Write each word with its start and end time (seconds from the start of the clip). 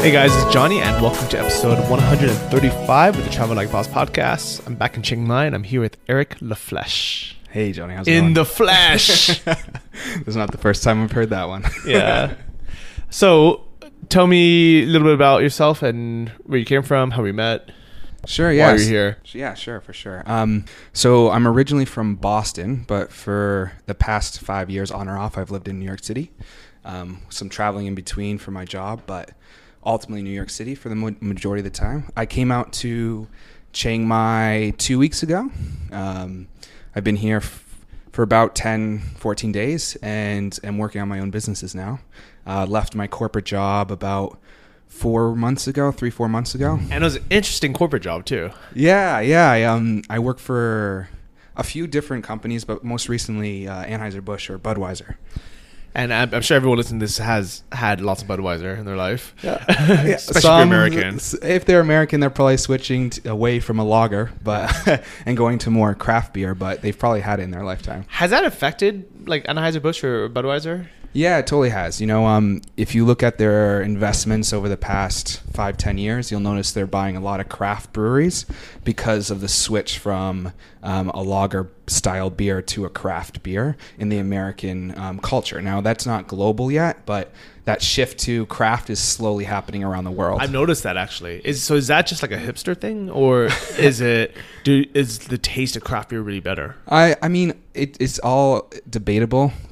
Hey 0.00 0.10
guys, 0.10 0.34
it's 0.34 0.52
Johnny, 0.52 0.80
and 0.80 1.02
welcome 1.02 1.26
to 1.28 1.38
episode 1.38 1.78
135 1.90 3.18
of 3.18 3.24
the 3.24 3.30
Travel 3.30 3.56
Like 3.56 3.72
Boss 3.72 3.88
podcast. 3.88 4.66
I'm 4.66 4.74
back 4.74 4.96
in 4.96 5.02
Chiang 5.02 5.26
Mai, 5.26 5.46
and 5.46 5.54
I'm 5.54 5.62
here 5.64 5.80
with 5.80 5.96
Eric 6.08 6.38
LaFleche. 6.40 7.34
Hey 7.50 7.72
Johnny, 7.72 7.94
how's 7.94 8.06
it 8.06 8.12
In 8.12 8.20
going? 8.24 8.34
the 8.34 8.44
flesh. 8.44 9.40
this 9.44 9.58
is 10.26 10.36
not 10.36 10.52
the 10.52 10.58
first 10.58 10.82
time 10.82 11.02
I've 11.02 11.12
heard 11.12 11.30
that 11.30 11.48
one. 11.48 11.64
yeah. 11.86 12.34
So, 13.10 13.66
tell 14.10 14.26
me 14.26 14.82
a 14.82 14.86
little 14.86 15.06
bit 15.06 15.14
about 15.14 15.42
yourself 15.42 15.82
and 15.82 16.28
where 16.44 16.58
you 16.58 16.64
came 16.66 16.82
from, 16.82 17.10
how 17.12 17.22
we 17.22 17.32
met. 17.32 17.70
Sure, 18.26 18.48
Why 18.48 18.54
yeah. 18.54 18.72
are 18.72 18.78
here? 18.78 19.18
Yeah, 19.32 19.54
sure, 19.54 19.80
for 19.80 19.92
sure. 19.92 20.22
Um, 20.26 20.64
so 20.92 21.30
I'm 21.30 21.46
originally 21.46 21.84
from 21.84 22.16
Boston, 22.16 22.84
but 22.86 23.12
for 23.12 23.72
the 23.86 23.94
past 23.94 24.40
five 24.40 24.70
years, 24.70 24.90
on 24.90 25.08
or 25.08 25.18
off, 25.18 25.36
I've 25.36 25.50
lived 25.50 25.68
in 25.68 25.78
New 25.78 25.86
York 25.86 26.02
City. 26.02 26.30
Um, 26.86 27.22
some 27.30 27.48
traveling 27.48 27.86
in 27.86 27.94
between 27.94 28.36
for 28.38 28.50
my 28.50 28.64
job, 28.64 29.02
but 29.06 29.30
ultimately 29.84 30.22
New 30.22 30.30
York 30.30 30.50
City 30.50 30.74
for 30.74 30.88
the 30.88 30.94
majority 31.20 31.60
of 31.60 31.64
the 31.64 31.70
time. 31.70 32.10
I 32.16 32.26
came 32.26 32.50
out 32.50 32.72
to 32.74 33.26
Chiang 33.72 34.06
Mai 34.06 34.72
two 34.78 34.98
weeks 34.98 35.22
ago. 35.22 35.50
Um, 35.92 36.48
I've 36.94 37.04
been 37.04 37.16
here 37.16 37.38
f- 37.38 37.64
for 38.12 38.22
about 38.22 38.54
10, 38.54 39.00
14 39.16 39.52
days 39.52 39.96
and 40.02 40.58
am 40.62 40.78
working 40.78 41.00
on 41.00 41.08
my 41.08 41.18
own 41.18 41.30
businesses 41.30 41.74
now. 41.74 42.00
Uh, 42.46 42.66
left 42.66 42.94
my 42.94 43.06
corporate 43.06 43.44
job 43.44 43.90
about 43.90 44.38
four 44.86 45.34
months 45.34 45.66
ago, 45.66 45.90
three, 45.90 46.10
four 46.10 46.28
months 46.28 46.54
ago. 46.54 46.78
And 46.90 47.02
it 47.02 47.02
was 47.02 47.16
an 47.16 47.24
interesting 47.30 47.72
corporate 47.74 48.02
job, 48.02 48.24
too. 48.24 48.50
Yeah, 48.74 49.18
yeah. 49.20 49.50
I, 49.50 49.62
um, 49.64 50.02
I 50.08 50.20
work 50.20 50.38
for 50.38 51.08
a 51.56 51.64
few 51.64 51.86
different 51.88 52.22
companies, 52.22 52.64
but 52.64 52.84
most 52.84 53.08
recently 53.08 53.66
uh, 53.66 53.84
Anheuser-Busch 53.84 54.50
or 54.50 54.58
Budweiser. 54.58 55.16
And 55.96 56.12
I'm, 56.12 56.34
I'm 56.34 56.42
sure 56.42 56.56
everyone 56.56 56.76
listening 56.78 56.98
to 57.00 57.04
this 57.04 57.18
has 57.18 57.62
had 57.70 58.00
lots 58.00 58.22
of 58.22 58.28
Budweiser 58.28 58.76
in 58.76 58.84
their 58.84 58.96
life. 58.96 59.32
Yeah. 59.42 59.64
Especially 59.68 60.16
if 60.16 60.42
Some- 60.42 60.68
American. 60.68 61.20
If 61.42 61.64
they're 61.66 61.80
American, 61.80 62.18
they're 62.20 62.30
probably 62.30 62.56
switching 62.56 63.10
t 63.10 63.28
away 63.28 63.60
from 63.60 63.78
a 63.78 63.84
lager, 63.84 64.32
but 64.42 65.04
and 65.26 65.36
going 65.36 65.58
to 65.58 65.70
more 65.70 65.94
craft 65.94 66.34
beer. 66.34 66.54
But 66.54 66.82
they've 66.82 66.98
probably 66.98 67.20
had 67.20 67.38
it 67.38 67.44
in 67.44 67.52
their 67.52 67.62
lifetime. 67.64 68.04
Has 68.08 68.30
that 68.30 68.44
affected, 68.44 69.08
like, 69.26 69.44
Anheuser-Busch 69.44 70.04
or 70.04 70.28
Budweiser? 70.28 70.86
Yeah, 71.14 71.38
it 71.38 71.46
totally 71.46 71.70
has. 71.70 72.00
You 72.00 72.08
know, 72.08 72.26
um, 72.26 72.60
if 72.76 72.92
you 72.92 73.04
look 73.04 73.22
at 73.22 73.38
their 73.38 73.80
investments 73.80 74.52
over 74.52 74.68
the 74.68 74.76
past 74.76 75.40
five, 75.52 75.76
ten 75.76 75.96
years, 75.96 76.30
you'll 76.32 76.40
notice 76.40 76.72
they're 76.72 76.88
buying 76.88 77.16
a 77.16 77.20
lot 77.20 77.38
of 77.38 77.48
craft 77.48 77.92
breweries 77.92 78.46
because 78.82 79.30
of 79.30 79.40
the 79.40 79.48
switch 79.48 79.98
from 79.98 80.52
um, 80.82 81.10
a 81.10 81.22
lager 81.22 81.70
style 81.86 82.30
beer 82.30 82.60
to 82.62 82.84
a 82.84 82.90
craft 82.90 83.44
beer 83.44 83.76
in 83.96 84.08
the 84.08 84.18
American 84.18 84.96
um, 84.98 85.20
culture. 85.20 85.62
Now, 85.62 85.80
that's 85.80 86.04
not 86.04 86.26
global 86.26 86.72
yet, 86.72 87.06
but 87.06 87.30
that 87.64 87.80
shift 87.80 88.18
to 88.20 88.46
craft 88.46 88.90
is 88.90 88.98
slowly 88.98 89.44
happening 89.44 89.84
around 89.84 90.04
the 90.04 90.10
world. 90.10 90.40
I've 90.42 90.52
noticed 90.52 90.82
that 90.82 90.96
actually. 90.96 91.40
Is 91.44 91.62
so 91.62 91.76
is 91.76 91.86
that 91.86 92.06
just 92.06 92.22
like 92.22 92.30
a 92.32 92.38
hipster 92.38 92.78
thing, 92.78 93.08
or 93.10 93.44
is 93.78 94.00
it? 94.00 94.36
Do 94.64 94.84
is 94.94 95.20
the 95.20 95.38
taste 95.38 95.76
of 95.76 95.84
craft 95.84 96.10
beer 96.10 96.20
really 96.20 96.40
better? 96.40 96.76
I, 96.88 97.16
I 97.22 97.28
mean, 97.28 97.54
it, 97.72 97.96
it's 98.00 98.18
all 98.18 98.70
debatable 98.88 99.13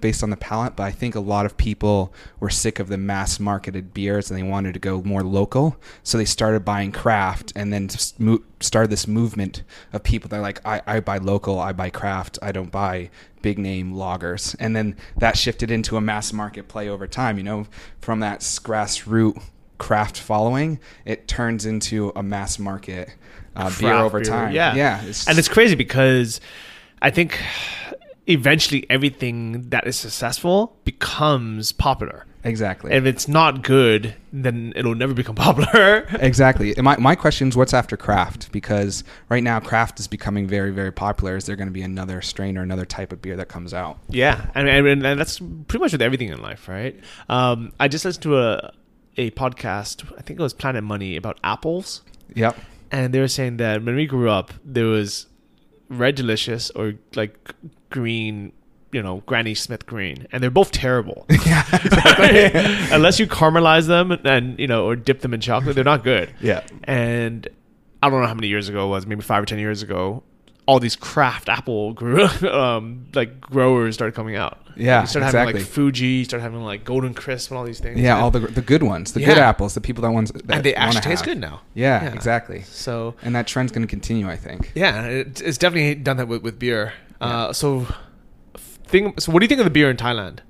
based 0.00 0.22
on 0.22 0.30
the 0.30 0.36
palate, 0.36 0.76
but 0.76 0.84
I 0.84 0.90
think 0.90 1.14
a 1.14 1.20
lot 1.20 1.46
of 1.46 1.56
people 1.56 2.12
were 2.40 2.50
sick 2.50 2.78
of 2.78 2.88
the 2.88 2.96
mass 2.98 3.40
marketed 3.40 3.92
beers 3.94 4.30
and 4.30 4.38
they 4.38 4.42
wanted 4.42 4.74
to 4.74 4.80
go 4.80 5.02
more 5.02 5.22
local. 5.22 5.76
So 6.02 6.18
they 6.18 6.24
started 6.24 6.64
buying 6.64 6.92
craft 6.92 7.52
and 7.56 7.72
then 7.72 7.88
started 8.60 8.90
this 8.90 9.06
movement 9.08 9.62
of 9.92 10.02
people 10.02 10.28
that 10.28 10.36
are 10.36 10.42
like, 10.42 10.64
I, 10.66 10.82
I 10.86 11.00
buy 11.00 11.18
local, 11.18 11.58
I 11.58 11.72
buy 11.72 11.90
craft, 11.90 12.38
I 12.42 12.52
don't 12.52 12.70
buy 12.70 13.10
big 13.42 13.58
name 13.58 13.92
loggers. 13.92 14.54
And 14.60 14.76
then 14.76 14.96
that 15.16 15.36
shifted 15.36 15.70
into 15.70 15.96
a 15.96 16.00
mass 16.00 16.32
market 16.32 16.68
play 16.68 16.88
over 16.88 17.06
time, 17.06 17.38
you 17.38 17.44
know, 17.44 17.66
from 18.00 18.20
that 18.20 18.40
grassroots 18.40 19.42
craft 19.78 20.16
following, 20.16 20.78
it 21.04 21.26
turns 21.26 21.66
into 21.66 22.12
a 22.14 22.22
mass 22.22 22.56
market 22.58 23.12
uh, 23.56 23.70
beer 23.80 23.92
over 23.94 24.20
beer, 24.20 24.30
time. 24.30 24.52
Yeah, 24.52 24.74
Yeah. 24.76 25.00
and 25.26 25.38
it's 25.38 25.48
crazy 25.48 25.74
because 25.74 26.40
I 27.02 27.10
think 27.10 27.36
eventually 28.26 28.86
everything 28.90 29.68
that 29.70 29.86
is 29.86 29.96
successful 29.96 30.76
becomes 30.84 31.72
popular. 31.72 32.24
exactly. 32.44 32.92
If 32.92 33.04
it's 33.04 33.26
not 33.28 33.62
good, 33.62 34.14
then 34.32 34.72
it'll 34.76 34.94
never 34.94 35.14
become 35.14 35.34
popular. 35.48 36.06
Exactly. 36.20 36.74
And 36.76 36.84
my, 36.84 36.96
my 36.98 37.14
question 37.14 37.48
is 37.48 37.56
what's 37.56 37.74
after 37.74 37.96
craft? 37.96 38.50
Because 38.52 39.04
right 39.28 39.42
now 39.42 39.60
craft 39.60 39.98
is 40.00 40.06
becoming 40.08 40.46
very, 40.46 40.70
very 40.72 40.92
popular. 40.92 41.36
Is 41.36 41.46
there 41.46 41.56
going 41.56 41.68
to 41.68 41.72
be 41.72 41.82
another 41.82 42.20
strain 42.22 42.56
or 42.58 42.62
another 42.62 42.84
type 42.86 43.12
of 43.12 43.20
beer 43.22 43.36
that 43.36 43.48
comes 43.48 43.74
out? 43.74 43.98
Yeah, 44.08 44.46
and, 44.54 44.68
and, 44.68 44.86
and 45.04 45.20
that's 45.20 45.38
pretty 45.38 45.78
much 45.78 45.92
with 45.92 46.02
everything 46.02 46.28
in 46.28 46.40
life, 46.42 46.68
right? 46.68 46.98
Um, 47.28 47.72
I 47.80 47.88
just 47.88 48.04
listened 48.04 48.22
to 48.24 48.38
a 48.38 48.72
a 49.18 49.30
podcast. 49.32 50.10
I 50.16 50.22
think 50.22 50.40
it 50.40 50.42
was 50.42 50.54
Planet 50.54 50.82
Money 50.82 51.16
about 51.16 51.38
apples, 51.44 52.00
Yep. 52.34 52.56
and 52.90 53.12
they 53.12 53.20
were 53.20 53.28
saying 53.28 53.58
that 53.58 53.84
when 53.84 53.94
we 53.94 54.06
grew 54.06 54.30
up, 54.30 54.52
there 54.64 54.86
was 54.86 55.26
red 55.90 56.14
delicious 56.14 56.70
or 56.70 56.94
like 57.14 57.36
green, 57.92 58.52
you 58.90 59.02
know, 59.02 59.22
Granny 59.26 59.54
Smith 59.54 59.86
green, 59.86 60.26
and 60.32 60.42
they're 60.42 60.50
both 60.50 60.72
terrible. 60.72 61.24
yeah. 61.46 61.64
Unless 62.94 63.18
you 63.20 63.26
caramelize 63.26 63.86
them 63.86 64.12
and 64.12 64.58
you 64.58 64.66
know, 64.66 64.86
or 64.86 64.96
dip 64.96 65.20
them 65.20 65.34
in 65.34 65.40
chocolate, 65.40 65.74
they're 65.74 65.84
not 65.84 66.04
good. 66.04 66.32
Yeah. 66.40 66.64
And 66.84 67.48
I 68.02 68.10
don't 68.10 68.20
know 68.20 68.26
how 68.26 68.34
many 68.34 68.48
years 68.48 68.68
ago 68.68 68.86
it 68.86 68.88
was, 68.90 69.06
maybe 69.06 69.22
five 69.22 69.42
or 69.42 69.46
ten 69.46 69.58
years 69.58 69.82
ago. 69.82 70.22
All 70.66 70.78
these 70.78 70.94
craft 70.94 71.48
apple 71.48 71.92
grew, 71.92 72.24
um, 72.50 73.06
like 73.14 73.40
growers 73.40 73.94
started 73.94 74.14
coming 74.14 74.36
out. 74.36 74.58
Yeah, 74.76 75.02
you 75.02 75.06
started 75.08 75.26
having 75.26 75.46
like 75.46 75.54
exactly. 75.56 75.74
Fuji, 75.74 76.06
you 76.06 76.24
started 76.24 76.44
having 76.44 76.62
like 76.62 76.84
Golden 76.84 77.12
Crisp 77.14 77.50
and 77.50 77.58
all 77.58 77.64
these 77.64 77.80
things. 77.80 77.98
Yeah, 78.00 78.18
all 78.20 78.30
the 78.30 78.40
the 78.40 78.62
good 78.62 78.82
ones, 78.82 79.12
the 79.12 79.20
good 79.24 79.36
apples, 79.38 79.74
the 79.74 79.80
people 79.82 80.02
that 80.02 80.12
ones 80.12 80.30
that 80.32 80.50
and 80.50 80.64
they 80.64 80.74
actually 80.74 81.02
taste 81.02 81.24
have. 81.26 81.34
good 81.34 81.38
now. 81.40 81.60
Yeah, 81.74 82.04
Yeah. 82.04 82.14
exactly. 82.14 82.62
So 82.62 83.14
And 83.22 83.34
that 83.34 83.46
trend's 83.46 83.70
going 83.72 83.82
to 83.82 83.88
continue, 83.90 84.28
I 84.30 84.36
think. 84.36 84.72
yeah, 84.74 85.02
it, 85.04 85.42
it's 85.42 85.58
definitely 85.58 85.96
done 85.96 86.16
that 86.18 86.28
with, 86.28 86.42
with 86.42 86.58
beer. 86.58 86.94
Uh, 87.22 87.52
so, 87.52 87.86
thing. 88.92 89.14
So, 89.18 89.32
what 89.32 89.40
do 89.40 89.44
you 89.44 89.48
think 89.48 89.60
of 89.60 89.64
the 89.64 89.70
beer 89.70 89.90
in 89.90 89.96
Thailand? 89.96 90.40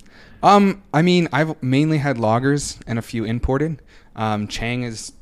Um, 0.42 0.82
I 0.92 1.02
mean, 1.02 1.28
I've 1.32 1.62
mainly 1.62 1.98
had 1.98 2.16
lagers 2.16 2.80
and 2.86 2.98
a 2.98 3.02
few 3.02 3.24
imported. 3.24 3.80
Um, 4.16 4.48
Chang 4.48 4.82
is. 4.82 5.12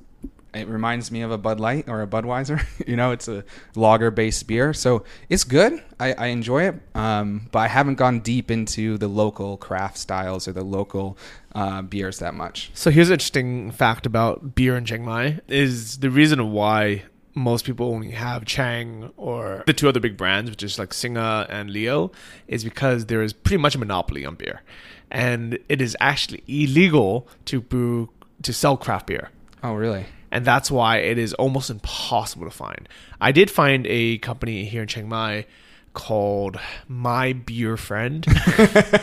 It 0.53 0.67
reminds 0.67 1.13
me 1.13 1.23
of 1.23 1.31
a 1.31 1.39
Bud 1.39 1.61
Light 1.61 1.89
or 1.89 2.03
a 2.03 2.09
Budweiser. 2.09 2.67
you 2.89 2.97
know, 2.97 3.13
it's 3.13 3.29
a 3.29 3.45
lager-based 3.77 4.49
beer, 4.49 4.75
so 4.75 5.05
it's 5.29 5.45
good. 5.45 5.81
I, 6.01 6.13
I 6.15 6.27
enjoy 6.27 6.65
it, 6.65 6.75
um, 6.97 7.49
but 7.53 7.61
I 7.61 7.69
haven't 7.69 7.95
gone 7.95 8.19
deep 8.19 8.51
into 8.51 8.99
the 8.99 9.07
local 9.07 9.57
craft 9.59 9.97
styles 9.97 10.49
or 10.49 10.53
the 10.53 10.65
local 10.65 11.17
uh, 11.55 11.83
beers 11.83 12.19
that 12.19 12.35
much. 12.35 12.73
So 12.75 12.91
here's 12.91 13.11
an 13.11 13.15
interesting 13.15 13.71
fact 13.71 14.07
about 14.07 14.57
beer 14.57 14.77
in 14.77 14.85
Chiang 14.85 15.05
Mai 15.05 15.39
is 15.47 15.99
the 15.99 16.11
reason 16.11 16.51
why 16.51 17.05
most 17.35 17.65
people 17.65 17.93
only 17.93 18.11
have 18.11 18.45
Chang 18.45 19.13
or 19.17 19.63
the 19.67 19.73
two 19.73 19.89
other 19.89 20.01
big 20.01 20.17
brands, 20.17 20.51
which 20.51 20.63
is 20.63 20.79
like 20.79 20.93
Singha 20.93 21.47
and 21.49 21.71
Leo, 21.71 22.13
is 22.49 22.65
because 22.65 23.07
there 23.07 23.23
is 23.23 23.33
pretty 23.33 23.61
much 23.61 23.75
a 23.75 23.79
monopoly 23.79 24.25
on 24.25 24.35
beer. 24.35 24.63
And 25.11 25.59
it 25.69 25.81
is 25.81 25.97
actually 26.01 26.43
illegal 26.47 27.29
to 27.47 27.61
brew 27.61 28.11
to 28.43 28.53
sell 28.53 28.77
craft 28.77 29.07
beer. 29.07 29.31
Oh, 29.63 29.75
really? 29.75 30.07
And 30.31 30.45
that's 30.45 30.71
why 30.71 30.99
it 30.99 31.19
is 31.19 31.35
almost 31.35 31.71
impossible 31.71 32.45
to 32.45 32.51
find. 32.51 32.89
I 33.21 33.33
did 33.33 33.51
find 33.51 33.87
a 33.89 34.19
company 34.19 34.65
here 34.65 34.83
in 34.83 34.89
Chiang 34.89 35.09
Mai 35.09 35.47
called 35.93 36.59
My 36.87 37.33
Beer 37.33 37.77
Friend, 37.77 38.25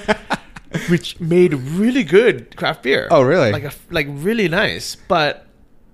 which 0.90 1.19
made 1.19 1.54
really 1.54 2.04
good 2.04 2.56
craft 2.56 2.84
beer. 2.84 3.07
Oh, 3.12 3.22
really? 3.22 3.51
Like 3.51 3.66
a, 3.66 3.74
like 3.90 4.07
really 4.10 4.48
nice. 4.48 4.96
But 4.96 5.47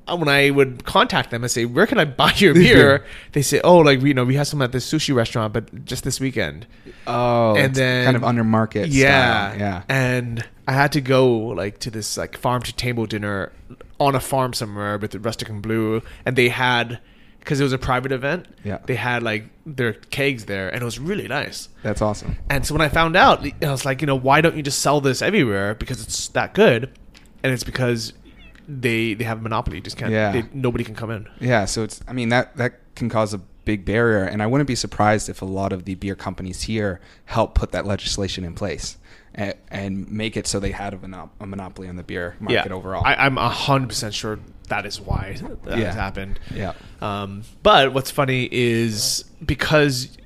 Uh, 0.06 0.18
when 0.18 0.28
I 0.28 0.50
would 0.50 0.84
contact 0.84 1.32
them 1.32 1.44
and 1.44 1.52
say, 1.52 1.64
"Where 1.66 1.88
can 1.88 1.98
I 1.98 2.04
buy 2.06 2.34
your 2.36 2.54
beer?" 2.64 3.06
they 3.32 3.42
say, 3.42 3.62
"Oh, 3.64 3.78
like 3.78 4.02
you 4.02 4.14
know, 4.14 4.26
we 4.26 4.36
have 4.36 4.48
some 4.48 4.62
at 4.62 4.72
this 4.74 4.92
sushi 4.92 5.16
restaurant, 5.16 5.54
but 5.54 5.86
just 5.86 6.04
this 6.04 6.20
weekend." 6.20 6.68
Oh, 7.08 7.56
And 7.56 7.68
it's 7.68 7.78
then- 7.80 8.04
kind 8.06 8.16
of 8.18 8.24
under 8.24 8.44
market. 8.44 8.90
Yeah, 8.90 9.50
style. 9.52 9.60
yeah. 9.60 9.84
And 9.90 10.44
I 10.68 10.74
had 10.74 10.92
to 10.94 11.02
go 11.02 11.28
like 11.38 11.80
to 11.80 11.90
this 11.92 12.18
like 12.18 12.38
farm 12.38 12.62
to 12.64 12.74
table 12.76 13.06
dinner 13.06 13.52
on 14.00 14.16
a 14.16 14.20
farm 14.20 14.54
somewhere 14.54 14.98
with 14.98 15.12
the 15.12 15.20
rustic 15.20 15.48
and 15.50 15.62
blue, 15.62 16.02
and 16.26 16.36
they 16.36 16.50
had 16.50 17.00
because 17.40 17.60
it 17.60 17.64
was 17.64 17.74
a 17.74 17.78
private 17.78 18.12
event. 18.12 18.48
Yeah. 18.64 18.80
they 18.86 18.96
had 18.96 19.24
like 19.24 19.46
their 19.66 19.94
kegs 19.94 20.46
there, 20.46 20.68
and 20.70 20.82
it 20.82 20.86
was 20.86 21.00
really 21.00 21.28
nice. 21.28 21.70
That's 21.82 22.02
awesome. 22.02 22.38
And 22.50 22.66
so 22.66 22.74
when 22.74 22.82
I 22.82 22.90
found 22.90 23.16
out, 23.16 23.46
I 23.62 23.72
was 23.72 23.86
like, 23.86 24.02
you 24.02 24.08
know, 24.08 24.16
why 24.16 24.42
don't 24.42 24.56
you 24.58 24.64
just 24.64 24.80
sell 24.80 25.00
this 25.02 25.22
everywhere 25.22 25.76
because 25.76 26.02
it's 26.04 26.28
that 26.30 26.54
good? 26.54 26.90
And 27.44 27.52
it's 27.54 27.64
because 27.66 28.14
they 28.68 29.14
they 29.14 29.24
have 29.24 29.40
a 29.40 29.42
monopoly. 29.42 29.78
You 29.78 29.84
just 29.84 29.98
can't. 29.98 30.12
Yeah. 30.12 30.32
They, 30.32 30.44
nobody 30.54 30.84
can 30.84 30.96
come 30.96 31.12
in. 31.12 31.28
Yeah, 31.40 31.66
so 31.66 31.84
it's 31.84 32.02
I 32.08 32.14
mean 32.14 32.30
that 32.30 32.56
that 32.58 32.80
can 32.96 33.10
cause 33.10 33.34
a 33.34 33.40
big 33.66 33.86
barrier, 33.86 34.24
and 34.24 34.42
I 34.44 34.48
wouldn't 34.48 34.68
be 34.68 34.76
surprised 34.76 35.30
if 35.30 35.42
a 35.42 35.46
lot 35.46 35.72
of 35.74 35.86
the 35.86 35.96
beer 35.96 36.16
companies 36.16 36.64
here 36.64 37.00
help 37.26 37.56
put 37.56 37.72
that 37.72 37.86
legislation 37.86 38.44
in 38.44 38.54
place 38.56 38.98
and, 39.34 39.54
and 39.70 40.12
make 40.12 40.36
it 40.36 40.48
so 40.48 40.60
they 40.60 40.72
had 40.72 40.94
a, 40.94 40.98
monop- 40.98 41.30
a 41.40 41.46
monopoly 41.46 41.88
on 41.88 41.96
the 41.96 42.04
beer 42.04 42.36
market 42.40 42.72
overall. 42.72 43.04
I, 43.06 43.16
I'm 43.16 43.38
hundred 43.38 43.88
percent 43.90 44.14
sure 44.14 44.40
that 44.68 44.86
is 44.86 45.00
why 45.00 45.38
that 45.64 45.78
Yeah. 45.78 45.86
has 45.86 45.96
happened. 45.96 46.40
yeah. 46.54 46.74
Um, 47.02 47.44
but 47.64 47.94
what's 47.94 48.12
funny 48.12 48.50
is 48.52 49.24
because 49.46 50.18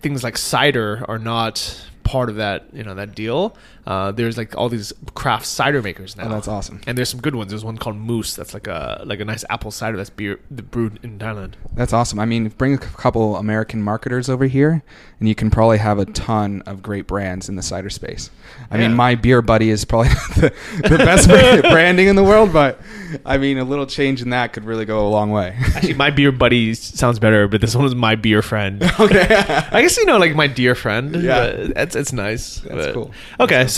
things 0.00 0.22
like 0.22 0.36
cider 0.36 1.04
are 1.08 1.18
not 1.18 1.84
part 2.04 2.28
of 2.30 2.36
that, 2.36 2.66
you 2.72 2.82
know, 2.84 2.94
that 2.94 3.14
deal. 3.14 3.56
Uh, 3.88 4.12
there's 4.12 4.36
like 4.36 4.54
all 4.58 4.68
these 4.68 4.92
craft 5.14 5.46
cider 5.46 5.80
makers 5.80 6.14
now. 6.14 6.26
Oh, 6.26 6.28
that's 6.28 6.46
awesome. 6.46 6.78
And 6.86 6.98
there's 6.98 7.08
some 7.08 7.20
good 7.22 7.34
ones. 7.34 7.48
There's 7.48 7.64
one 7.64 7.78
called 7.78 7.96
Moose. 7.96 8.36
That's 8.36 8.52
like 8.52 8.66
a 8.66 9.00
like 9.06 9.18
a 9.18 9.24
nice 9.24 9.46
apple 9.48 9.70
cider 9.70 9.96
that's 9.96 10.10
beer 10.10 10.38
brewed 10.50 11.00
in 11.02 11.18
Thailand. 11.18 11.54
That's 11.74 11.94
awesome. 11.94 12.18
I 12.20 12.26
mean, 12.26 12.48
bring 12.50 12.74
a 12.74 12.78
couple 12.78 13.36
American 13.36 13.80
marketers 13.82 14.28
over 14.28 14.44
here, 14.44 14.82
and 15.20 15.26
you 15.28 15.34
can 15.34 15.48
probably 15.50 15.78
have 15.78 15.98
a 15.98 16.04
ton 16.04 16.60
of 16.66 16.82
great 16.82 17.06
brands 17.06 17.48
in 17.48 17.56
the 17.56 17.62
cider 17.62 17.88
space. 17.88 18.28
I 18.70 18.76
Yeah. 18.76 18.88
mean, 18.88 18.96
my 18.96 19.14
beer 19.14 19.40
buddy 19.40 19.70
is 19.70 19.86
probably 19.86 20.08
the, 20.36 20.52
the 20.82 20.98
best 20.98 21.26
branding 21.72 22.08
in 22.08 22.16
the 22.16 22.24
world, 22.24 22.52
but 22.52 22.78
I 23.24 23.38
mean, 23.38 23.56
a 23.56 23.64
little 23.64 23.86
change 23.86 24.20
in 24.20 24.28
that 24.30 24.52
could 24.52 24.64
really 24.66 24.84
go 24.84 25.06
a 25.06 25.08
long 25.08 25.30
way. 25.30 25.56
Actually, 25.74 25.94
my 25.94 26.10
beer 26.10 26.30
buddy 26.30 26.74
sounds 26.74 27.18
better, 27.18 27.48
but 27.48 27.62
this 27.62 27.74
one 27.74 27.86
is 27.86 27.94
my 27.94 28.16
beer 28.16 28.42
friend. 28.42 28.82
okay. 29.00 29.24
I 29.72 29.80
guess 29.80 29.96
you 29.96 30.04
know, 30.04 30.18
like 30.18 30.34
my 30.36 30.46
dear 30.46 30.74
friend. 30.74 31.14
Yeah. 31.22 31.44
it's 31.74 31.96
it's 31.96 32.12
nice. 32.12 32.60
That's 32.60 32.86
but- 32.88 32.92
cool. 32.94 33.12
Okay, 33.40 33.66
so 33.66 33.77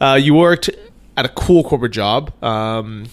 uh, 0.00 0.14
you 0.14 0.34
worked 0.34 0.70
at 1.16 1.24
a 1.24 1.28
cool 1.28 1.62
corporate 1.64 1.92
job 1.92 2.32
um, 2.42 3.06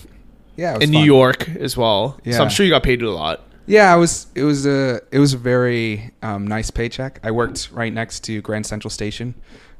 yeah, 0.56 0.77
in 0.79 0.91
New. 0.91 1.03
York 1.03 1.50
as 1.50 1.75
well. 1.77 2.19
So 2.29 2.41
I'm 2.41 2.50
sure 2.50 2.65
you 2.65 2.71
got 2.71 2.83
paid 2.83 3.01
a 3.01 3.12
lot. 3.12 3.44
Yeah, 3.65 3.94
it 3.94 4.00
was 4.00 4.27
it 4.33 4.44
was 4.44 4.65
a 4.65 5.01
it 5.12 5.19
was 5.19 5.33
a 5.33 5.38
very 5.38 6.12
um, 6.21 6.47
nice 6.47 6.71
paycheck. 6.71 7.19
I 7.24 7.31
worked 7.31 7.69
right 7.71 7.91
next 7.91 8.21
to 8.25 8.41
Grand 8.41 8.65
Central 8.65 8.89
Station 8.89 9.35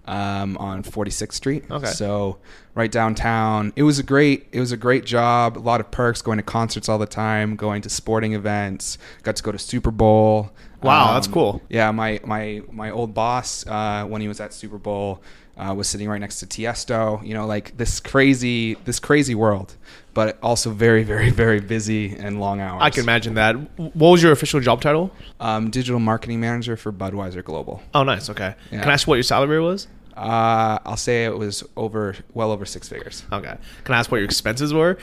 um, 0.06 0.58
on 0.58 0.84
46th 0.84 1.34
Street. 1.34 1.64
Okay. 1.70 1.88
So 1.88 2.38
right 2.76 2.92
downtown. 2.92 3.74
It 3.76 3.84
was 3.84 3.98
a 3.98 4.04
great 4.04 4.48
it 4.52 4.60
was 4.60 4.72
a 4.72 4.78
great 4.78 5.06
job. 5.06 5.58
A 5.58 5.60
lot 5.60 5.80
of 5.80 5.90
perks. 5.90 6.22
Going 6.22 6.38
to 6.38 6.44
concerts 6.44 6.90
all 6.90 6.98
the 6.98 7.06
time. 7.06 7.56
Going 7.56 7.82
to 7.82 7.90
sporting 7.90 8.34
events. 8.34 8.98
Got 9.24 9.38
to 9.38 9.44
go 9.44 9.52
to 9.52 9.60
Super 9.60 9.92
Bowl. 9.92 10.52
Um, 10.82 10.88
Wow, 10.88 11.14
that's 11.14 11.28
cool. 11.28 11.62
Yeah, 11.70 11.92
my 11.92 12.20
my 12.24 12.62
my 12.72 12.92
old 12.92 13.14
boss 13.14 13.66
uh, 13.66 14.06
when 14.06 14.22
he 14.22 14.28
was 14.28 14.40
at 14.40 14.54
Super 14.54 14.78
Bowl 14.78 15.24
uh, 15.58 15.74
was 15.74 15.88
sitting 15.88 16.08
right 16.08 16.20
next 16.20 16.40
to 16.40 16.46
Tiesto. 16.46 17.26
You 17.26 17.34
know, 17.34 17.46
like 17.46 17.78
this 17.78 18.00
crazy 18.00 18.76
this 18.86 19.00
crazy 19.00 19.36
world, 19.36 19.76
but 20.14 20.38
also 20.42 20.70
very 20.72 21.04
very 21.04 21.30
very 21.30 21.60
busy 21.60 22.16
and 22.16 22.40
long 22.40 22.62
hours. 22.62 22.82
I 22.82 22.90
can 22.90 23.04
imagine 23.04 23.36
that. 23.36 23.54
What 23.78 24.12
was 24.12 24.24
your 24.24 24.32
official 24.32 24.60
job 24.60 24.82
title? 24.82 25.12
Um, 25.40 25.70
digital 25.70 26.00
marketing 26.00 26.40
manager 26.40 26.78
for 26.78 26.92
Budweiser 26.92 27.44
Global. 27.44 27.82
Oh, 27.94 28.04
nice. 28.04 28.30
Okay. 28.30 28.56
Yeah. 28.72 28.82
Can 28.82 28.90
I 28.90 28.94
ask 28.94 29.08
what 29.08 29.16
your 29.16 29.24
salary 29.24 29.60
was? 29.62 29.88
Uh, 30.18 30.80
I'll 30.84 30.98
say 30.98 31.26
it 31.26 31.38
was 31.38 31.64
over, 31.76 32.16
well 32.34 32.52
over 32.52 32.66
six 32.66 32.90
figures. 32.90 33.24
Okay. 33.32 33.56
Can 33.84 33.94
I 33.94 34.00
ask 34.00 34.12
what 34.12 34.18
your 34.18 34.26
expenses 34.26 34.74
were? 34.74 34.98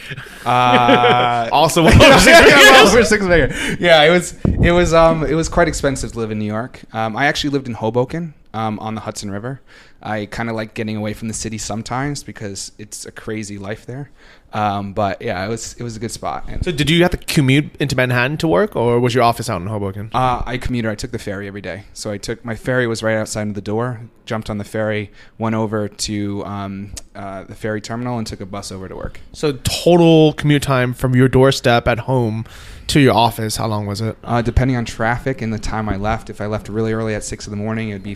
Uh, 0.44 1.48
also, 1.52 1.84
well 1.84 2.02
over 2.02 2.18
six 2.18 2.40
well 2.40 2.42
figures? 2.42 2.92
over 2.92 3.04
six 3.04 3.24
figures. 3.24 3.80
Yeah, 3.80 4.02
it 4.02 4.10
was, 4.10 4.36
it 4.44 4.72
was, 4.72 4.92
um, 4.92 5.24
it 5.24 5.34
was 5.34 5.48
quite 5.48 5.68
expensive 5.68 6.12
to 6.12 6.18
live 6.18 6.32
in 6.32 6.40
New 6.40 6.44
York. 6.44 6.82
Um, 6.92 7.16
I 7.16 7.26
actually 7.26 7.50
lived 7.50 7.68
in 7.68 7.74
Hoboken, 7.74 8.34
um, 8.54 8.78
on 8.80 8.96
the 8.96 9.02
Hudson 9.02 9.30
River. 9.30 9.60
I 10.04 10.26
kind 10.26 10.50
of 10.50 10.54
like 10.56 10.74
getting 10.74 10.96
away 10.96 11.14
from 11.14 11.28
the 11.28 11.34
city 11.34 11.56
sometimes 11.58 12.22
because 12.22 12.72
it's 12.78 13.06
a 13.06 13.12
crazy 13.12 13.56
life 13.58 13.86
there. 13.86 14.10
Um, 14.52 14.92
but 14.92 15.20
yeah, 15.20 15.44
it 15.44 15.48
was, 15.48 15.74
it 15.74 15.82
was 15.82 15.96
a 15.96 15.98
good 15.98 16.12
spot. 16.12 16.44
And, 16.46 16.64
So, 16.64 16.70
did 16.70 16.88
you 16.88 17.02
have 17.02 17.10
to 17.10 17.16
commute 17.16 17.74
into 17.80 17.96
Manhattan 17.96 18.36
to 18.36 18.46
work, 18.46 18.76
or 18.76 19.00
was 19.00 19.12
your 19.12 19.24
office 19.24 19.50
out 19.50 19.60
in 19.60 19.66
Hoboken? 19.66 20.10
Uh, 20.14 20.42
I 20.46 20.58
commuted. 20.58 20.90
I 20.92 20.94
took 20.94 21.10
the 21.10 21.18
ferry 21.18 21.48
every 21.48 21.60
day. 21.60 21.84
So 21.92 22.12
I 22.12 22.18
took 22.18 22.44
my 22.44 22.54
ferry 22.54 22.86
was 22.86 23.02
right 23.02 23.16
outside 23.16 23.48
of 23.48 23.54
the 23.54 23.60
door. 23.60 24.02
Jumped 24.26 24.48
on 24.48 24.58
the 24.58 24.64
ferry, 24.64 25.10
went 25.38 25.56
over 25.56 25.88
to 25.88 26.44
um, 26.44 26.92
uh, 27.16 27.44
the 27.44 27.54
ferry 27.54 27.80
terminal, 27.80 28.16
and 28.16 28.26
took 28.26 28.40
a 28.40 28.46
bus 28.46 28.70
over 28.70 28.88
to 28.88 28.94
work. 28.94 29.20
So, 29.32 29.52
total 29.64 30.34
commute 30.34 30.62
time 30.62 30.94
from 30.94 31.16
your 31.16 31.28
doorstep 31.28 31.88
at 31.88 32.00
home 32.00 32.44
to 32.88 33.00
your 33.00 33.14
office, 33.14 33.56
how 33.56 33.66
long 33.66 33.86
was 33.86 34.00
it? 34.00 34.16
Uh, 34.22 34.42
depending 34.42 34.76
on 34.76 34.84
traffic 34.84 35.42
and 35.42 35.52
the 35.52 35.58
time 35.58 35.88
I 35.88 35.96
left, 35.96 36.30
if 36.30 36.40
I 36.40 36.46
left 36.46 36.68
really 36.68 36.92
early 36.92 37.14
at 37.14 37.24
six 37.24 37.46
in 37.46 37.50
the 37.50 37.56
morning, 37.56 37.88
it'd 37.88 38.02
be 38.02 38.14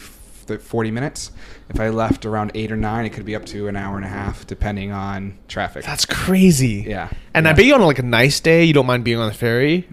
f- 0.49 0.59
th- 0.59 0.61
forty 0.61 0.91
minutes. 0.91 1.31
If 1.69 1.79
I 1.81 1.89
left 1.91 2.25
around 2.27 2.53
eight 2.55 2.73
or 2.73 2.77
nine, 2.77 3.05
it 3.05 3.11
could 3.11 3.25
be 3.25 3.35
up 3.37 3.45
to 3.47 3.69
an 3.69 3.77
hour 3.77 3.97
and 3.97 4.05
a 4.05 4.09
half, 4.09 4.47
depending 4.47 4.91
on 4.93 5.39
traffic. 5.49 5.85
That's 5.85 6.05
crazy. 6.07 6.85
yeah, 6.89 7.11
And 7.35 7.47
I 7.47 7.53
bet 7.53 7.65
you 7.65 7.75
on 7.75 7.83
like 7.83 7.99
a 7.99 8.03
nice 8.03 8.41
day, 8.41 8.65
you 8.65 8.73
don't 8.73 8.87
mind 8.87 9.05
being 9.05 9.19
on 9.19 9.29
the 9.29 9.35
ferry. 9.35 9.89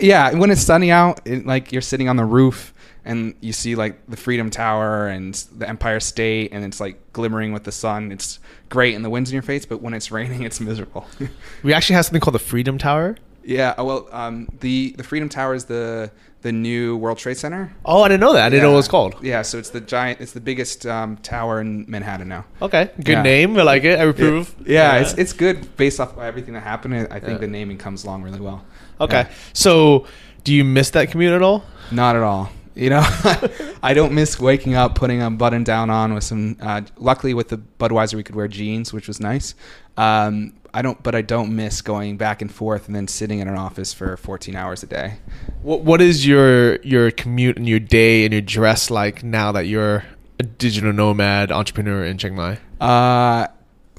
Yeah, 0.00 0.32
when 0.34 0.50
it's 0.50 0.62
sunny 0.62 0.90
out, 0.92 1.20
it, 1.24 1.44
like 1.46 1.72
you're 1.72 1.82
sitting 1.82 2.08
on 2.08 2.16
the 2.16 2.24
roof 2.24 2.72
and 3.04 3.34
you 3.40 3.52
see 3.52 3.74
like 3.74 4.06
the 4.08 4.16
Freedom 4.16 4.48
Tower 4.48 5.08
and 5.08 5.34
the 5.58 5.68
Empire 5.68 5.98
State, 5.98 6.52
and 6.52 6.64
it's 6.64 6.78
like 6.78 7.12
glimmering 7.12 7.52
with 7.52 7.64
the 7.64 7.72
sun. 7.72 8.12
It's 8.12 8.38
great, 8.68 8.94
and 8.94 9.04
the 9.04 9.10
wind's 9.10 9.30
in 9.30 9.34
your 9.34 9.42
face. 9.42 9.66
But 9.66 9.82
when 9.82 9.92
it's 9.92 10.12
raining, 10.18 10.42
it's 10.44 10.60
miserable. 10.60 11.06
We 11.64 11.72
actually 11.72 11.96
have 11.96 12.04
something 12.06 12.20
called 12.20 12.34
the 12.36 12.38
Freedom 12.40 12.78
Tower. 12.78 13.16
yeah. 13.44 13.74
uh, 13.76 13.82
Well, 13.84 14.08
um, 14.12 14.48
the 14.60 14.94
the 14.96 15.02
Freedom 15.02 15.28
Tower 15.28 15.54
is 15.54 15.64
the 15.64 16.12
the 16.42 16.52
new 16.52 16.96
World 16.96 17.18
Trade 17.18 17.36
Center. 17.36 17.72
Oh, 17.84 18.02
I 18.02 18.08
didn't 18.08 18.20
know 18.20 18.32
that. 18.34 18.46
I 18.46 18.48
didn't 18.50 18.62
know 18.64 18.70
what 18.70 18.74
it 18.74 18.76
was 18.78 18.88
called. 18.88 19.14
Yeah, 19.22 19.42
so 19.42 19.58
it's 19.58 19.70
the 19.70 19.80
giant. 19.80 20.20
It's 20.20 20.32
the 20.32 20.40
biggest 20.40 20.84
um, 20.86 21.16
tower 21.18 21.60
in 21.60 21.84
Manhattan 21.88 22.28
now. 22.28 22.44
Okay, 22.60 22.90
good 22.96 23.08
Yeah. 23.08 23.22
name. 23.22 23.56
I 23.56 23.62
like 23.62 23.84
it. 23.84 23.98
I 23.98 24.04
approve. 24.04 24.54
Yeah, 24.66 24.96
it's 24.98 25.14
it's 25.14 25.32
good 25.32 25.76
based 25.76 26.00
off 26.00 26.16
of 26.16 26.22
everything 26.22 26.54
that 26.54 26.62
happened. 26.64 26.94
I 27.10 27.20
think 27.20 27.32
Yeah. 27.34 27.38
the 27.38 27.46
naming 27.48 27.78
comes 27.78 28.04
along 28.04 28.22
really 28.22 28.40
well. 28.40 28.64
okay. 29.00 29.22
Yeah. 29.22 29.28
So, 29.52 30.06
do 30.44 30.52
you 30.52 30.64
miss 30.64 30.90
that 30.90 31.10
commute 31.10 31.32
at 31.32 31.42
all? 31.42 31.64
Not 31.90 32.16
at 32.16 32.22
all. 32.22 32.50
You 32.74 32.90
know, 32.90 33.02
I 33.82 33.92
don't 33.94 34.12
miss 34.12 34.40
waking 34.40 34.74
up, 34.74 34.94
putting 34.94 35.20
a 35.20 35.30
button 35.30 35.64
down 35.64 35.90
on 35.90 36.14
with 36.14 36.24
some. 36.24 36.56
Uh, 36.60 36.82
luckily, 36.96 37.34
with 37.34 37.48
the 37.48 37.58
Budweiser, 37.58 38.14
we 38.14 38.22
could 38.22 38.34
wear 38.34 38.48
jeans, 38.48 38.92
which 38.92 39.08
was 39.08 39.20
nice. 39.20 39.54
Um, 39.96 40.54
I 40.74 40.80
don't, 40.80 41.02
but 41.02 41.14
I 41.14 41.20
don't 41.20 41.54
miss 41.54 41.82
going 41.82 42.16
back 42.16 42.40
and 42.40 42.50
forth 42.50 42.86
and 42.86 42.96
then 42.96 43.06
sitting 43.06 43.40
in 43.40 43.48
an 43.48 43.56
office 43.56 43.92
for 43.92 44.16
14 44.16 44.56
hours 44.56 44.82
a 44.82 44.86
day. 44.86 45.14
What 45.62 45.82
What 45.82 46.00
is 46.00 46.26
your 46.26 46.76
your 46.82 47.10
commute 47.10 47.58
and 47.58 47.68
your 47.68 47.80
day 47.80 48.24
and 48.24 48.32
your 48.32 48.42
dress 48.42 48.90
like 48.90 49.22
now 49.22 49.52
that 49.52 49.66
you're 49.66 50.04
a 50.40 50.42
digital 50.42 50.92
nomad 50.92 51.52
entrepreneur 51.52 52.04
in 52.04 52.16
Chiang 52.16 52.34
Mai? 52.34 52.58
Uh, 52.80 53.48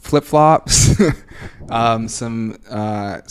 Flip 0.03 0.25
flops, 0.25 0.99
um, 1.69 2.09
some 2.09 2.57
uh, 2.69 3.21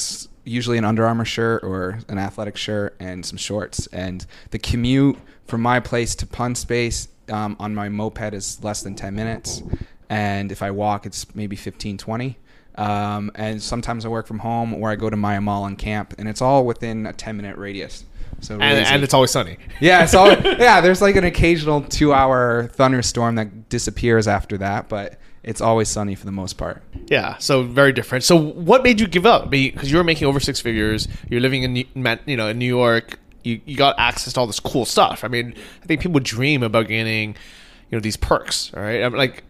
usually 0.44 0.78
an 0.78 0.86
Under 0.86 1.06
Armour 1.06 1.26
shirt 1.26 1.62
or 1.62 1.98
an 2.08 2.16
athletic 2.16 2.56
shirt, 2.56 2.96
and 2.98 3.26
some 3.26 3.36
shorts. 3.36 3.86
And 3.88 4.24
the 4.52 4.58
commute 4.58 5.18
from 5.46 5.62
my 5.62 5.80
place 5.80 6.14
to 6.16 6.26
Punspace 6.26 7.08
um, 7.28 7.56
on 7.58 7.74
my 7.74 7.88
moped 7.88 8.34
is 8.34 8.62
less 8.62 8.82
than 8.82 8.94
10 8.94 9.14
minutes. 9.14 9.62
And 10.08 10.52
if 10.52 10.62
I 10.62 10.70
walk, 10.70 11.06
it's 11.06 11.34
maybe 11.34 11.56
15, 11.56 11.98
20. 11.98 12.38
Um, 12.76 13.30
and 13.34 13.62
sometimes 13.62 14.04
I 14.04 14.08
work 14.08 14.26
from 14.26 14.38
home 14.38 14.74
or 14.74 14.90
I 14.90 14.96
go 14.96 15.10
to 15.10 15.16
Maya 15.16 15.40
Mall 15.40 15.66
and 15.66 15.76
camp, 15.76 16.14
and 16.18 16.28
it's 16.28 16.40
all 16.40 16.64
within 16.64 17.06
a 17.06 17.12
10 17.12 17.36
minute 17.36 17.56
radius. 17.56 18.04
So 18.40 18.56
really 18.56 18.68
And, 18.68 18.86
and 18.86 19.02
it's 19.04 19.14
always 19.14 19.30
sunny. 19.30 19.56
Yeah, 19.80 20.04
it's 20.04 20.14
all 20.14 20.32
yeah. 20.44 20.80
There's 20.80 21.02
like 21.02 21.16
an 21.16 21.24
occasional 21.24 21.82
two-hour 21.82 22.70
thunderstorm 22.72 23.34
that 23.36 23.68
disappears 23.68 24.28
after 24.28 24.58
that, 24.58 24.88
but 24.88 25.18
it's 25.42 25.60
always 25.60 25.88
sunny 25.88 26.14
for 26.14 26.24
the 26.24 26.32
most 26.32 26.54
part. 26.54 26.82
Yeah, 27.08 27.36
so 27.38 27.64
very 27.64 27.92
different. 27.92 28.24
So, 28.24 28.36
what 28.36 28.84
made 28.84 29.00
you 29.00 29.08
give 29.08 29.26
up? 29.26 29.50
Because 29.50 29.90
you 29.90 29.96
were 29.96 30.04
making 30.04 30.28
over 30.28 30.38
six 30.38 30.60
figures. 30.60 31.08
You're 31.28 31.40
living 31.40 31.64
in 31.64 31.76
you 31.76 32.36
know 32.36 32.48
in 32.48 32.58
New 32.58 32.66
York. 32.66 33.18
You 33.44 33.60
you 33.64 33.76
got 33.76 33.96
access 33.98 34.32
to 34.34 34.40
all 34.40 34.46
this 34.46 34.60
cool 34.60 34.84
stuff. 34.84 35.24
I 35.24 35.28
mean, 35.28 35.54
I 35.82 35.86
think 35.86 36.00
people 36.00 36.20
dream 36.20 36.62
about 36.62 36.88
gaining 36.88 37.30
you 37.90 37.96
know 37.96 38.00
these 38.00 38.16
perks. 38.16 38.72
All 38.74 38.82
right, 38.82 39.02
I'm 39.02 39.14
like 39.14 39.44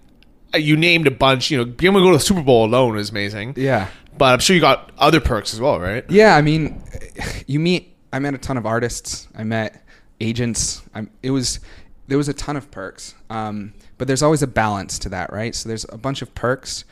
uh, 0.54 0.58
you 0.58 0.76
named 0.76 1.06
a 1.06 1.10
bunch. 1.10 1.50
You 1.50 1.58
know, 1.58 1.64
being 1.64 1.92
able 1.92 2.00
to 2.00 2.06
go 2.06 2.10
to 2.12 2.16
the 2.18 2.24
Super 2.24 2.42
Bowl 2.42 2.64
alone 2.64 2.98
is 2.98 3.10
amazing. 3.10 3.54
Yeah, 3.56 3.88
But 4.16 4.32
I'm 4.32 4.38
sure 4.40 4.54
you 4.54 4.60
got 4.60 4.90
other 4.98 5.20
perks 5.20 5.54
as 5.54 5.60
well, 5.60 5.78
right? 5.80 6.04
yeah. 6.10 6.36
I 6.36 6.42
mean, 6.42 6.82
you 7.46 7.58
meet. 7.60 7.96
I 8.12 8.18
met 8.18 8.34
a 8.34 8.38
ton 8.38 8.56
of 8.58 8.66
artists. 8.66 9.28
I 9.34 9.44
met 9.44 9.82
agents. 10.20 10.82
I'm, 10.94 11.10
it 11.22 11.30
was 11.30 11.60
there 12.08 12.18
was 12.18 12.28
a 12.28 12.34
ton 12.34 12.56
of 12.56 12.70
perks, 12.70 13.14
um, 13.30 13.72
but 13.96 14.06
there's 14.06 14.22
always 14.22 14.42
a 14.42 14.46
balance 14.46 14.98
to 15.00 15.08
that, 15.10 15.32
right? 15.32 15.54
So 15.54 15.68
there's 15.68 15.86
a 15.88 15.96
bunch 15.96 16.20
of 16.20 16.34
perks 16.34 16.84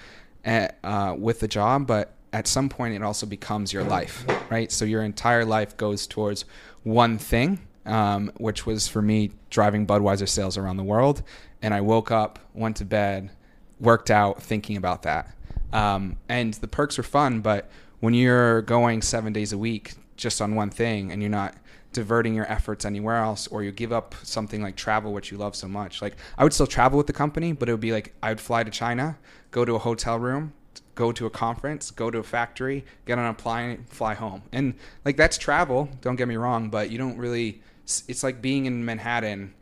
at, 0.45 0.79
uh, 0.83 1.15
with 1.19 1.41
the 1.41 1.49
job, 1.49 1.87
but 1.87 2.15
at 2.33 2.47
some 2.47 2.69
point 2.71 2.95
it 2.95 3.03
also 3.03 3.27
becomes 3.27 3.73
your 3.73 3.83
life, 3.85 4.25
right? 4.51 4.71
So 4.73 4.85
your 4.87 5.03
entire 5.03 5.45
life 5.45 5.77
goes 5.77 6.07
towards 6.07 6.45
one 6.83 7.19
thing, 7.19 7.61
um, 7.87 8.33
which 8.39 8.67
was 8.67 8.89
for 8.89 9.03
me 9.03 9.31
driving 9.51 9.87
Budweiser 9.87 10.29
sales 10.29 10.57
around 10.57 10.77
the 10.77 10.85
world. 10.85 11.23
And 11.63 11.75
I 11.75 11.81
woke 11.81 12.11
up, 12.11 12.39
went 12.55 12.77
to 12.77 12.85
bed, 12.85 13.31
worked 13.79 14.11
out, 14.11 14.43
thinking 14.43 14.77
about 14.77 15.03
that. 15.03 15.35
Um, 15.73 16.17
and 16.29 16.55
the 16.55 16.69
perks 16.69 16.97
were 16.97 17.05
fun, 17.05 17.41
but 17.41 17.71
when 18.01 18.15
you're 18.15 18.63
going 18.63 19.03
seven 19.03 19.33
days 19.33 19.53
a 19.53 19.59
week 19.59 19.95
just 20.17 20.41
on 20.41 20.55
one 20.55 20.71
thing 20.71 21.13
and 21.13 21.23
you're 21.23 21.31
not 21.31 21.55
diverting 21.93 22.35
your 22.35 22.51
efforts 22.51 22.85
anywhere 22.85 23.17
else 23.17 23.47
or 23.49 23.63
you 23.63 23.73
give 23.73 23.93
up 23.93 24.15
something 24.23 24.63
like 24.63 24.77
travel 24.77 25.13
which 25.13 25.31
you 25.31 25.39
love 25.39 25.57
so 25.57 25.67
much 25.67 26.01
like 26.01 26.17
i 26.39 26.45
would 26.45 26.53
still 26.53 26.67
travel 26.67 26.97
with 26.97 27.07
the 27.07 27.13
company 27.13 27.53
but 27.53 27.69
it 27.69 27.73
would 27.73 27.81
be 27.81 27.93
like 27.93 28.15
i 28.23 28.29
would 28.29 28.41
fly 28.41 28.63
to 28.63 28.71
china 28.71 29.19
go 29.51 29.65
to 29.65 29.75
a 29.75 29.79
hotel 29.79 30.19
room 30.19 30.53
go 31.01 31.11
to 31.13 31.25
a 31.25 31.31
conference, 31.31 31.91
go 31.91 32.11
to 32.11 32.19
a 32.19 32.23
factory, 32.23 32.85
get 33.07 33.19
on 33.19 33.25
a 33.25 33.33
plane, 33.33 33.87
fly 33.89 34.13
home. 34.13 34.43
And 34.53 34.75
like 35.03 35.17
that's 35.17 35.39
travel, 35.39 35.89
don't 36.03 36.17
get 36.17 36.29
me 36.29 36.37
wrong, 36.37 36.69
but 36.69 36.91
you 36.91 36.99
don't 36.99 37.17
really 37.17 37.63
it's 38.07 38.23
like 38.23 38.43
being 38.43 38.67
in 38.67 38.85
Manhattan 38.85 39.55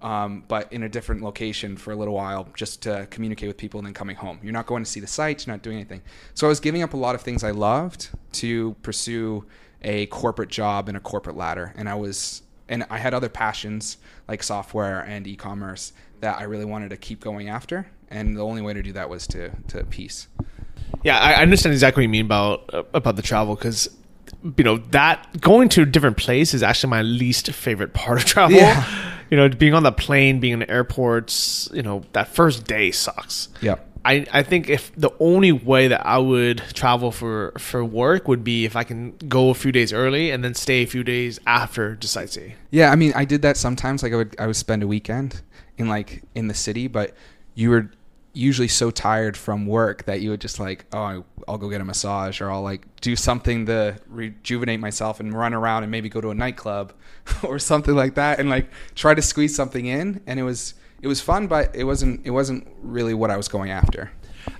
um, 0.00 0.44
but 0.48 0.72
in 0.72 0.82
a 0.82 0.88
different 0.88 1.22
location 1.22 1.76
for 1.76 1.92
a 1.92 1.96
little 1.96 2.14
while 2.14 2.48
just 2.56 2.82
to 2.84 3.06
communicate 3.10 3.48
with 3.48 3.58
people 3.58 3.78
and 3.80 3.86
then 3.86 3.92
coming 3.92 4.16
home. 4.16 4.40
You're 4.42 4.54
not 4.54 4.66
going 4.66 4.82
to 4.82 4.90
see 4.90 4.98
the 4.98 5.06
sites, 5.06 5.46
you're 5.46 5.54
not 5.54 5.62
doing 5.62 5.76
anything. 5.76 6.00
So 6.32 6.46
I 6.46 6.48
was 6.48 6.58
giving 6.58 6.82
up 6.82 6.94
a 6.94 6.96
lot 6.96 7.14
of 7.14 7.20
things 7.20 7.44
I 7.44 7.50
loved 7.50 8.08
to 8.32 8.74
pursue 8.82 9.44
a 9.82 10.06
corporate 10.06 10.48
job 10.48 10.88
and 10.88 10.96
a 10.96 11.00
corporate 11.00 11.36
ladder. 11.36 11.74
And 11.76 11.86
I 11.86 11.94
was, 11.94 12.42
and 12.68 12.86
I 12.88 12.96
had 12.96 13.12
other 13.12 13.28
passions 13.28 13.98
like 14.26 14.42
software 14.42 15.00
and 15.00 15.26
e 15.26 15.36
commerce 15.36 15.92
that 16.20 16.38
I 16.38 16.44
really 16.44 16.64
wanted 16.64 16.88
to 16.90 16.96
keep 16.96 17.20
going 17.20 17.50
after. 17.50 17.86
And 18.08 18.36
the 18.36 18.44
only 18.44 18.62
way 18.62 18.72
to 18.72 18.82
do 18.82 18.92
that 18.94 19.08
was 19.10 19.26
to, 19.28 19.50
to 19.68 19.84
peace. 19.84 20.28
Yeah, 21.02 21.18
I 21.18 21.42
understand 21.42 21.72
exactly 21.72 22.02
what 22.02 22.04
you 22.04 22.08
mean 22.08 22.26
about 22.26 22.72
uh, 22.72 22.82
about 22.94 23.16
the 23.16 23.22
travel 23.22 23.54
because 23.54 23.88
you 24.42 24.64
know 24.64 24.78
that 24.90 25.40
going 25.40 25.68
to 25.70 25.82
a 25.82 25.86
different 25.86 26.16
place 26.16 26.54
is 26.54 26.62
actually 26.62 26.90
my 26.90 27.02
least 27.02 27.50
favorite 27.52 27.94
part 27.94 28.18
of 28.18 28.24
travel. 28.26 28.56
Yeah. 28.56 28.86
You 29.30 29.38
know, 29.38 29.48
being 29.48 29.72
on 29.72 29.82
the 29.82 29.92
plane, 29.92 30.40
being 30.40 30.52
in 30.52 30.70
airports, 30.70 31.66
you 31.72 31.82
know, 31.82 32.02
that 32.12 32.28
first 32.28 32.66
day 32.66 32.90
sucks. 32.90 33.48
Yeah. 33.62 33.76
I, 34.04 34.26
I 34.32 34.42
think 34.42 34.68
if 34.68 34.94
the 34.96 35.10
only 35.20 35.52
way 35.52 35.88
that 35.88 36.04
I 36.04 36.18
would 36.18 36.58
travel 36.74 37.12
for, 37.12 37.52
for 37.56 37.84
work 37.84 38.26
would 38.26 38.42
be 38.42 38.64
if 38.64 38.74
I 38.74 38.84
can 38.84 39.16
go 39.28 39.50
a 39.50 39.54
few 39.54 39.70
days 39.70 39.92
early 39.92 40.30
and 40.30 40.42
then 40.42 40.54
stay 40.54 40.82
a 40.82 40.86
few 40.86 41.04
days 41.04 41.38
after 41.46 41.96
to 41.96 42.06
sightsee. 42.06 42.54
Yeah, 42.70 42.90
I 42.90 42.96
mean, 42.96 43.12
I 43.14 43.24
did 43.24 43.42
that 43.42 43.56
sometimes. 43.56 44.02
Like 44.02 44.12
I 44.12 44.16
would 44.16 44.36
I 44.38 44.46
would 44.46 44.56
spend 44.56 44.82
a 44.82 44.86
weekend 44.86 45.40
in 45.78 45.88
like 45.88 46.22
in 46.34 46.48
the 46.48 46.54
city, 46.54 46.88
but 46.88 47.14
you 47.54 47.70
were 47.70 47.90
usually 48.32 48.68
so 48.68 48.90
tired 48.90 49.36
from 49.36 49.66
work 49.66 50.04
that 50.04 50.20
you 50.20 50.30
would 50.30 50.40
just 50.40 50.58
like, 50.58 50.86
oh, 50.92 51.24
I'll 51.46 51.58
go 51.58 51.68
get 51.68 51.80
a 51.80 51.84
massage 51.84 52.40
or 52.40 52.50
I'll 52.50 52.62
like 52.62 52.86
do 53.00 53.16
something 53.16 53.66
to 53.66 53.98
rejuvenate 54.06 54.80
myself 54.80 55.20
and 55.20 55.32
run 55.32 55.54
around 55.54 55.82
and 55.82 55.90
maybe 55.90 56.08
go 56.08 56.20
to 56.20 56.30
a 56.30 56.34
nightclub 56.34 56.92
or 57.42 57.58
something 57.58 57.94
like 57.94 58.14
that 58.14 58.40
and 58.40 58.48
like 58.48 58.70
try 58.94 59.14
to 59.14 59.22
squeeze 59.22 59.54
something 59.54 59.86
in. 59.86 60.22
And 60.26 60.40
it 60.40 60.44
was 60.44 60.74
it 61.02 61.08
was 61.08 61.20
fun, 61.20 61.46
but 61.46 61.74
it 61.74 61.84
wasn't 61.84 62.24
it 62.24 62.30
wasn't 62.30 62.66
really 62.82 63.14
what 63.14 63.30
I 63.30 63.36
was 63.36 63.48
going 63.48 63.70
after. 63.70 64.10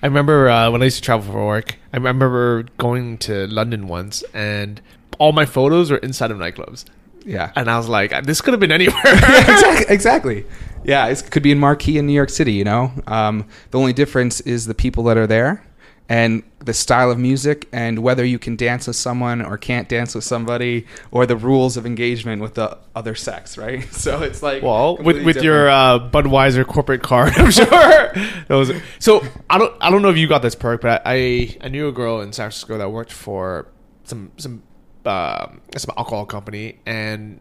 I 0.03 0.07
remember 0.07 0.49
uh, 0.49 0.71
when 0.71 0.83
I 0.83 0.87
used 0.87 0.97
to 0.97 1.03
travel 1.03 1.33
for 1.33 1.47
work. 1.47 1.77
I 1.93 1.97
remember 1.97 2.65
going 2.79 3.19
to 3.19 3.47
London 3.49 3.89
once, 3.89 4.23
and 4.35 4.81
all 5.19 5.33
my 5.33 5.47
photos 5.47 5.91
were 5.91 5.99
inside 5.99 6.31
of 6.31 6.39
nightclubs. 6.39 6.85
Yeah, 7.25 7.53
and 7.55 7.71
I 7.71 7.77
was 7.79 7.89
like, 7.89 8.25
this 8.25 8.41
could 8.41 8.53
have 8.53 8.61
been 8.61 8.73
anywhere. 8.73 9.01
exactly, 9.05 9.95
exactly. 9.95 10.47
Yeah, 10.85 11.07
it 11.07 11.31
could 11.31 11.43
be 11.43 11.53
in 11.53 11.59
Marquee 11.59 11.99
in 11.99 12.07
New 12.07 12.13
York 12.13 12.31
City. 12.31 12.53
You 12.53 12.65
know, 12.65 12.93
um, 13.07 13.47
the 13.71 13.79
only 13.79 13.93
difference 13.93 14.41
is 14.41 14.67
the 14.67 14.75
people 14.75 15.05
that 15.05 15.17
are 15.17 15.27
there 15.27 15.65
and 16.09 16.43
the 16.59 16.75
style 16.75 17.11
of 17.11 17.19
music 17.19 17.69
and 17.73 18.01
whether 18.01 18.25
you 18.25 18.39
can 18.39 18.55
dance 18.55 18.87
with 18.87 18.97
someone 18.97 19.41
or 19.41 19.57
can't 19.57 19.89
dance 19.89 20.15
with 20.15 20.25
somebody 20.25 20.87
or 21.11 21.25
the 21.25 21.37
rules 21.37 21.77
of 21.77 21.87
engagement 21.87 22.43
with 22.43 22.55
the 22.55 22.77
other 22.95 23.15
sex, 23.15 23.57
right? 23.57 23.89
So 24.03 24.21
it's 24.23 24.43
like 24.43 24.63
well, 24.63 24.97
with 24.97 25.25
with 25.25 25.43
your 25.43 25.71
uh, 25.71 26.11
Budweiser 26.11 26.67
corporate 26.67 27.03
card, 27.03 27.33
I'm 27.37 27.51
sure. 27.51 28.83
so 28.99 29.25
I 29.49 29.59
don't 29.59 29.75
I 29.81 29.91
don't 29.91 30.03
know 30.03 30.11
if 30.11 30.17
you 30.17 30.27
got 30.27 30.43
this 30.43 30.55
perk, 30.55 30.83
but 30.83 31.03
I 31.05 31.57
I 31.61 31.69
knew 31.69 31.89
a 31.89 31.93
girl 31.93 32.21
in 32.21 32.33
San 32.33 32.45
Francisco 32.45 32.79
that 32.79 32.91
worked 32.91 33.13
for 33.13 33.69
some 34.05 34.33
some 34.37 34.63
uh, 35.07 35.49
some 35.77 35.95
alcohol 35.97 36.27
company, 36.27 36.79
and 36.85 37.41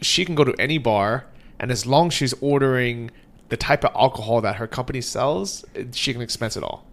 she 0.00 0.24
can 0.24 0.34
go 0.34 0.44
to 0.44 0.54
any 0.60 0.78
bar 0.78 1.26
and 1.62 1.70
as 1.70 1.86
long 1.86 2.08
as 2.08 2.14
she's 2.14 2.34
ordering 2.40 3.10
the 3.48 3.56
type 3.56 3.84
of 3.84 3.92
alcohol 3.94 4.40
that 4.40 4.56
her 4.56 4.66
company 4.66 5.00
sells, 5.00 5.64
she 5.92 6.12
can 6.12 6.20
expense 6.20 6.56
it 6.56 6.62
all. 6.62 6.84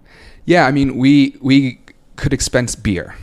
Yeah, 0.46 0.66
I 0.66 0.72
mean, 0.72 0.96
we 0.96 1.36
we 1.42 1.80
could 2.16 2.34
expense 2.34 2.76
beer, 2.76 3.16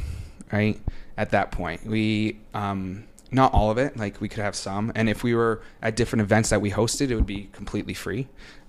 right? 0.53 0.79
At 1.17 1.31
that 1.31 1.53
point, 1.53 1.87
we 1.87 2.39
um, 2.53 3.05
not 3.31 3.55
all 3.55 3.71
of 3.71 3.79
it. 3.79 3.97
Like 3.97 4.21
we 4.21 4.29
could 4.29 4.43
have 4.43 4.57
some, 4.57 4.93
and 4.95 5.09
if 5.09 5.23
we 5.23 5.35
were 5.35 5.63
at 5.81 5.97
different 5.97 6.23
events 6.23 6.51
that 6.51 6.61
we 6.61 6.71
hosted, 6.71 7.11
it 7.11 7.15
would 7.15 7.27
be 7.27 7.49
completely 7.53 7.95
free. 7.95 8.27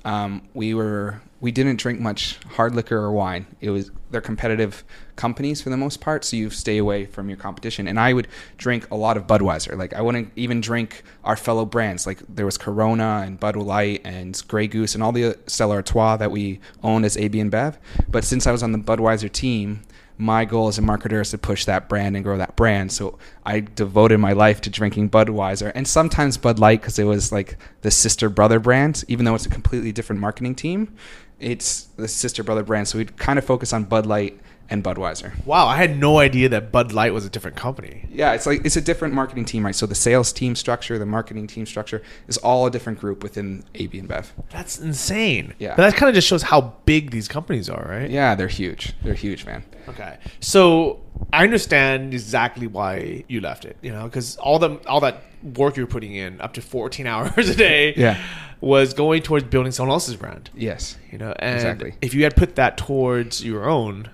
Um, 0.08 0.48
we 0.54 0.74
were 0.74 1.22
we 1.42 1.52
didn't 1.52 1.76
drink 1.82 2.00
much 2.00 2.40
hard 2.52 2.74
liquor 2.74 2.96
or 2.96 3.12
wine. 3.12 3.46
It 3.60 3.72
was 3.72 3.92
they're 4.10 4.22
competitive 4.22 4.86
companies 5.18 5.62
for 5.62 5.70
the 5.70 5.76
most 5.76 6.00
part, 6.00 6.24
so 6.24 6.38
you 6.38 6.50
stay 6.50 6.78
away 6.78 7.06
from 7.06 7.28
your 7.28 7.38
competition. 7.38 7.90
And 7.90 8.00
I 8.00 8.14
would 8.14 8.30
drink 8.56 8.90
a 8.90 8.96
lot 8.96 9.18
of 9.18 9.28
Budweiser. 9.28 9.78
Like 9.78 9.94
I 9.94 10.02
wouldn't 10.02 10.32
even 10.38 10.62
drink 10.62 11.04
our 11.26 11.36
fellow 11.36 11.66
brands. 11.66 12.08
Like 12.08 12.20
there 12.30 12.46
was 12.46 12.58
Corona 12.58 13.24
and 13.26 13.38
Bud 13.38 13.58
Light 13.58 14.00
and 14.06 14.42
Grey 14.48 14.68
Goose 14.68 14.96
and 14.96 15.04
all 15.04 15.12
the 15.12 15.38
Stella 15.46 15.76
Artois 15.76 16.16
that 16.16 16.32
we 16.32 16.62
owned 16.84 17.04
as 17.04 17.18
AB 17.18 17.38
InBev. 17.38 17.76
But 18.08 18.24
since 18.24 18.48
I 18.48 18.54
was 18.54 18.64
on 18.64 18.72
the 18.72 18.80
Budweiser 18.80 19.30
team, 19.30 19.82
my 20.18 20.46
goal 20.46 20.68
as 20.68 20.78
a 20.78 20.82
marketer 20.82 21.22
is 21.22 21.32
to 21.32 21.38
push 21.38 21.66
that 21.66 21.88
brand 21.88 22.16
and 22.16 22.26
grow 22.26 22.38
that 22.38 22.56
brand. 22.56 22.92
So 22.92 23.20
I 23.46 23.60
devoted 23.60 24.18
my 24.18 24.34
life 24.34 24.62
to 24.62 24.70
drinking 24.70 25.12
Budweiser 25.12 25.72
and 25.76 25.88
sometimes 25.88 26.38
Bud 26.38 26.60
Light 26.60 26.82
because 26.82 26.98
it 26.98 27.04
was 27.04 27.32
like 27.32 27.58
the 27.82 27.92
sister 27.92 28.30
brother 28.30 28.60
brand, 28.60 29.04
even 29.08 29.26
though 29.26 29.36
it's 29.36 29.46
a 29.46 29.50
completely 29.50 29.92
different 29.92 30.22
marketing 30.22 30.56
team 30.56 30.96
it's 31.40 31.84
the 31.98 32.08
sister 32.08 32.44
brother 32.44 32.64
brand. 32.64 32.88
So 32.88 32.98
we'd 32.98 33.18
kind 33.18 33.38
of 33.38 33.46
focus 33.46 33.74
on 33.74 33.84
Bud 33.84 34.06
Light 34.06 34.40
and 34.70 34.84
Budweiser. 34.84 35.34
Wow, 35.46 35.68
I 35.68 35.78
had 35.78 35.98
no 35.98 36.20
idea 36.20 36.50
that 36.50 36.72
Bud 36.72 36.92
Light 36.92 37.14
was 37.14 37.26
a 37.26 37.30
different 37.30 37.56
company. 37.56 38.06
Yeah, 38.12 38.34
it's 38.34 38.46
like 38.46 38.66
it's 38.66 38.76
a 38.76 38.82
different 38.82 39.14
marketing 39.14 39.46
team, 39.46 39.66
right? 39.66 39.76
So 39.76 39.86
the 39.86 39.96
sales 39.96 40.34
team 40.34 40.56
structure, 40.56 40.98
the 40.98 41.06
marketing 41.06 41.48
team 41.48 41.66
structure 41.66 42.02
is 42.28 42.38
all 42.38 42.66
a 42.66 42.72
different 42.72 43.00
group 43.00 43.24
within 43.24 43.64
AB 43.76 44.02
InBev. 44.02 44.28
That's 44.50 44.80
insane. 44.80 45.54
Yeah. 45.60 45.76
But 45.76 45.90
that 45.90 45.96
kind 45.96 46.10
of 46.10 46.16
just 46.16 46.28
shows 46.28 46.44
how 46.44 46.76
big 46.86 47.12
these 47.12 47.28
companies 47.28 47.70
are, 47.70 47.86
right? 47.88 48.10
Yeah, 48.10 48.36
they're 48.36 48.48
huge. 48.48 48.94
They're 49.04 49.14
huge, 49.14 49.46
man. 49.46 49.64
Okay. 49.88 50.18
So 50.40 51.02
I 51.32 51.44
understand 51.44 52.14
exactly 52.14 52.68
why 52.68 53.24
you 53.28 53.42
left 53.42 53.66
it, 53.66 53.78
you 53.82 53.92
know, 53.92 54.04
because 54.04 54.38
all 54.38 54.60
the 54.60 54.76
all 54.88 55.00
that 55.02 55.24
work 55.56 55.78
you're 55.78 55.88
putting 55.88 56.16
in, 56.16 56.42
up 56.42 56.54
to 56.54 56.62
14 56.62 57.08
hours 57.08 57.50
a 57.50 57.56
day, 57.56 57.94
yeah 57.96 58.22
was 58.62 58.94
going 58.94 59.22
towards 59.22 59.46
building 59.46 59.72
someone 59.72 59.94
else's 59.94 60.16
brand. 60.16 60.50
Yes. 60.56 60.98
You 61.12 61.18
know, 61.18 61.34
and 61.40 61.56
exactly. 61.56 61.94
if 62.02 62.14
you 62.14 62.24
had 62.24 62.36
put 62.36 62.56
that 62.56 62.78
towards 62.78 63.44
your 63.44 63.70
own, 63.70 64.10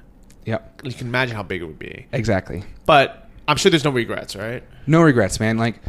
yep. 0.46 0.82
you 0.84 0.94
can 0.94 1.08
imagine 1.08 1.36
how 1.36 1.44
big 1.44 1.62
it 1.62 1.66
would 1.66 1.80
be. 1.80 2.08
Exactly. 2.12 2.64
But 2.86 3.30
I'm 3.48 3.58
sure 3.58 3.70
there's 3.70 3.84
no 3.84 3.92
regrets, 3.92 4.36
right? 4.36 4.64
No 4.88 5.02
regrets, 5.02 5.40
man. 5.40 5.58
Like 5.58 5.80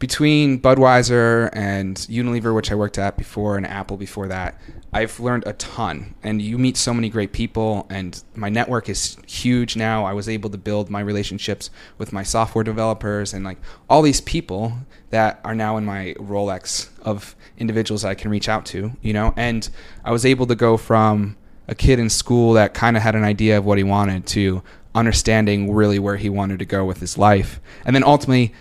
between 0.00 0.58
Budweiser 0.58 1.50
and 1.52 1.94
Unilever, 1.96 2.54
which 2.54 2.72
I 2.72 2.74
worked 2.74 2.98
at 2.98 3.18
before, 3.18 3.58
and 3.58 3.66
Apple 3.66 3.98
before 3.98 4.28
that, 4.28 4.58
I've 4.94 5.20
learned 5.20 5.44
a 5.46 5.52
ton. 5.52 6.14
And 6.22 6.40
you 6.40 6.56
meet 6.56 6.78
so 6.78 6.94
many 6.94 7.10
great 7.10 7.32
people, 7.32 7.86
and 7.90 8.20
my 8.34 8.48
network 8.48 8.88
is 8.88 9.18
huge 9.26 9.76
now. 9.76 10.06
I 10.06 10.14
was 10.14 10.26
able 10.26 10.48
to 10.50 10.58
build 10.58 10.88
my 10.88 11.00
relationships 11.00 11.70
with 11.98 12.14
my 12.14 12.22
software 12.22 12.64
developers 12.64 13.34
and 13.34 13.44
like 13.44 13.58
all 13.90 14.00
these 14.00 14.22
people 14.22 14.72
that 15.10 15.38
are 15.44 15.54
now 15.54 15.76
in 15.76 15.84
my 15.84 16.14
Rolodex 16.18 16.88
of 17.02 17.36
individuals 17.58 18.02
I 18.02 18.14
can 18.14 18.30
reach 18.30 18.48
out 18.48 18.64
to, 18.66 18.92
you 19.02 19.12
know? 19.12 19.34
And 19.36 19.68
I 20.02 20.12
was 20.12 20.24
able 20.24 20.46
to 20.46 20.54
go 20.54 20.78
from 20.78 21.36
a 21.70 21.74
kid 21.74 21.98
in 21.98 22.10
school 22.10 22.52
that 22.54 22.74
kind 22.74 22.96
of 22.96 23.02
had 23.02 23.14
an 23.14 23.24
idea 23.24 23.56
of 23.56 23.64
what 23.64 23.78
he 23.78 23.84
wanted 23.84 24.26
to 24.26 24.62
understanding 24.94 25.72
really 25.72 25.98
where 25.98 26.16
he 26.16 26.28
wanted 26.28 26.58
to 26.58 26.64
go 26.64 26.84
with 26.84 26.98
his 26.98 27.16
life. 27.16 27.60
And 27.84 27.94
then 27.94 28.04
ultimately, 28.04 28.52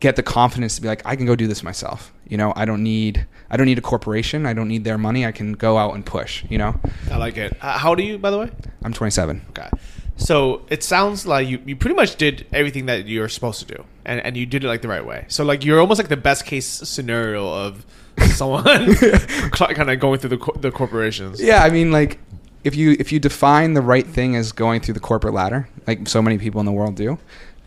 get 0.00 0.16
the 0.16 0.22
confidence 0.22 0.76
to 0.76 0.82
be 0.82 0.88
like 0.88 1.02
I 1.04 1.16
can 1.16 1.26
go 1.26 1.36
do 1.36 1.46
this 1.46 1.62
myself. 1.62 2.12
You 2.26 2.36
know, 2.36 2.52
I 2.56 2.64
don't 2.64 2.82
need 2.82 3.26
I 3.50 3.56
don't 3.56 3.66
need 3.66 3.78
a 3.78 3.82
corporation. 3.82 4.46
I 4.46 4.54
don't 4.54 4.68
need 4.68 4.84
their 4.84 4.98
money. 4.98 5.24
I 5.24 5.32
can 5.32 5.52
go 5.52 5.78
out 5.78 5.94
and 5.94 6.04
push. 6.04 6.44
You 6.48 6.58
know. 6.58 6.80
I 7.10 7.16
like 7.18 7.36
it. 7.36 7.56
Uh, 7.60 7.78
how 7.78 7.90
old 7.90 8.00
are 8.00 8.02
you, 8.02 8.18
by 8.18 8.30
the 8.30 8.38
way? 8.38 8.50
I'm 8.82 8.92
27. 8.92 9.42
Okay. 9.50 9.68
So 10.16 10.64
it 10.70 10.82
sounds 10.82 11.26
like 11.26 11.46
you, 11.46 11.60
you 11.66 11.76
pretty 11.76 11.94
much 11.94 12.16
did 12.16 12.46
everything 12.52 12.86
that 12.86 13.06
you're 13.06 13.28
supposed 13.28 13.60
to 13.60 13.66
do, 13.66 13.84
and, 14.06 14.18
and 14.20 14.34
you 14.34 14.46
did 14.46 14.64
it 14.64 14.66
like 14.66 14.80
the 14.80 14.88
right 14.88 15.04
way. 15.04 15.26
So 15.28 15.44
like 15.44 15.62
you're 15.62 15.78
almost 15.78 15.98
like 15.98 16.08
the 16.08 16.16
best 16.16 16.46
case 16.46 16.66
scenario 16.66 17.52
of 17.52 17.84
someone 18.34 18.94
kind 19.52 19.90
of 19.90 20.00
going 20.00 20.18
through 20.18 20.36
the 20.36 20.52
the 20.58 20.70
corporations. 20.70 21.40
Yeah, 21.42 21.62
I 21.62 21.70
mean 21.70 21.92
like 21.92 22.18
if 22.66 22.74
you 22.74 22.96
if 22.98 23.12
you 23.12 23.20
define 23.20 23.74
the 23.74 23.80
right 23.80 24.06
thing 24.06 24.34
as 24.34 24.50
going 24.50 24.80
through 24.80 24.94
the 24.94 25.00
corporate 25.00 25.32
ladder, 25.32 25.68
like 25.86 26.08
so 26.08 26.20
many 26.20 26.36
people 26.36 26.58
in 26.58 26.66
the 26.66 26.72
world 26.72 26.96
do, 26.96 27.16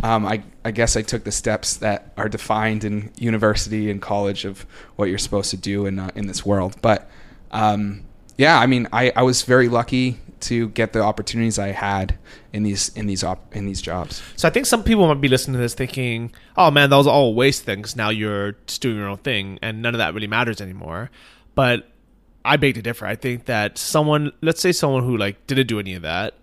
um, 0.04 0.26
I, 0.26 0.44
I 0.66 0.72
guess 0.72 0.98
I 0.98 1.02
took 1.04 1.24
the 1.24 1.32
steps 1.32 1.78
that 1.78 2.12
are 2.18 2.28
defined 2.28 2.84
in 2.84 3.14
university 3.18 3.90
and 3.90 4.02
college 4.02 4.44
of 4.44 4.66
what 4.98 5.08
you're 5.08 5.18
supposed 5.18 5.52
to 5.52 5.58
do 5.58 5.86
in 5.86 6.00
uh, 6.00 6.12
in 6.16 6.28
this 6.28 6.46
world. 6.46 6.76
But 6.82 7.10
um, 7.52 8.04
yeah, 8.38 8.60
I 8.60 8.66
mean, 8.66 8.90
I, 8.92 9.14
I 9.16 9.24
was 9.24 9.44
very 9.44 9.70
lucky 9.70 10.20
to 10.42 10.68
get 10.70 10.92
the 10.92 11.02
opportunities 11.02 11.58
I 11.58 11.70
had 11.70 12.18
in 12.52 12.64
these 12.64 12.90
in 12.90 13.06
these 13.06 13.24
op- 13.24 13.56
in 13.56 13.66
these 13.66 13.82
jobs. 13.82 14.22
So 14.36 14.50
I 14.50 14.52
think 14.52 14.66
some 14.66 14.84
people 14.84 15.08
might 15.08 15.22
be 15.22 15.30
listening 15.30 15.54
to 15.54 15.62
this 15.62 15.76
thinking, 15.76 16.34
"Oh 16.58 16.72
man, 16.72 16.90
that 16.90 16.98
was 16.98 17.08
all 17.08 17.34
waste 17.36 17.64
things. 17.64 17.96
Now 17.96 18.10
you're 18.10 18.58
just 18.68 18.82
doing 18.82 18.98
your 18.98 19.08
own 19.08 19.20
thing, 19.20 19.60
and 19.62 19.82
none 19.82 19.96
of 19.96 20.00
that 20.00 20.14
really 20.14 20.28
matters 20.28 20.60
anymore." 20.60 21.10
But 21.56 21.90
I 22.46 22.58
beg 22.58 22.76
to 22.76 22.82
differ. 22.82 23.06
I 23.06 23.16
think 23.16 23.46
that 23.46 23.78
someone, 23.78 24.32
let's 24.42 24.62
say 24.62 24.72
someone 24.72 25.04
who 25.04 25.18
like 25.18 25.46
didn't 25.48 25.68
do 25.68 25.80
any 25.80 25.94
of 25.96 26.02
that, 26.04 26.34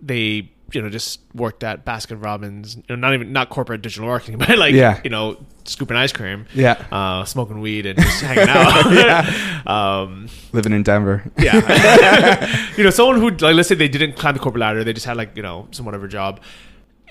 they 0.00 0.50
you 0.72 0.82
know 0.82 0.88
just 0.90 1.20
worked 1.34 1.62
at 1.62 1.84
Baskin 1.84 2.22
Robbins, 2.22 2.76
you 2.76 2.82
know, 2.90 2.96
not 2.96 3.14
even 3.14 3.32
not 3.32 3.50
corporate 3.50 3.82
digital 3.82 4.06
marketing, 4.08 4.38
but 4.46 4.58
like 4.58 4.74
Yeah. 4.74 5.00
you 5.04 5.10
know 5.10 5.36
scooping 5.64 5.96
ice 5.96 6.12
cream, 6.12 6.46
Yeah. 6.54 6.84
uh, 6.92 7.24
smoking 7.24 7.60
weed 7.60 7.86
and 7.86 7.98
just 8.00 8.20
hanging 8.22 8.48
out. 8.48 9.66
um, 9.66 10.28
Living 10.52 10.72
in 10.72 10.82
Denver. 10.82 11.24
yeah, 11.38 12.74
you 12.76 12.84
know, 12.84 12.90
someone 12.90 13.16
who 13.20 13.30
like 13.30 13.54
let's 13.56 13.68
say 13.68 13.74
they 13.74 13.88
didn't 13.88 14.14
climb 14.16 14.34
the 14.34 14.40
corporate 14.40 14.60
ladder, 14.60 14.84
they 14.84 14.92
just 14.92 15.06
had 15.06 15.16
like 15.16 15.36
you 15.36 15.42
know 15.42 15.68
some 15.72 15.84
whatever 15.86 16.08
job. 16.08 16.40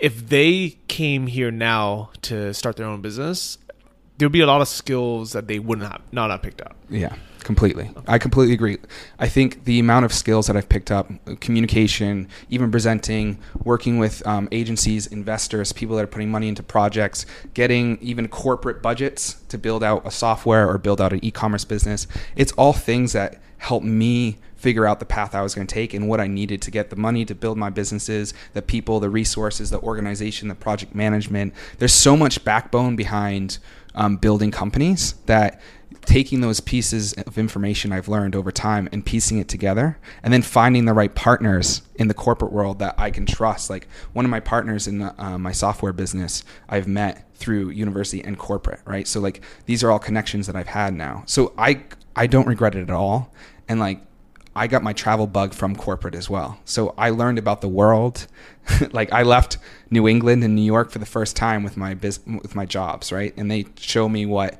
If 0.01 0.27
they 0.29 0.77
came 0.89 1.27
here 1.27 1.51
now 1.51 2.09
to 2.23 2.53
start 2.53 2.75
their 2.75 2.85
own 2.87 3.01
business, 3.01 3.57
there'd 4.17 4.31
be 4.31 4.41
a 4.41 4.47
lot 4.47 4.61
of 4.61 4.67
skills 4.67 5.33
that 5.33 5.47
they 5.47 5.59
wouldn't 5.59 5.91
have 5.91 6.01
not 6.11 6.31
have 6.31 6.41
picked 6.41 6.61
up. 6.61 6.75
Yeah, 6.89 7.15
completely. 7.39 7.91
I 8.07 8.17
completely 8.17 8.53
agree. 8.53 8.77
I 9.19 9.27
think 9.27 9.65
the 9.65 9.79
amount 9.79 10.05
of 10.05 10.13
skills 10.13 10.47
that 10.47 10.55
I've 10.55 10.69
picked 10.69 10.91
up, 10.91 11.11
uh, 11.27 11.35
communication, 11.39 12.27
even 12.49 12.71
presenting, 12.71 13.37
working 13.63 13.99
with 13.99 14.25
um, 14.25 14.47
agencies, 14.51 15.07
investors, 15.07 15.73
people 15.73 15.95
that 15.97 16.03
are 16.03 16.07
putting 16.07 16.31
money 16.31 16.47
into 16.47 16.63
projects, 16.63 17.25
getting 17.53 17.97
even 18.01 18.27
corporate 18.27 18.81
budgets 18.81 19.35
to 19.49 19.57
build 19.57 19.83
out 19.83 20.05
a 20.05 20.11
software 20.11 20.69
or 20.69 20.77
build 20.77 21.01
out 21.01 21.11
an 21.13 21.23
e-commerce 21.23 21.65
business. 21.65 22.07
It's 22.35 22.51
all 22.53 22.73
things 22.73 23.13
that 23.13 23.41
help 23.57 23.83
me 23.83 24.37
figure 24.55 24.87
out 24.87 24.99
the 24.99 25.05
path 25.05 25.35
I 25.35 25.41
was 25.41 25.53
going 25.53 25.67
to 25.67 25.73
take 25.73 25.93
and 25.93 26.09
what 26.09 26.19
I 26.19 26.25
needed 26.25 26.61
to 26.63 26.71
get 26.71 26.89
the 26.89 26.95
money 26.95 27.23
to 27.25 27.35
build 27.35 27.57
my 27.57 27.69
businesses, 27.69 28.33
the 28.53 28.63
people, 28.63 28.99
the 28.99 29.09
resources, 29.11 29.69
the 29.69 29.79
organization, 29.79 30.47
the 30.47 30.55
project 30.55 30.95
management. 30.95 31.53
There's 31.77 31.93
so 31.93 32.17
much 32.17 32.43
backbone 32.43 32.95
behind 32.95 33.59
um, 33.95 34.17
building 34.17 34.51
companies 34.51 35.13
that 35.25 35.61
taking 36.05 36.41
those 36.41 36.59
pieces 36.59 37.13
of 37.13 37.37
information 37.37 37.91
I've 37.91 38.07
learned 38.07 38.35
over 38.35 38.51
time 38.51 38.87
and 38.91 39.05
piecing 39.05 39.39
it 39.39 39.47
together 39.47 39.97
and 40.23 40.31
then 40.31 40.41
finding 40.41 40.85
the 40.85 40.93
right 40.93 41.13
partners 41.13 41.81
in 41.95 42.07
the 42.07 42.13
corporate 42.13 42.51
world 42.51 42.79
that 42.79 42.95
I 42.97 43.09
can 43.11 43.25
trust. 43.25 43.69
Like 43.69 43.87
one 44.13 44.23
of 44.23 44.31
my 44.31 44.39
partners 44.39 44.87
in 44.87 44.99
the, 44.99 45.15
uh, 45.21 45.37
my 45.37 45.51
software 45.51 45.93
business, 45.93 46.43
I've 46.69 46.87
met 46.87 47.25
through 47.35 47.69
university 47.69 48.23
and 48.23 48.37
corporate, 48.37 48.81
right? 48.85 49.07
So 49.07 49.19
like 49.19 49.41
these 49.65 49.83
are 49.83 49.91
all 49.91 49.99
connections 49.99 50.47
that 50.47 50.55
I've 50.55 50.67
had 50.67 50.93
now. 50.93 51.23
So 51.25 51.53
I 51.57 51.83
I 52.15 52.27
don't 52.27 52.47
regret 52.47 52.75
it 52.75 52.83
at 52.83 52.91
all. 52.91 53.33
And 53.67 53.79
like 53.79 54.01
I 54.55 54.67
got 54.67 54.83
my 54.83 54.93
travel 54.93 55.27
bug 55.27 55.53
from 55.53 55.75
corporate 55.75 56.15
as 56.15 56.29
well. 56.29 56.59
So 56.65 56.93
I 56.97 57.09
learned 57.09 57.37
about 57.37 57.61
the 57.61 57.67
world. 57.67 58.27
like 58.91 59.11
I 59.11 59.23
left 59.23 59.57
New 59.89 60.07
England 60.07 60.43
and 60.43 60.55
New 60.55 60.61
York 60.61 60.91
for 60.91 60.99
the 60.99 61.05
first 61.05 61.35
time 61.35 61.63
with 61.63 61.77
my 61.77 61.93
biz- 61.93 62.21
with 62.25 62.55
my 62.55 62.65
jobs, 62.65 63.11
right? 63.11 63.33
And 63.37 63.51
they 63.51 63.65
show 63.77 64.07
me 64.07 64.25
what 64.25 64.59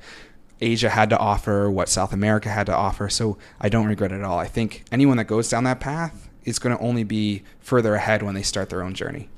Asia 0.62 0.90
had 0.90 1.10
to 1.12 1.18
offer, 1.18 1.70
what 1.70 1.90
South 1.90 2.14
America 2.14 2.50
had 2.50 2.66
to 2.68 2.76
offer. 2.76 3.10
So 3.10 3.38
I 3.60 3.70
don't 3.70 3.88
regret 3.88 4.12
it 4.12 4.16
at 4.16 4.24
all. 4.24 4.38
I 4.38 4.48
think 4.48 4.84
anyone 4.92 5.18
that 5.18 5.26
goes 5.26 5.50
down 5.50 5.64
that 5.64 5.80
path 5.80 6.30
is 6.44 6.60
going 6.60 6.76
to 6.78 6.84
only 6.84 7.04
be 7.04 7.44
further 7.60 7.96
ahead 7.96 8.22
when 8.22 8.36
they 8.36 8.44
start 8.44 8.70
their 8.70 8.84
own 8.84 8.94
journey. 8.94 9.30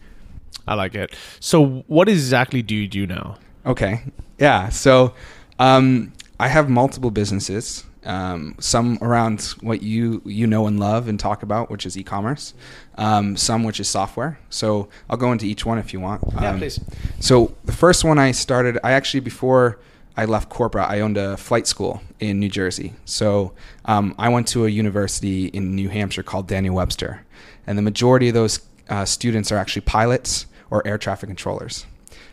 I 0.67 0.73
like 0.73 0.95
it. 0.95 1.15
So, 1.39 1.85
what 1.87 2.09
exactly 2.09 2.61
do 2.61 2.75
you 2.75 2.87
do 2.87 3.07
now? 3.07 3.37
Okay. 3.65 4.01
Yeah. 4.37 4.69
So 4.69 5.13
um, 5.59 6.13
I 6.39 6.47
have 6.47 6.69
multiple 6.69 7.11
businesses. 7.11 7.85
Um, 8.07 8.55
some 8.59 8.97
around 9.01 9.41
what 9.61 9.83
you 9.83 10.21
you 10.25 10.47
know 10.47 10.65
and 10.67 10.79
love 10.79 11.07
and 11.09 11.19
talk 11.19 11.43
about, 11.43 11.69
which 11.69 11.85
is 11.85 11.97
e-commerce. 11.97 12.53
Um, 12.97 13.35
some 13.35 13.63
which 13.63 13.79
is 13.79 13.87
software. 13.89 14.39
So 14.49 14.87
I'll 15.09 15.17
go 15.17 15.31
into 15.31 15.45
each 15.45 15.65
one 15.65 15.77
if 15.77 15.91
you 15.93 15.99
want. 15.99 16.23
Yeah, 16.41 16.51
Um, 16.51 16.57
please. 16.59 16.79
So 17.19 17.53
the 17.65 17.73
first 17.73 18.03
one 18.05 18.17
I 18.17 18.31
started, 18.31 18.79
I 18.83 18.93
actually 18.93 19.19
before 19.19 19.77
I 20.15 20.25
left 20.25 20.49
corporate, 20.49 20.89
I 20.89 21.01
owned 21.01 21.17
a 21.17 21.37
flight 21.37 21.67
school 21.67 22.01
in 22.19 22.39
New 22.39 22.49
Jersey. 22.49 22.93
So 23.05 23.51
um, 23.85 24.15
I 24.17 24.29
went 24.29 24.47
to 24.49 24.65
a 24.65 24.69
university 24.69 25.47
in 25.47 25.75
New 25.75 25.89
Hampshire 25.89 26.23
called 26.23 26.47
Daniel 26.47 26.75
Webster, 26.75 27.25
and 27.67 27.77
the 27.77 27.83
majority 27.83 28.29
of 28.29 28.33
those 28.33 28.61
uh, 28.89 29.05
students 29.05 29.51
are 29.51 29.57
actually 29.57 29.81
pilots 29.81 30.45
or 30.71 30.81
air 30.87 30.97
traffic 30.97 31.27
controllers. 31.29 31.85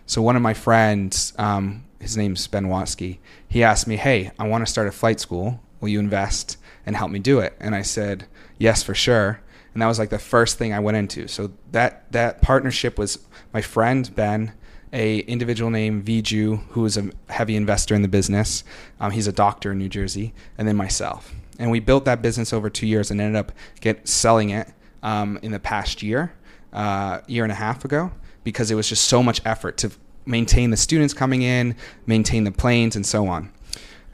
So 0.06 0.22
one 0.22 0.36
of 0.36 0.42
my 0.42 0.54
friends, 0.54 1.32
um, 1.36 1.84
his 1.98 2.16
name's 2.16 2.46
Ben 2.46 2.66
Watsky, 2.66 3.18
he 3.48 3.62
asked 3.62 3.86
me, 3.86 3.96
"Hey, 3.96 4.30
I 4.38 4.46
want 4.48 4.64
to 4.64 4.70
start 4.70 4.86
a 4.88 4.92
flight 4.92 5.20
school. 5.20 5.60
Will 5.84 5.90
you 5.90 6.00
invest 6.00 6.56
and 6.86 6.96
help 6.96 7.10
me 7.10 7.18
do 7.18 7.40
it?" 7.40 7.54
And 7.60 7.74
I 7.74 7.82
said, 7.82 8.24
"Yes, 8.56 8.82
for 8.82 8.94
sure." 8.94 9.40
And 9.74 9.82
that 9.82 9.86
was 9.86 9.98
like 9.98 10.08
the 10.08 10.18
first 10.18 10.56
thing 10.56 10.72
I 10.72 10.80
went 10.80 10.96
into. 10.96 11.28
So 11.28 11.52
that 11.72 12.10
that 12.12 12.40
partnership 12.40 12.98
was 12.98 13.18
my 13.52 13.60
friend 13.60 14.10
Ben, 14.14 14.54
a 14.94 15.18
individual 15.18 15.70
named 15.70 16.06
Viju, 16.06 16.64
who 16.70 16.86
is 16.86 16.96
a 16.96 17.10
heavy 17.28 17.54
investor 17.54 17.94
in 17.94 18.00
the 18.00 18.08
business. 18.08 18.64
Um, 18.98 19.10
he's 19.10 19.26
a 19.26 19.32
doctor 19.32 19.72
in 19.72 19.78
New 19.78 19.90
Jersey, 19.90 20.32
and 20.56 20.66
then 20.66 20.76
myself. 20.76 21.34
And 21.58 21.70
we 21.70 21.80
built 21.80 22.06
that 22.06 22.22
business 22.22 22.52
over 22.52 22.70
two 22.70 22.86
years 22.86 23.10
and 23.10 23.20
ended 23.20 23.36
up 23.36 23.52
get 23.80 24.08
selling 24.08 24.50
it 24.50 24.68
um, 25.02 25.38
in 25.42 25.52
the 25.52 25.60
past 25.60 26.02
year, 26.02 26.32
uh, 26.72 27.20
year 27.26 27.42
and 27.44 27.52
a 27.52 27.56
half 27.56 27.84
ago, 27.84 28.10
because 28.42 28.70
it 28.70 28.74
was 28.74 28.88
just 28.88 29.04
so 29.04 29.22
much 29.22 29.42
effort 29.44 29.76
to 29.78 29.90
maintain 30.26 30.70
the 30.70 30.76
students 30.76 31.12
coming 31.12 31.42
in, 31.42 31.76
maintain 32.06 32.44
the 32.44 32.50
planes, 32.50 32.96
and 32.96 33.04
so 33.04 33.26
on. 33.28 33.52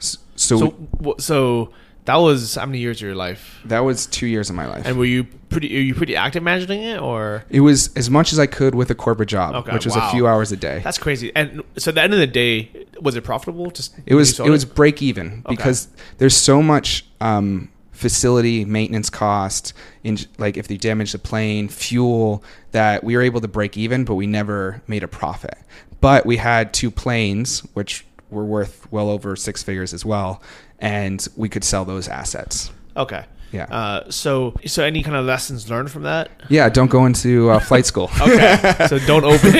So, 0.01 0.19
So, 0.35 1.15
so 1.19 1.69
that 2.05 2.15
was 2.15 2.55
how 2.55 2.65
many 2.65 2.79
years 2.79 2.97
of 2.97 3.03
your 3.03 3.15
life? 3.15 3.59
that 3.65 3.79
was 3.81 4.05
two 4.07 4.25
years 4.27 4.49
of 4.49 4.55
my 4.55 4.65
life. 4.67 4.85
And 4.85 4.97
were 4.97 5.05
you 5.05 5.23
pretty? 5.49 5.75
Are 5.77 5.81
you 5.81 5.93
pretty 5.93 6.15
active 6.15 6.41
managing 6.43 6.81
it, 6.81 6.99
or 6.99 7.45
it 7.49 7.59
was 7.61 7.93
as 7.95 8.09
much 8.09 8.33
as 8.33 8.39
I 8.39 8.47
could 8.47 8.73
with 8.75 8.89
a 8.89 8.95
corporate 8.95 9.29
job, 9.29 9.53
Okay, 9.55 9.71
which 9.73 9.85
was 9.85 9.95
wow. 9.95 10.07
a 10.07 10.11
few 10.11 10.25
hours 10.27 10.51
a 10.51 10.57
day. 10.57 10.81
that's 10.83 10.97
crazy? 10.97 11.31
And 11.35 11.61
so, 11.77 11.89
at 11.89 11.95
the 11.95 12.01
end 12.01 12.13
of 12.13 12.19
the 12.19 12.27
day, 12.27 12.71
was 12.99 13.15
it 13.15 13.23
profitable? 13.23 13.69
Just 13.71 13.93
It 14.05 14.15
was 14.15 14.35
sold 14.35 14.47
it 14.47 14.51
was 14.51 14.65
break 14.65 15.01
even 15.01 15.43
Okay. 15.45 15.55
because 15.55 15.87
there's 16.17 16.35
so 16.35 16.61
much 16.63 17.05
um, 17.21 17.69
facility 17.91 18.65
maintenance 18.65 19.09
cost 19.11 19.73
in 20.03 20.17
like 20.39 20.57
if 20.57 20.67
they 20.67 20.77
damage 20.77 21.11
the 21.11 21.19
plane, 21.19 21.67
fuel 21.67 22.43
that 22.71 23.03
we 23.03 23.15
were 23.15 23.21
able 23.21 23.41
to 23.41 23.47
break 23.47 23.77
even, 23.77 24.05
but 24.05 24.15
we 24.15 24.25
never 24.25 24.81
made 24.87 25.03
a 25.03 25.07
profit. 25.07 25.55
But 25.99 26.25
we 26.25 26.37
had 26.37 26.73
two 26.73 26.89
planes 26.89 27.59
which 27.75 28.03
were 28.31 28.45
worth 28.45 28.91
well 28.91 29.09
over 29.09 29.35
six 29.35 29.61
figures 29.61 29.93
as 29.93 30.03
well, 30.05 30.41
and 30.79 31.27
we 31.35 31.49
could 31.49 31.63
sell 31.63 31.85
those 31.85 32.07
assets. 32.07 32.71
okay. 32.97 33.25
Yeah. 33.53 33.65
Uh, 33.65 34.09
so, 34.09 34.55
so 34.65 34.81
any 34.85 35.03
kind 35.03 35.17
of 35.17 35.25
lessons 35.25 35.69
learned 35.69 35.91
from 35.91 36.03
that? 36.03 36.31
Yeah, 36.47 36.69
don't 36.69 36.89
go 36.89 37.05
into 37.05 37.49
uh, 37.49 37.59
flight 37.69 37.85
school. 37.85 38.09
Okay. 38.21 38.87
so 38.87 38.97
don't 38.99 39.25
open 39.25 39.51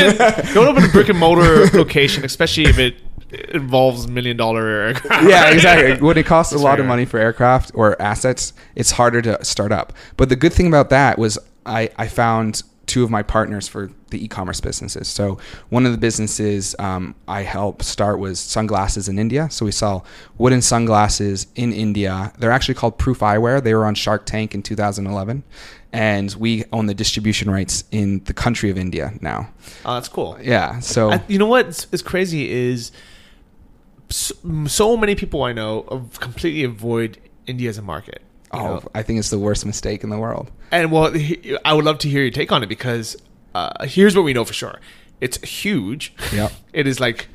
don't 0.53 0.65
open 0.65 0.85
a 0.85 0.87
brick 0.87 1.09
and 1.09 1.19
mortar 1.19 1.65
location, 1.77 2.23
especially 2.23 2.63
if 2.67 2.79
it 2.79 2.95
involves 3.49 4.07
million 4.07 4.37
dollar 4.37 4.65
aircraft. 4.65 5.27
yeah, 5.29 5.51
exactly. 5.51 6.01
When 6.07 6.17
it 6.17 6.25
costs 6.25 6.53
a 6.53 6.57
lot 6.57 6.75
fair. 6.75 6.81
of 6.83 6.87
money 6.87 7.03
for 7.03 7.17
aircraft 7.19 7.71
or 7.73 8.01
assets, 8.01 8.53
it's 8.75 8.91
harder 8.91 9.21
to 9.23 9.43
start 9.43 9.73
up. 9.73 9.91
But 10.15 10.29
the 10.29 10.37
good 10.37 10.53
thing 10.53 10.67
about 10.67 10.89
that 10.91 11.17
was 11.19 11.37
I, 11.65 11.89
I 11.97 12.07
found 12.07 12.63
two 12.91 13.05
of 13.05 13.09
my 13.09 13.23
partners 13.23 13.69
for 13.69 13.89
the 14.09 14.21
e-commerce 14.21 14.59
businesses. 14.59 15.07
So 15.07 15.37
one 15.69 15.85
of 15.85 15.93
the 15.93 15.97
businesses 15.97 16.75
um, 16.77 17.15
I 17.25 17.43
helped 17.43 17.85
start 17.85 18.19
was 18.19 18.37
sunglasses 18.37 19.07
in 19.07 19.17
India. 19.17 19.49
So 19.49 19.63
we 19.65 19.71
sell 19.71 20.05
wooden 20.37 20.61
sunglasses 20.61 21.47
in 21.55 21.71
India. 21.71 22.33
They're 22.37 22.51
actually 22.51 22.73
called 22.73 22.97
Proof 22.97 23.19
Eyewear. 23.19 23.63
They 23.63 23.73
were 23.73 23.85
on 23.85 23.95
Shark 23.95 24.25
Tank 24.25 24.53
in 24.53 24.61
2011. 24.61 25.41
And 25.93 26.33
we 26.33 26.65
own 26.73 26.87
the 26.87 26.93
distribution 26.93 27.49
rights 27.49 27.85
in 27.91 28.25
the 28.25 28.33
country 28.33 28.69
of 28.69 28.77
India 28.77 29.13
now. 29.21 29.49
Oh, 29.85 29.93
that's 29.93 30.09
cool. 30.09 30.37
Yeah. 30.41 30.81
So 30.81 31.11
I, 31.11 31.23
you 31.29 31.39
know 31.39 31.47
what 31.47 31.87
is, 31.93 32.01
crazy 32.01 32.51
is 32.51 32.91
so, 34.09 34.35
so 34.67 34.97
many 34.97 35.15
people 35.15 35.43
I 35.43 35.53
know 35.53 36.09
completely 36.19 36.65
avoid 36.65 37.19
India 37.47 37.69
as 37.69 37.77
a 37.77 37.81
market. 37.81 38.21
Oh, 38.53 38.57
know? 38.59 38.83
I 38.93 39.03
think 39.03 39.19
it's 39.19 39.29
the 39.29 39.39
worst 39.39 39.65
mistake 39.65 40.03
in 40.03 40.09
the 40.09 40.17
world. 40.17 40.51
And 40.71 40.91
well, 40.91 41.13
I 41.65 41.73
would 41.73 41.85
love 41.85 41.99
to 41.99 42.09
hear 42.09 42.21
your 42.21 42.31
take 42.31 42.51
on 42.51 42.63
it 42.63 42.67
because 42.67 43.17
uh, 43.53 43.85
here's 43.85 44.15
what 44.15 44.23
we 44.23 44.33
know 44.33 44.45
for 44.45 44.53
sure: 44.53 44.79
it's 45.19 45.37
huge. 45.37 46.13
Yeah, 46.33 46.49
It 46.73 46.87
is 46.87 46.99
like, 46.99 47.27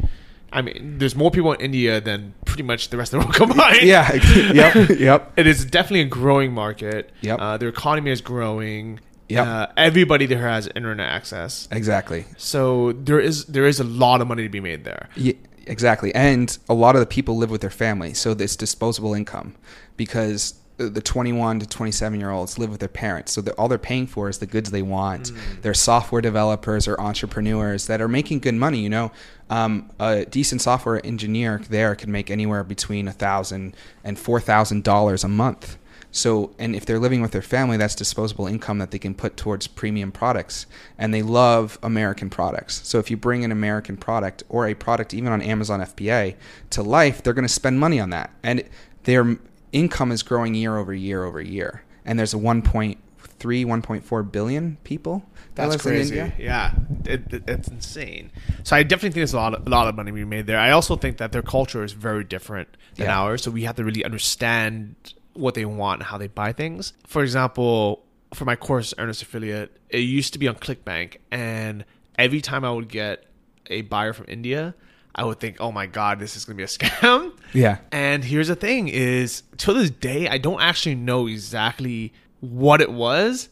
I 0.53 0.63
mean, 0.63 0.99
there's 0.99 1.15
more 1.15 1.31
people 1.31 1.53
in 1.53 1.61
India 1.61 2.01
than 2.01 2.35
pretty 2.45 2.63
much 2.63 2.89
the 2.91 2.97
rest 2.97 3.13
of 3.13 3.21
the 3.21 3.27
world 3.27 3.35
combined. 3.51 3.83
Yeah. 3.83 4.13
yep. 4.53 4.89
Yep. 4.99 5.33
It 5.37 5.47
is 5.47 5.65
definitely 5.65 6.01
a 6.01 6.05
growing 6.07 6.53
market. 6.53 7.13
Yep. 7.21 7.39
Uh, 7.39 7.57
their 7.59 7.69
economy 7.69 8.11
is 8.11 8.21
growing. 8.21 9.01
Yep. 9.29 9.47
Uh, 9.47 9.67
everybody 9.77 10.27
there 10.27 10.49
has 10.49 10.69
internet 10.75 11.09
access. 11.09 11.69
Exactly. 11.71 12.27
So 12.37 12.93
there 12.93 13.19
is 13.21 13.47
there 13.47 13.67
is 13.67 13.81
a 13.81 13.85
lot 13.85 14.21
of 14.21 14.29
money 14.29 14.45
to 14.45 14.49
be 14.49 14.61
made 14.61 14.85
there. 14.85 15.09
Yeah, 15.17 15.35
exactly. 15.67 16.15
And 16.15 16.57
a 16.69 16.75
lot 16.75 16.95
of 16.95 17.01
the 17.01 17.07
people 17.07 17.37
live 17.37 17.51
with 17.51 17.61
their 17.61 17.71
family, 17.71 18.15
so 18.15 18.35
this 18.35 18.55
disposable 18.57 19.15
income 19.15 19.57
because 19.97 20.55
the 20.77 20.89
the 20.89 21.01
21 21.01 21.61
to 21.61 21.67
27 21.67 22.21
year 22.21 22.31
olds 22.31 22.59
live 22.59 22.71
with 22.71 22.81
their 22.81 22.89
parents. 22.89 23.33
So 23.33 23.43
all 23.59 23.69
they're 23.69 23.79
paying 23.79 24.07
for 24.07 24.29
is 24.29 24.39
the 24.39 24.47
goods 24.47 24.71
they 24.71 24.83
want. 24.83 25.33
They're 25.63 25.75
software 25.75 26.23
developers 26.23 26.87
or 26.87 27.01
entrepreneurs 27.01 27.87
that 27.87 28.01
are 28.01 28.09
making 28.09 28.41
good 28.41 28.55
money. 28.55 28.81
You 28.81 28.91
know, 28.91 29.13
um, 29.51 29.91
a 29.99 30.25
decent 30.25 30.63
software 30.63 31.05
engineer 31.05 31.63
there 31.69 31.95
can 31.95 32.13
make 32.13 32.31
anywhere 32.31 32.65
between 32.65 33.09
a 33.09 33.13
thousand 33.13 33.77
and 34.05 34.19
four 34.19 34.41
thousand 34.41 34.85
dollars 34.85 35.25
a 35.25 35.29
month. 35.29 35.79
So, 36.17 36.55
and 36.59 36.75
if 36.75 36.87
they're 36.87 36.99
living 36.99 37.21
with 37.21 37.33
their 37.33 37.43
family, 37.43 37.77
that's 37.77 37.95
disposable 37.95 38.47
income 38.47 38.79
that 38.79 38.91
they 38.91 38.99
can 38.99 39.15
put 39.15 39.37
towards 39.37 39.67
premium 39.67 40.11
products. 40.11 40.67
And 40.97 41.13
they 41.13 41.21
love 41.21 41.79
American 41.83 42.31
products. 42.31 42.87
So, 42.89 42.99
if 42.99 43.11
you 43.11 43.19
bring 43.19 43.45
an 43.45 43.53
American 43.53 43.99
product 43.99 44.43
or 44.49 44.67
a 44.67 44.75
product 44.75 45.13
even 45.13 45.31
on 45.31 45.43
Amazon 45.43 45.81
FBA 45.81 46.37
to 46.71 46.83
life, 46.83 47.23
they're 47.23 47.35
going 47.35 47.47
to 47.47 47.53
spend 47.53 47.79
money 47.79 48.01
on 48.01 48.11
that. 48.11 48.31
And 48.43 48.65
their 49.05 49.37
income 49.77 50.11
is 50.13 50.23
growing 50.23 50.55
year 50.55 50.77
over 50.77 50.95
year 50.95 51.25
over 51.25 51.41
year. 51.41 51.83
And 52.05 52.19
there's 52.19 52.35
a 52.35 52.39
1.3, 52.39 52.97
1.4 53.41 54.33
billion 54.33 54.77
people. 54.85 55.25
that 55.55 55.69
That's 55.71 55.75
in 55.75 55.81
crazy. 55.91 56.19
India. 56.19 56.33
Yeah, 56.39 56.73
it, 57.05 57.33
it- 57.33 57.45
it's 57.49 57.69
insane. 57.69 58.31
So 58.63 58.77
I 58.77 58.83
definitely 58.83 59.09
think 59.11 59.15
there's 59.17 59.33
a 59.35 59.37
lot, 59.37 59.55
of, 59.55 59.67
a 59.67 59.71
lot 59.71 59.89
of 59.89 59.95
money 59.95 60.11
being 60.13 60.29
made 60.29 60.47
there. 60.47 60.59
I 60.59 60.71
also 60.71 60.97
think 60.97 61.19
that 61.19 61.33
their 61.33 61.43
culture 61.43 61.83
is 61.85 61.93
very 61.93 62.25
different 62.25 62.69
than 62.97 63.07
Yeah. 63.07 63.21
ours, 63.21 63.43
so 63.43 63.51
we 63.51 63.63
have 63.65 63.77
to 63.77 63.85
really 63.85 64.05
understand 64.05 64.95
what 65.35 65.55
they 65.55 65.65
want 65.65 66.01
and 66.01 66.07
how 66.09 66.17
they 66.19 66.29
buy 66.29 66.53
things. 66.53 66.93
For 67.07 67.23
example, 67.23 68.05
for 68.35 68.45
my 68.45 68.57
course 68.57 68.95
Earnest 68.99 69.23
Affiliate, 69.23 69.77
it 69.91 69.99
used 70.01 70.33
to 70.33 70.39
be 70.39 70.49
on 70.49 70.55
ClickBank, 70.57 71.17
and 71.31 71.85
every 72.19 72.41
time 72.41 72.65
I 72.65 72.71
would 72.71 72.89
get 72.89 73.25
a 73.69 73.83
buyer 73.83 74.13
from 74.13 74.27
India, 74.29 74.75
I 75.17 75.25
would 75.25 75.41
think, 75.41 75.57
"Oh 75.61 75.73
my 75.73 75.87
god, 75.87 76.21
this 76.21 76.37
is 76.37 76.45
to 76.45 76.55
be 76.55 76.63
a 76.63 76.67
scam." 76.77 77.33
Yeah. 77.55 77.79
And 77.91 78.23
here's 78.23 78.49
the 78.49 78.55
thing: 78.55 78.89
is 78.89 79.43
to 79.59 79.73
this 79.73 79.91
day, 79.91 80.29
I 80.29 80.39
don't 80.39 80.61
actually 80.61 80.95
know 80.95 81.27
exactly 81.27 82.13
what 82.41 82.81
it 82.83 82.93
was, 82.93 83.49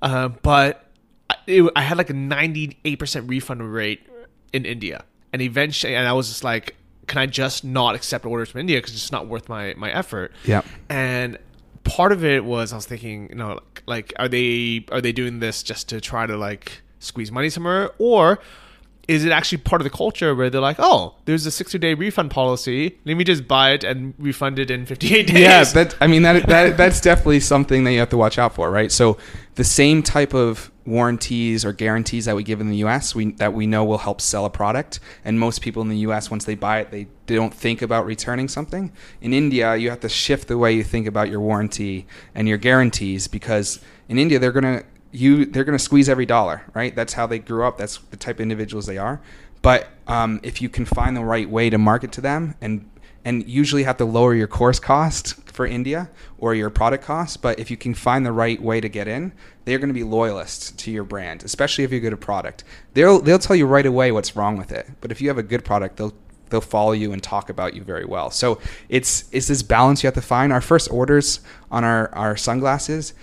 uh, 0.00 0.28
but 0.28 0.86
I- 1.30 1.36
it, 1.46 1.70
I 1.76 1.82
had 1.82 1.98
like 1.98 2.08
a 2.10 2.14
98% 2.14 3.28
refund 3.28 3.72
rate 3.72 4.00
in 4.52 4.64
India, 4.64 5.04
and 5.32 5.42
eventually, 5.42 5.94
and 5.94 6.08
I 6.08 6.12
was 6.14 6.28
just 6.28 6.44
like, 6.44 6.76
"Can 7.06 7.18
I 7.18 7.26
just 7.26 7.62
not 7.64 7.94
accept 7.94 8.24
orders 8.24 8.48
from 8.50 8.60
India 8.60 8.78
because 8.78 8.94
it's 8.94 9.12
not 9.12 9.26
worth 9.28 9.48
my 9.48 9.74
my 9.76 9.92
effort?" 9.92 10.32
Yeah. 10.44 10.62
And 10.88 11.38
part 11.84 12.12
of 12.12 12.24
it 12.24 12.44
was 12.44 12.72
I 12.72 12.76
was 12.76 12.86
thinking, 12.86 13.28
you 13.28 13.34
know, 13.34 13.48
like, 13.54 13.82
like 13.86 14.12
are 14.18 14.28
they 14.28 14.86
are 14.90 15.00
they 15.02 15.12
doing 15.12 15.40
this 15.40 15.62
just 15.62 15.88
to 15.90 16.00
try 16.00 16.26
to 16.26 16.36
like 16.36 16.80
squeeze 17.00 17.30
money 17.32 17.50
somewhere, 17.50 17.90
or 17.98 18.38
is 19.08 19.24
it 19.24 19.32
actually 19.32 19.58
part 19.58 19.80
of 19.80 19.84
the 19.84 19.90
culture 19.90 20.34
where 20.34 20.48
they're 20.48 20.60
like, 20.60 20.76
oh, 20.78 21.16
there's 21.24 21.44
a 21.44 21.50
60 21.50 21.78
day 21.78 21.94
refund 21.94 22.30
policy. 22.30 22.98
Let 23.04 23.16
me 23.16 23.24
just 23.24 23.48
buy 23.48 23.72
it 23.72 23.84
and 23.84 24.14
refund 24.18 24.58
it 24.58 24.70
in 24.70 24.86
58 24.86 25.26
days. 25.26 25.38
Yeah, 25.38 25.64
that 25.64 25.96
I 26.00 26.06
mean 26.06 26.22
that 26.22 26.46
that 26.46 26.76
that's 26.76 27.00
definitely 27.00 27.40
something 27.40 27.84
that 27.84 27.92
you 27.92 27.98
have 27.98 28.10
to 28.10 28.16
watch 28.16 28.38
out 28.38 28.54
for, 28.54 28.70
right? 28.70 28.92
So 28.92 29.18
the 29.56 29.64
same 29.64 30.02
type 30.02 30.34
of 30.34 30.70
warranties 30.86 31.64
or 31.64 31.72
guarantees 31.72 32.24
that 32.24 32.34
we 32.34 32.42
give 32.42 32.60
in 32.60 32.68
the 32.68 32.76
US, 32.84 33.14
we 33.14 33.32
that 33.32 33.52
we 33.52 33.66
know 33.66 33.84
will 33.84 33.98
help 33.98 34.20
sell 34.20 34.44
a 34.44 34.50
product, 34.50 35.00
and 35.24 35.38
most 35.38 35.62
people 35.62 35.82
in 35.82 35.88
the 35.88 35.98
US 35.98 36.30
once 36.30 36.44
they 36.44 36.54
buy 36.54 36.80
it, 36.80 36.90
they, 36.90 37.06
they 37.26 37.34
don't 37.34 37.54
think 37.54 37.82
about 37.82 38.06
returning 38.06 38.48
something. 38.48 38.92
In 39.20 39.32
India, 39.32 39.74
you 39.76 39.90
have 39.90 40.00
to 40.00 40.08
shift 40.08 40.48
the 40.48 40.58
way 40.58 40.72
you 40.72 40.84
think 40.84 41.06
about 41.06 41.28
your 41.28 41.40
warranty 41.40 42.06
and 42.34 42.48
your 42.48 42.58
guarantees 42.58 43.26
because 43.26 43.80
in 44.08 44.18
India 44.18 44.38
they're 44.38 44.52
going 44.52 44.78
to 44.78 44.84
you 45.12 45.44
they're 45.44 45.64
going 45.64 45.78
to 45.78 45.84
squeeze 45.84 46.08
every 46.08 46.26
dollar, 46.26 46.62
right? 46.74 46.94
That's 46.94 47.12
how 47.12 47.26
they 47.26 47.38
grew 47.38 47.64
up. 47.64 47.78
That's 47.78 47.98
the 47.98 48.16
type 48.16 48.36
of 48.36 48.40
individuals 48.40 48.86
they 48.86 48.98
are. 48.98 49.20
But 49.60 49.88
um, 50.08 50.40
if 50.42 50.60
you 50.60 50.68
can 50.68 50.84
find 50.84 51.16
the 51.16 51.24
right 51.24 51.48
way 51.48 51.70
to 51.70 51.78
market 51.78 52.10
to 52.12 52.20
them 52.20 52.54
and 52.60 52.88
and 53.24 53.48
usually 53.48 53.84
have 53.84 53.96
to 53.98 54.04
lower 54.04 54.34
your 54.34 54.48
course 54.48 54.80
cost 54.80 55.36
for 55.52 55.66
India 55.66 56.10
or 56.38 56.54
your 56.54 56.70
product 56.70 57.04
cost. 57.04 57.40
But 57.42 57.58
if 57.58 57.70
you 57.70 57.76
can 57.76 57.94
find 57.94 58.26
the 58.26 58.32
right 58.32 58.60
way 58.60 58.80
to 58.80 58.88
get 58.88 59.06
in, 59.06 59.32
they're 59.64 59.78
going 59.78 59.90
to 59.90 59.94
be 59.94 60.02
loyalists 60.02 60.72
to 60.72 60.90
your 60.90 61.04
brand, 61.04 61.44
especially 61.44 61.84
if 61.84 61.92
you're 61.92 62.00
good 62.00 62.12
at 62.12 62.20
product. 62.20 62.64
They'll 62.94 63.20
they'll 63.20 63.38
tell 63.38 63.56
you 63.56 63.66
right 63.66 63.86
away 63.86 64.12
what's 64.12 64.34
wrong 64.34 64.56
with 64.56 64.72
it. 64.72 64.88
But 65.00 65.12
if 65.12 65.20
you 65.20 65.28
have 65.28 65.38
a 65.38 65.42
good 65.42 65.64
product, 65.64 65.96
they'll 65.96 66.14
they'll 66.50 66.60
follow 66.60 66.92
you 66.92 67.12
and 67.12 67.22
talk 67.22 67.48
about 67.48 67.74
you 67.74 67.82
very 67.82 68.04
well. 68.04 68.30
So 68.30 68.60
it's 68.88 69.24
it's 69.32 69.48
this 69.48 69.62
balance 69.62 70.02
you 70.02 70.08
have 70.08 70.14
to 70.14 70.22
find. 70.22 70.52
Our 70.52 70.60
first 70.60 70.90
orders 70.90 71.40
on 71.70 71.84
our 71.84 72.12
our 72.14 72.36
sunglasses, 72.36 73.14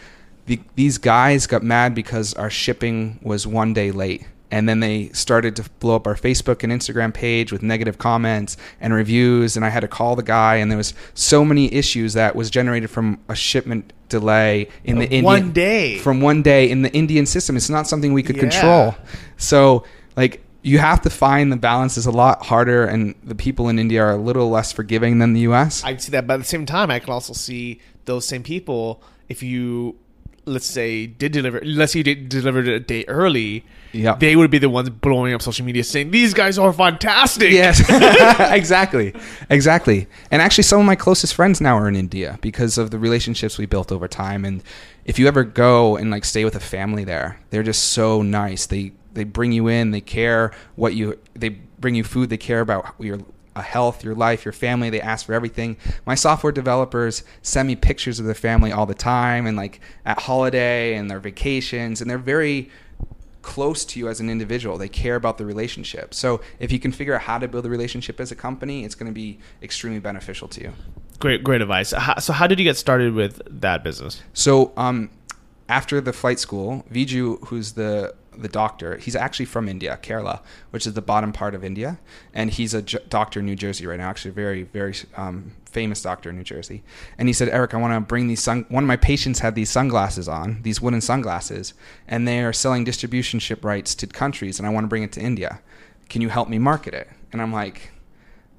the, 0.49 0.59
these 0.75 0.97
guys 0.97 1.47
got 1.47 1.63
mad 1.63 1.93
because 1.95 2.33
our 2.33 2.49
shipping 2.49 3.19
was 3.21 3.45
one 3.47 3.73
day 3.73 3.91
late. 3.91 4.25
And 4.51 4.67
then 4.67 4.79
they 4.79 5.09
started 5.09 5.55
to 5.57 5.69
blow 5.79 5.95
up 5.95 6.07
our 6.07 6.15
Facebook 6.15 6.63
and 6.63 6.73
Instagram 6.73 7.13
page 7.13 7.51
with 7.51 7.61
negative 7.61 7.99
comments 7.99 8.57
and 8.81 8.95
reviews. 8.95 9.55
And 9.55 9.63
I 9.63 9.69
had 9.69 9.81
to 9.81 9.87
call 9.87 10.15
the 10.15 10.23
guy, 10.23 10.55
and 10.55 10.71
there 10.71 10.77
was 10.77 10.95
so 11.13 11.45
many 11.45 11.71
issues 11.71 12.13
that 12.13 12.35
was 12.35 12.49
generated 12.49 12.89
from 12.89 13.19
a 13.29 13.35
shipment 13.35 13.93
delay 14.09 14.67
in 14.83 14.97
the 14.97 15.05
uh, 15.05 15.09
Indian 15.09 15.23
one 15.23 15.51
day. 15.51 15.99
from 15.99 16.19
one 16.21 16.41
day 16.41 16.67
in 16.67 16.81
the 16.81 16.91
Indian 16.93 17.27
system. 17.27 17.55
It's 17.57 17.69
not 17.69 17.85
something 17.87 18.11
we 18.11 18.23
could 18.23 18.37
Yeah. 18.37 18.49
control. 18.49 18.95
So 19.37 19.83
like 20.17 20.41
you 20.63 20.79
have 20.79 21.01
to 21.01 21.11
find 21.11 21.51
the 21.51 21.55
balance 21.57 21.95
is 21.95 22.07
a 22.07 22.11
lot 22.11 22.43
harder, 22.47 22.85
and 22.85 23.13
the 23.23 23.35
people 23.35 23.69
in 23.69 23.77
India 23.77 24.01
are 24.03 24.11
a 24.13 24.17
little 24.17 24.49
less 24.49 24.71
forgiving 24.71 25.19
than 25.19 25.33
the 25.33 25.41
U.S. 25.41 25.83
I 25.83 25.95
see 25.97 26.09
that, 26.11 26.25
but 26.25 26.33
at 26.33 26.37
the 26.39 26.43
same 26.45 26.65
time, 26.65 26.89
I 26.89 26.97
can 26.97 27.13
also 27.13 27.33
see 27.33 27.79
those 28.05 28.25
same 28.25 28.41
people 28.41 29.03
if 29.29 29.43
you, 29.43 29.95
let's 30.49 30.65
say, 30.65 31.07
did 31.07 31.31
deliver, 31.31 31.61
let's 31.63 31.93
say 31.93 31.99
you 31.99 32.03
did 32.03 32.29
deliver 32.29 32.59
it 32.59 32.67
a 32.67 32.79
day 32.79 33.05
early, 33.07 33.63
Yeah. 33.93 34.15
they 34.15 34.35
would 34.35 34.51
be 34.51 34.57
the 34.57 34.69
ones 34.69 34.89
blowing 34.89 35.33
up 35.33 35.41
social 35.41 35.65
media 35.65 35.83
saying 35.83 36.11
these 36.11 36.33
guys 36.33 36.57
are 36.57 36.73
fantastic. 36.73 37.51
Yes, 37.51 37.79
exactly, 38.51 39.13
exactly. 39.49 40.07
And 40.31 40.41
actually, 40.41 40.63
some 40.63 40.79
of 40.79 40.85
my 40.85 40.95
closest 40.95 41.33
friends 41.33 41.61
now 41.61 41.77
are 41.77 41.87
in 41.87 41.95
India 41.95 42.37
because 42.41 42.77
of 42.77 42.91
the 42.91 42.99
relationships 42.99 43.57
we 43.57 43.65
built 43.65 43.91
over 43.91 44.07
time. 44.07 44.45
And 44.45 44.63
if 45.05 45.17
you 45.19 45.27
ever 45.27 45.43
go 45.43 45.95
and 45.97 46.11
like 46.11 46.25
stay 46.25 46.43
with 46.45 46.55
a 46.55 46.59
family 46.59 47.03
there, 47.03 47.39
they're 47.49 47.63
just 47.63 47.89
so 47.89 48.21
nice. 48.21 48.65
They 48.65 48.91
they 49.13 49.23
bring 49.23 49.51
you 49.51 49.67
in, 49.67 49.91
they 49.91 50.01
care 50.01 50.51
what 50.75 50.93
you, 50.93 51.17
they 51.33 51.49
bring 51.49 51.95
you 51.95 52.03
food, 52.03 52.29
they 52.29 52.37
care 52.37 52.61
about 52.61 52.93
your 52.99 53.19
uh, 53.55 53.61
health, 53.61 54.03
your 54.03 54.15
life, 54.15 54.45
your 54.45 54.51
family. 54.51 54.89
They 54.89 55.01
ask 55.01 55.25
for 55.25 55.33
everything. 55.33 55.77
My 56.05 56.15
software 56.15 56.51
developers 56.51 57.23
send 57.41 57.67
me 57.67 57.75
pictures 57.75 58.19
of 58.19 58.25
their 58.25 58.35
family 58.35 58.71
all 58.71 58.85
the 58.85 58.93
time, 58.93 59.45
and 59.45 59.57
like 59.57 59.79
at 60.05 60.19
holiday 60.21 60.95
and 60.95 61.09
their 61.09 61.19
vacations, 61.19 62.01
and 62.01 62.09
they're 62.09 62.17
very 62.17 62.69
close 63.41 63.85
to 63.85 63.99
you 63.99 64.07
as 64.07 64.19
an 64.19 64.29
individual. 64.29 64.77
They 64.77 64.89
care 64.89 65.15
about 65.15 65.37
the 65.37 65.45
relationship. 65.45 66.13
So 66.13 66.41
if 66.59 66.71
you 66.71 66.79
can 66.79 66.91
figure 66.91 67.15
out 67.15 67.21
how 67.21 67.39
to 67.39 67.47
build 67.47 67.65
a 67.65 67.69
relationship 67.69 68.19
as 68.19 68.31
a 68.31 68.35
company, 68.35 68.83
it's 68.83 68.95
going 68.95 69.09
to 69.09 69.13
be 69.13 69.39
extremely 69.63 69.99
beneficial 69.99 70.47
to 70.49 70.61
you. 70.61 70.73
Great, 71.19 71.43
great 71.43 71.61
advice. 71.61 71.93
So, 72.19 72.33
how 72.33 72.47
did 72.47 72.59
you 72.59 72.65
get 72.65 72.77
started 72.77 73.13
with 73.13 73.41
that 73.61 73.83
business? 73.83 74.23
So 74.33 74.71
um, 74.77 75.09
after 75.67 75.99
the 75.99 76.13
flight 76.13 76.39
school, 76.39 76.85
Viju, 76.91 77.45
who's 77.47 77.73
the 77.73 78.15
the 78.41 78.47
doctor, 78.47 78.97
he's 78.97 79.15
actually 79.15 79.45
from 79.45 79.67
India, 79.67 79.99
Kerala, 80.01 80.41
which 80.71 80.87
is 80.87 80.93
the 80.93 81.01
bottom 81.01 81.31
part 81.31 81.55
of 81.55 81.63
India, 81.63 81.99
and 82.33 82.51
he's 82.51 82.73
a 82.73 82.81
j- 82.81 82.99
doctor 83.09 83.39
in 83.39 83.45
New 83.45 83.55
Jersey 83.55 83.85
right 83.85 83.99
now. 83.99 84.09
Actually, 84.09 84.31
a 84.31 84.33
very 84.33 84.63
very 84.63 84.95
um, 85.15 85.53
famous 85.65 86.01
doctor 86.01 86.29
in 86.29 86.37
New 86.37 86.43
Jersey. 86.43 86.83
And 87.17 87.29
he 87.29 87.33
said, 87.33 87.49
Eric, 87.49 87.73
I 87.73 87.77
want 87.77 87.93
to 87.93 87.99
bring 87.99 88.27
these 88.27 88.41
sun. 88.41 88.65
One 88.69 88.83
of 88.83 88.87
my 88.87 88.97
patients 88.97 89.39
had 89.39 89.55
these 89.55 89.69
sunglasses 89.69 90.27
on, 90.27 90.61
these 90.63 90.81
wooden 90.81 91.01
sunglasses, 91.01 91.73
and 92.07 92.27
they 92.27 92.43
are 92.43 92.53
selling 92.53 92.83
distribution 92.83 93.39
ship 93.39 93.63
rights 93.63 93.95
to 93.95 94.07
countries, 94.07 94.59
and 94.59 94.67
I 94.67 94.71
want 94.71 94.83
to 94.85 94.89
bring 94.89 95.03
it 95.03 95.11
to 95.13 95.21
India. 95.21 95.61
Can 96.09 96.21
you 96.21 96.29
help 96.29 96.49
me 96.49 96.57
market 96.57 96.93
it? 96.93 97.07
And 97.31 97.41
I'm 97.41 97.53
like, 97.53 97.91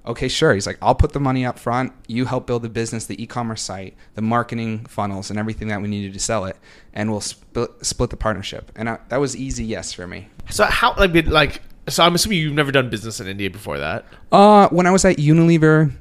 okay, 0.06 0.28
sure. 0.28 0.54
He's 0.54 0.66
like, 0.66 0.78
I'll 0.80 0.94
put 0.94 1.12
the 1.12 1.20
money 1.20 1.44
up 1.44 1.58
front. 1.58 1.92
You 2.06 2.24
help 2.24 2.46
build 2.46 2.62
the 2.62 2.68
business, 2.68 3.06
the 3.06 3.22
e-commerce 3.22 3.62
site, 3.62 3.96
the 4.14 4.22
marketing 4.22 4.86
funnels, 4.86 5.30
and 5.30 5.38
everything 5.38 5.68
that 5.68 5.80
we 5.80 5.88
needed 5.88 6.12
to 6.14 6.20
sell 6.20 6.44
it, 6.44 6.56
and 6.92 7.10
we'll 7.10 7.20
split, 7.20 7.70
split 7.84 8.10
the 8.10 8.16
partnership. 8.16 8.72
And 8.76 8.88
I, 8.88 8.98
that 9.08 9.18
was 9.18 9.36
easy, 9.36 9.64
yes, 9.64 9.92
for 9.92 10.06
me. 10.06 10.28
So, 10.50 10.64
how, 10.64 10.94
like, 10.96 11.26
like, 11.26 11.62
so 11.88 12.04
I'm 12.04 12.14
assuming 12.14 12.38
you've 12.38 12.54
never 12.54 12.72
done 12.72 12.90
business 12.90 13.20
in 13.20 13.26
India 13.26 13.50
before 13.50 13.78
that. 13.78 14.04
Uh, 14.30 14.68
when 14.68 14.86
I 14.86 14.90
was 14.90 15.04
at 15.04 15.16
Unilever, 15.16 15.92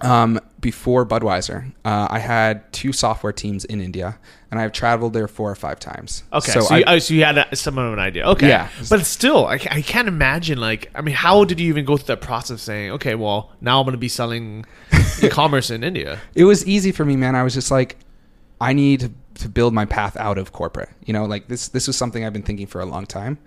um, 0.00 0.40
before 0.60 1.06
Budweiser, 1.06 1.72
uh, 1.84 2.08
I 2.10 2.18
had 2.18 2.70
two 2.72 2.92
software 2.92 3.32
teams 3.32 3.64
in 3.64 3.80
India, 3.80 4.18
and 4.50 4.60
I've 4.60 4.72
traveled 4.72 5.12
there 5.12 5.28
four 5.28 5.50
or 5.50 5.54
five 5.54 5.80
times. 5.80 6.24
Okay, 6.32 6.52
so, 6.52 6.66
I, 6.70 6.78
you, 6.78 6.84
oh, 6.86 6.98
so 6.98 7.14
you 7.14 7.24
had 7.24 7.38
a, 7.38 7.56
some 7.56 7.78
of 7.78 7.92
an 7.92 7.98
idea. 7.98 8.26
Okay, 8.26 8.48
Yeah. 8.48 8.68
but 8.88 9.06
still, 9.06 9.46
I, 9.46 9.54
I 9.54 9.82
can't 9.82 10.08
imagine. 10.08 10.58
Like, 10.60 10.90
I 10.94 11.00
mean, 11.00 11.14
how 11.14 11.44
did 11.44 11.60
you 11.60 11.68
even 11.68 11.84
go 11.84 11.96
through 11.96 12.14
that 12.16 12.20
process 12.20 12.50
of 12.50 12.60
saying, 12.60 12.90
okay, 12.92 13.14
well, 13.14 13.52
now 13.60 13.80
I'm 13.80 13.86
going 13.86 13.92
to 13.92 13.98
be 13.98 14.08
selling 14.08 14.66
e-commerce 15.22 15.70
in 15.70 15.82
India? 15.82 16.20
it 16.34 16.44
was 16.44 16.66
easy 16.66 16.92
for 16.92 17.04
me, 17.04 17.16
man. 17.16 17.34
I 17.34 17.42
was 17.42 17.54
just 17.54 17.70
like, 17.70 17.96
I 18.60 18.72
need 18.72 19.00
to, 19.00 19.12
to 19.42 19.48
build 19.48 19.72
my 19.72 19.86
path 19.86 20.16
out 20.16 20.36
of 20.36 20.52
corporate. 20.52 20.90
You 21.06 21.12
know, 21.14 21.24
like 21.24 21.48
this. 21.48 21.68
This 21.68 21.86
was 21.86 21.96
something 21.96 22.24
I've 22.24 22.32
been 22.34 22.42
thinking 22.42 22.66
for 22.66 22.80
a 22.80 22.86
long 22.86 23.06
time, 23.06 23.38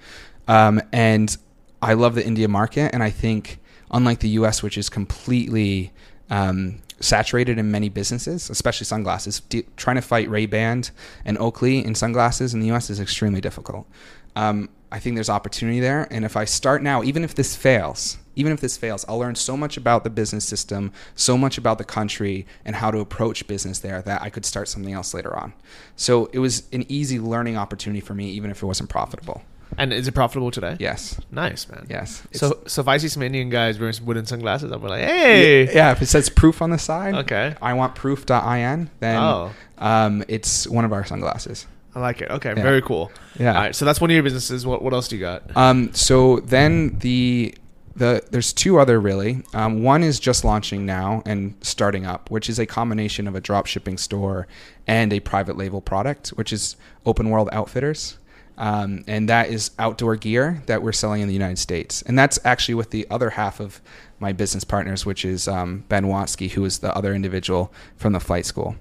um, 0.48 0.82
and 0.92 1.36
I 1.82 1.94
love 1.94 2.16
the 2.16 2.26
India 2.26 2.48
market. 2.48 2.92
And 2.94 3.04
I 3.04 3.12
think, 3.12 3.60
unlike 3.92 4.20
the 4.20 4.30
U.S., 4.30 4.64
which 4.64 4.78
is 4.78 4.90
completely 4.90 5.92
um, 6.32 6.80
saturated 7.00 7.58
in 7.58 7.72
many 7.72 7.90
businesses, 7.90 8.50
especially 8.50 8.86
sunglasses, 8.86 9.42
trying 9.78 9.96
to 9.96 10.02
fight 10.02 10.30
Ray 10.30 10.46
Ban 10.46 10.84
and 11.26 11.38
Oakley 11.38 11.84
in 11.84 11.96
sunglasses 11.96 12.54
in 12.54 12.60
the 12.60 12.68
U.S. 12.68 12.90
is 12.90 13.00
extremely 13.00 13.42
difficult. 13.42 13.88
Um, 14.36 14.70
I 14.92 15.00
think 15.00 15.16
there's 15.16 15.30
opportunity 15.30 15.80
there, 15.80 16.08
and 16.12 16.24
if 16.24 16.38
I 16.38 16.46
start 16.46 16.84
now, 16.84 17.04
even 17.04 17.24
if 17.24 17.34
this 17.34 17.56
fails, 17.56 18.18
even 18.36 18.52
if 18.52 18.62
this 18.62 18.78
fails, 18.78 19.06
I'll 19.08 19.18
learn 19.18 19.36
so 19.36 19.58
much 19.58 19.78
about 19.78 20.04
the 20.04 20.10
business 20.10 20.46
system, 20.46 20.92
so 21.16 21.38
much 21.38 21.58
about 21.58 21.78
the 21.78 21.84
country, 21.84 22.46
and 22.64 22.76
how 22.76 22.92
to 22.92 23.00
approach 23.00 23.48
business 23.48 23.80
there 23.80 24.02
that 24.04 24.22
I 24.22 24.30
could 24.30 24.46
start 24.46 24.68
something 24.68 24.94
else 24.94 25.14
later 25.14 25.36
on. 25.36 25.54
So 25.96 26.28
it 26.28 26.40
was 26.40 26.68
an 26.72 26.86
easy 26.90 27.20
learning 27.20 27.58
opportunity 27.58 28.02
for 28.02 28.14
me, 28.14 28.30
even 28.32 28.52
if 28.52 28.62
it 28.62 28.66
wasn't 28.66 28.90
profitable. 28.90 29.42
And 29.78 29.92
is 29.94 30.08
it 30.08 30.14
profitable 30.14 30.52
today? 30.52 30.78
Yes, 30.80 31.20
Nice, 31.32 31.68
man. 31.70 31.86
yes. 31.90 32.24
So, 32.34 32.60
so 32.68 32.82
if 32.82 32.88
I 32.88 32.98
see 32.98 33.08
some 33.08 33.24
Indian 33.24 33.50
guys 33.50 33.80
wearing 33.80 33.94
some 33.94 34.06
wooden 34.06 34.26
sunglasses, 34.26 34.72
I'll 34.72 34.80
be 34.80 34.88
like, 34.88 35.04
hey, 35.04 35.74
yeah, 35.74 35.92
if 35.92 36.02
it 36.02 36.08
says 36.08 36.30
proof 36.30 36.62
on 36.62 36.70
the 36.70 36.78
side, 36.78 37.16
Okay. 37.16 37.56
I 37.62 37.74
want 37.74 37.96
proof.in, 37.96 38.90
then 39.00 39.18
Oh. 39.18 39.52
um, 39.78 40.24
it's 40.28 40.68
one 40.68 40.86
of 40.86 40.94
our 40.94 41.06
sunglasses. 41.06 41.66
I 41.96 42.00
like 42.00 42.22
it. 42.22 42.32
Okay, 42.32 42.54
Yeah. 42.56 42.64
very 42.64 42.82
cool. 42.82 43.12
Yeah. 43.40 43.54
All 43.56 43.62
right, 43.62 43.76
so 43.76 43.86
that's 43.86 44.02
one 44.02 44.10
of 44.10 44.14
your 44.16 44.24
businesses. 44.24 44.66
What 44.66 44.82
what 44.82 44.94
else 44.94 45.08
do 45.08 45.16
you 45.16 45.22
got? 45.22 45.44
Um, 45.56 45.94
so 45.94 46.40
then 46.40 46.98
the 47.00 47.54
the 47.96 48.24
there's 48.32 48.52
two 48.52 48.80
other 48.80 49.00
really. 49.00 49.44
Um, 49.54 49.84
one 49.84 50.02
is 50.02 50.20
just 50.20 50.44
launching 50.44 50.88
now 50.88 51.22
and 51.28 51.54
starting 51.62 52.04
up, 52.08 52.32
which 52.32 52.50
is 52.50 52.58
a 52.58 52.66
combination 52.66 53.28
of 53.28 53.36
a 53.36 53.40
drop 53.42 53.68
shipping 53.68 54.00
store 54.00 54.48
and 54.88 55.14
a 55.14 55.20
private 55.20 55.56
label 55.56 55.82
product, 55.82 56.30
which 56.30 56.52
is 56.52 56.76
Open 57.06 57.30
World 57.30 57.50
Outfitters. 57.52 58.18
Um, 58.58 59.04
and 59.08 59.28
that 59.30 59.50
is 59.50 59.72
outdoor 59.80 60.16
gear 60.16 60.62
that 60.68 60.84
we're 60.84 60.92
selling 60.92 61.22
in 61.22 61.28
the 61.28 61.34
United 61.34 61.58
States. 61.58 62.02
And 62.04 62.18
that's 62.18 62.40
actually 62.46 62.76
with 62.76 62.92
the 62.92 63.08
other 63.10 63.32
half 63.32 63.60
of 63.60 63.82
my 64.20 64.32
business 64.32 64.64
partners, 64.64 65.06
which 65.06 65.26
is 65.26 65.48
um, 65.48 65.84
Ben 65.90 66.06
Watsky, 66.06 66.52
who 66.52 66.64
is 66.66 66.80
the 66.80 66.96
other 66.96 67.14
individual 67.14 67.74
from 67.98 68.14
the 68.14 68.20
flight 68.20 68.46
school. 68.46 68.76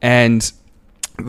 And 0.00 0.50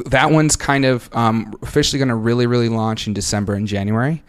that 0.08 0.32
one's 0.32 0.56
kind 0.56 0.86
of 0.86 1.10
um, 1.13 1.54
officially 1.62 1.99
going 1.99 2.10
to 2.10 2.15
really, 2.15 2.47
really 2.47 2.69
launch 2.69 3.08
in 3.08 3.13
December 3.13 3.54
and 3.54 3.67
January 3.67 4.23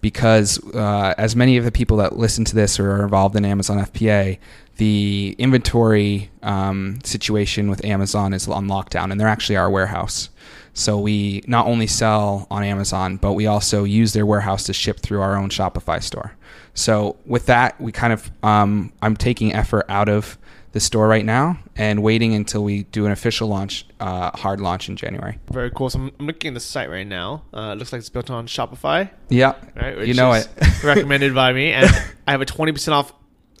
because 0.00 0.62
uh, 0.74 1.14
as 1.16 1.34
many 1.34 1.56
of 1.56 1.64
the 1.64 1.72
people 1.72 1.96
that 1.96 2.14
listen 2.14 2.44
to 2.44 2.54
this 2.54 2.78
or 2.78 2.90
are 2.90 3.04
involved 3.04 3.34
in 3.36 3.44
Amazon 3.44 3.78
FBA, 3.78 4.38
the 4.76 5.34
inventory 5.38 6.30
um, 6.42 6.98
situation 7.04 7.70
with 7.70 7.82
Amazon 7.86 8.34
is 8.34 8.46
on 8.46 8.66
lockdown, 8.66 9.10
and 9.10 9.18
they're 9.18 9.28
actually 9.28 9.56
our 9.56 9.70
warehouse. 9.70 10.28
So 10.74 10.98
we 10.98 11.42
not 11.46 11.66
only 11.66 11.86
sell 11.86 12.46
on 12.50 12.64
Amazon, 12.64 13.16
but 13.16 13.32
we 13.32 13.46
also 13.46 13.84
use 13.84 14.12
their 14.12 14.26
warehouse 14.26 14.64
to 14.64 14.72
ship 14.72 15.00
through 15.00 15.20
our 15.20 15.36
own 15.36 15.48
Shopify 15.48 16.02
store. 16.02 16.34
So 16.74 17.16
with 17.24 17.46
that, 17.46 17.80
we 17.80 17.92
kind 17.92 18.12
of 18.12 18.30
um, 18.42 18.92
I'm 19.00 19.16
taking 19.16 19.54
effort 19.54 19.86
out 19.88 20.08
of 20.08 20.36
the 20.72 20.80
store 20.80 21.06
right 21.06 21.24
now 21.24 21.56
and 21.76 22.02
waiting 22.02 22.34
until 22.34 22.64
we 22.64 22.82
do 22.82 23.06
an 23.06 23.12
official 23.12 23.46
launch, 23.46 23.86
uh, 24.00 24.36
hard 24.36 24.60
launch 24.60 24.88
in 24.88 24.96
January. 24.96 25.38
Very 25.52 25.70
cool. 25.70 25.88
So 25.88 26.00
I'm, 26.00 26.10
I'm 26.18 26.26
looking 26.26 26.48
at 26.48 26.54
the 26.54 26.60
site 26.60 26.90
right 26.90 27.06
now. 27.06 27.44
Uh, 27.54 27.72
it 27.74 27.78
looks 27.78 27.92
like 27.92 28.00
it's 28.00 28.08
built 28.08 28.28
on 28.28 28.48
Shopify. 28.48 29.08
Yeah, 29.28 29.54
right, 29.76 30.04
you 30.04 30.14
know 30.14 30.32
it. 30.32 30.48
recommended 30.84 31.32
by 31.32 31.52
me, 31.52 31.72
and 31.72 31.86
I 32.26 32.32
have 32.32 32.42
a 32.42 32.46
20% 32.46 32.92
off 32.92 33.12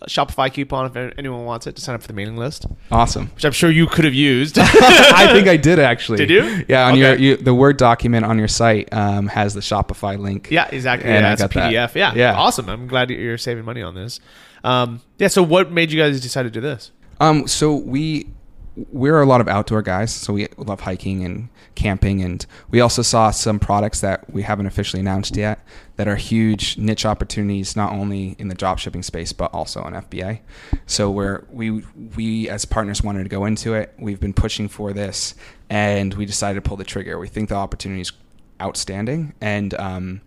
Shopify 0.08 0.52
coupon 0.52 0.86
if 0.86 1.14
anyone 1.18 1.44
wants 1.44 1.66
it 1.66 1.76
to 1.76 1.82
sign 1.82 1.94
up 1.94 2.02
for 2.02 2.08
the 2.08 2.12
mailing 2.14 2.36
list, 2.36 2.66
Awesome. 2.90 3.28
which 3.34 3.44
I'm 3.44 3.52
sure 3.52 3.70
you 3.70 3.86
could 3.86 4.04
have 4.04 4.14
used. 4.14 4.58
I 4.60 5.30
think 5.32 5.48
I 5.48 5.56
did 5.56 5.78
actually. 5.78 6.18
Did 6.18 6.30
you? 6.30 6.64
Yeah, 6.68 6.86
on 6.86 6.96
your 6.96 7.14
you, 7.16 7.36
the 7.36 7.54
Word 7.54 7.76
document 7.76 8.24
on 8.24 8.38
your 8.38 8.48
site 8.48 8.88
um, 8.92 9.26
has 9.28 9.54
the 9.54 9.60
Shopify 9.60 10.18
link. 10.18 10.48
Yeah, 10.50 10.68
exactly. 10.70 11.10
And 11.10 11.22
yeah, 11.24 11.30
I 11.30 11.32
it's 11.32 11.42
a 11.42 11.48
got 11.48 11.54
that. 11.54 11.72
PDF. 11.72 11.94
Yeah, 11.94 12.14
Yeah. 12.14 12.34
awesome. 12.34 12.68
I'm 12.68 12.86
glad 12.86 13.10
you're 13.10 13.38
saving 13.38 13.64
money 13.64 13.82
on 13.82 13.94
this. 13.94 14.20
Um, 14.62 15.00
yeah. 15.18 15.28
So, 15.28 15.42
what 15.42 15.70
made 15.72 15.90
you 15.92 16.00
guys 16.00 16.20
decide 16.20 16.44
to 16.44 16.50
do 16.50 16.60
this? 16.60 16.90
Um, 17.20 17.46
so 17.46 17.74
we 17.74 18.28
we're 18.76 19.20
a 19.20 19.26
lot 19.26 19.40
of 19.40 19.48
outdoor 19.48 19.82
guys, 19.82 20.12
so 20.12 20.32
we 20.32 20.48
love 20.56 20.80
hiking 20.80 21.24
and 21.24 21.48
camping, 21.74 22.22
and 22.22 22.44
we 22.70 22.80
also 22.80 23.02
saw 23.02 23.30
some 23.30 23.58
products 23.58 24.00
that 24.00 24.28
we 24.32 24.42
haven't 24.42 24.66
officially 24.66 25.00
announced 25.00 25.36
yet 25.36 25.64
that 25.96 26.08
are 26.08 26.16
huge 26.16 26.76
niche 26.76 27.06
opportunities, 27.06 27.76
not 27.76 27.92
only 27.92 28.34
in 28.38 28.48
the 28.48 28.54
drop 28.54 28.78
shipping 28.78 29.02
space 29.02 29.32
but 29.32 29.52
also 29.54 29.80
on 29.82 29.92
FBA. 29.92 30.40
So 30.86 31.10
we're 31.10 31.44
we 31.50 31.84
we 32.16 32.48
as 32.48 32.64
partners 32.64 33.02
wanted 33.02 33.22
to 33.22 33.28
go 33.28 33.44
into 33.44 33.74
it. 33.74 33.94
We've 33.98 34.20
been 34.20 34.34
pushing 34.34 34.68
for 34.68 34.92
this, 34.92 35.34
and 35.70 36.14
we 36.14 36.26
decided 36.26 36.62
to 36.62 36.68
pull 36.68 36.76
the 36.76 36.84
trigger. 36.84 37.18
We 37.18 37.28
think 37.28 37.48
the 37.48 37.56
opportunity 37.56 38.00
is 38.00 38.12
outstanding, 38.60 39.34
and 39.40 39.74
um, 39.74 40.20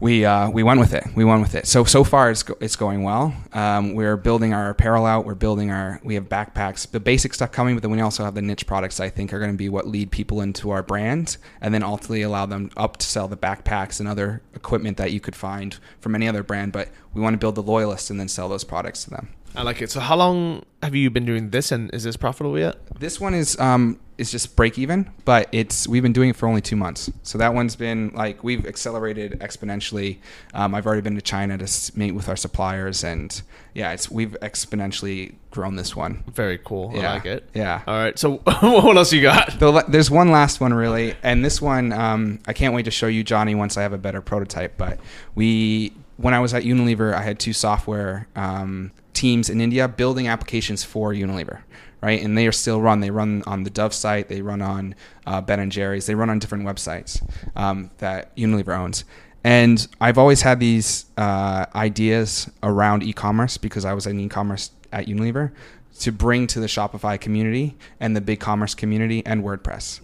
we 0.00 0.24
uh, 0.24 0.50
we 0.50 0.62
went 0.62 0.80
with 0.80 0.92
it. 0.92 1.04
We 1.14 1.24
went 1.24 1.40
with 1.40 1.54
it. 1.54 1.66
So 1.66 1.84
so 1.84 2.04
far 2.04 2.30
it's 2.30 2.42
go- 2.42 2.56
it's 2.60 2.76
going 2.76 3.02
well. 3.02 3.34
Um, 3.52 3.94
we're 3.94 4.16
building 4.16 4.52
our 4.52 4.70
apparel 4.70 5.06
out. 5.06 5.24
We're 5.24 5.34
building 5.34 5.70
our 5.70 6.00
we 6.02 6.14
have 6.14 6.28
backpacks, 6.28 6.90
the 6.90 7.00
basic 7.00 7.34
stuff 7.34 7.52
coming, 7.52 7.74
but 7.74 7.82
then 7.82 7.90
we 7.90 8.00
also 8.00 8.24
have 8.24 8.34
the 8.34 8.42
niche 8.42 8.66
products. 8.66 9.00
I 9.00 9.08
think 9.08 9.32
are 9.32 9.38
going 9.38 9.52
to 9.52 9.56
be 9.56 9.68
what 9.68 9.86
lead 9.86 10.10
people 10.10 10.40
into 10.40 10.70
our 10.70 10.82
brand, 10.82 11.36
and 11.60 11.72
then 11.72 11.82
ultimately 11.82 12.22
allow 12.22 12.46
them 12.46 12.70
up 12.76 12.96
to 12.98 13.06
sell 13.06 13.28
the 13.28 13.36
backpacks 13.36 14.00
and 14.00 14.08
other 14.08 14.42
equipment 14.54 14.96
that 14.96 15.12
you 15.12 15.20
could 15.20 15.36
find 15.36 15.78
from 16.00 16.14
any 16.14 16.28
other 16.28 16.42
brand. 16.42 16.72
But 16.72 16.88
we 17.12 17.20
want 17.20 17.34
to 17.34 17.38
build 17.38 17.54
the 17.54 17.62
loyalists 17.62 18.10
and 18.10 18.18
then 18.18 18.28
sell 18.28 18.48
those 18.48 18.64
products 18.64 19.04
to 19.04 19.10
them. 19.10 19.28
I 19.56 19.62
like 19.62 19.80
it. 19.82 19.90
So, 19.90 20.00
how 20.00 20.16
long 20.16 20.64
have 20.82 20.94
you 20.94 21.10
been 21.10 21.24
doing 21.24 21.50
this, 21.50 21.70
and 21.72 21.92
is 21.94 22.02
this 22.04 22.16
profitable 22.16 22.58
yet? 22.58 22.76
This 22.98 23.20
one 23.20 23.34
is 23.34 23.58
um 23.60 24.00
is 24.18 24.30
just 24.30 24.54
break 24.54 24.78
even, 24.78 25.10
but 25.24 25.48
it's 25.52 25.88
we've 25.88 26.02
been 26.02 26.12
doing 26.12 26.30
it 26.30 26.36
for 26.36 26.48
only 26.48 26.60
two 26.60 26.76
months. 26.76 27.10
So 27.22 27.38
that 27.38 27.52
one's 27.54 27.74
been 27.76 28.10
like 28.14 28.42
we've 28.44 28.66
accelerated 28.66 29.38
exponentially. 29.40 30.18
Um, 30.54 30.74
I've 30.74 30.86
already 30.86 31.02
been 31.02 31.14
to 31.16 31.22
China 31.22 31.56
to 31.58 31.92
meet 31.98 32.12
with 32.12 32.28
our 32.28 32.36
suppliers, 32.36 33.04
and 33.04 33.40
yeah, 33.74 33.92
it's 33.92 34.10
we've 34.10 34.36
exponentially 34.42 35.34
grown 35.50 35.76
this 35.76 35.94
one. 35.96 36.24
Very 36.32 36.58
cool. 36.58 36.90
I 36.92 36.96
Yeah. 36.98 37.12
like 37.14 37.26
it. 37.26 37.48
Yeah. 37.54 37.82
All 37.86 37.94
right. 37.98 38.18
So, 38.18 38.36
what 38.60 38.96
else 38.96 39.12
you 39.12 39.22
got? 39.22 39.58
The, 39.58 39.84
there's 39.88 40.10
one 40.10 40.30
last 40.30 40.60
one 40.60 40.74
really, 40.74 41.14
and 41.22 41.44
this 41.44 41.60
one 41.62 41.92
um, 41.92 42.40
I 42.46 42.52
can't 42.52 42.74
wait 42.74 42.84
to 42.86 42.90
show 42.90 43.06
you, 43.06 43.22
Johnny, 43.24 43.54
once 43.54 43.76
I 43.76 43.82
have 43.82 43.92
a 43.92 43.98
better 43.98 44.20
prototype. 44.20 44.76
But 44.76 44.98
we, 45.34 45.92
when 46.16 46.34
I 46.34 46.40
was 46.40 46.54
at 46.54 46.64
Unilever, 46.64 47.14
I 47.14 47.22
had 47.22 47.38
two 47.38 47.52
software 47.52 48.28
um, 48.36 48.92
teams 49.14 49.48
in 49.48 49.60
India 49.60 49.88
building 49.88 50.28
applications 50.28 50.84
for 50.84 51.12
Unilever, 51.12 51.62
right? 52.02 52.22
And 52.22 52.36
they 52.36 52.46
are 52.46 52.52
still 52.52 52.80
run. 52.80 53.00
They 53.00 53.10
run 53.10 53.42
on 53.46 53.62
the 53.62 53.70
Dove 53.70 53.94
site. 53.94 54.28
They 54.28 54.42
run 54.42 54.60
on 54.60 54.94
uh, 55.26 55.40
Ben 55.40 55.60
and 55.60 55.72
Jerry's. 55.72 56.06
They 56.06 56.14
run 56.14 56.28
on 56.28 56.38
different 56.38 56.64
websites 56.64 57.22
um, 57.56 57.90
that 57.98 58.36
Unilever 58.36 58.76
owns. 58.76 59.04
And 59.42 59.86
I've 60.00 60.16
always 60.18 60.42
had 60.42 60.58
these 60.58 61.06
uh, 61.18 61.66
ideas 61.74 62.50
around 62.62 63.02
e-commerce 63.02 63.58
because 63.58 63.84
I 63.84 63.92
was 63.92 64.06
in 64.06 64.18
e-commerce 64.18 64.70
at 64.90 65.06
Unilever 65.06 65.52
to 66.00 66.12
bring 66.12 66.46
to 66.48 66.60
the 66.60 66.66
Shopify 66.66 67.20
community 67.20 67.76
and 68.00 68.16
the 68.16 68.20
BigCommerce 68.20 68.76
community 68.76 69.24
and 69.24 69.44
WordPress. 69.44 70.00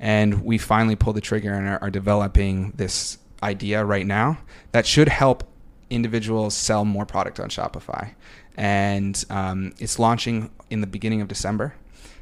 And 0.00 0.44
we 0.44 0.58
finally 0.58 0.96
pulled 0.96 1.16
the 1.16 1.20
trigger 1.20 1.52
and 1.52 1.68
are, 1.68 1.78
are 1.82 1.90
developing 1.90 2.72
this 2.76 3.18
idea 3.42 3.84
right 3.84 4.06
now 4.06 4.38
that 4.72 4.86
should 4.86 5.08
help 5.08 5.44
individuals 5.90 6.54
sell 6.54 6.84
more 6.84 7.06
product 7.06 7.40
on 7.40 7.48
Shopify. 7.48 8.14
And 8.58 9.24
um, 9.30 9.72
it's 9.78 9.98
launching 9.98 10.50
in 10.68 10.80
the 10.80 10.86
beginning 10.86 11.20
of 11.20 11.28
December. 11.28 11.74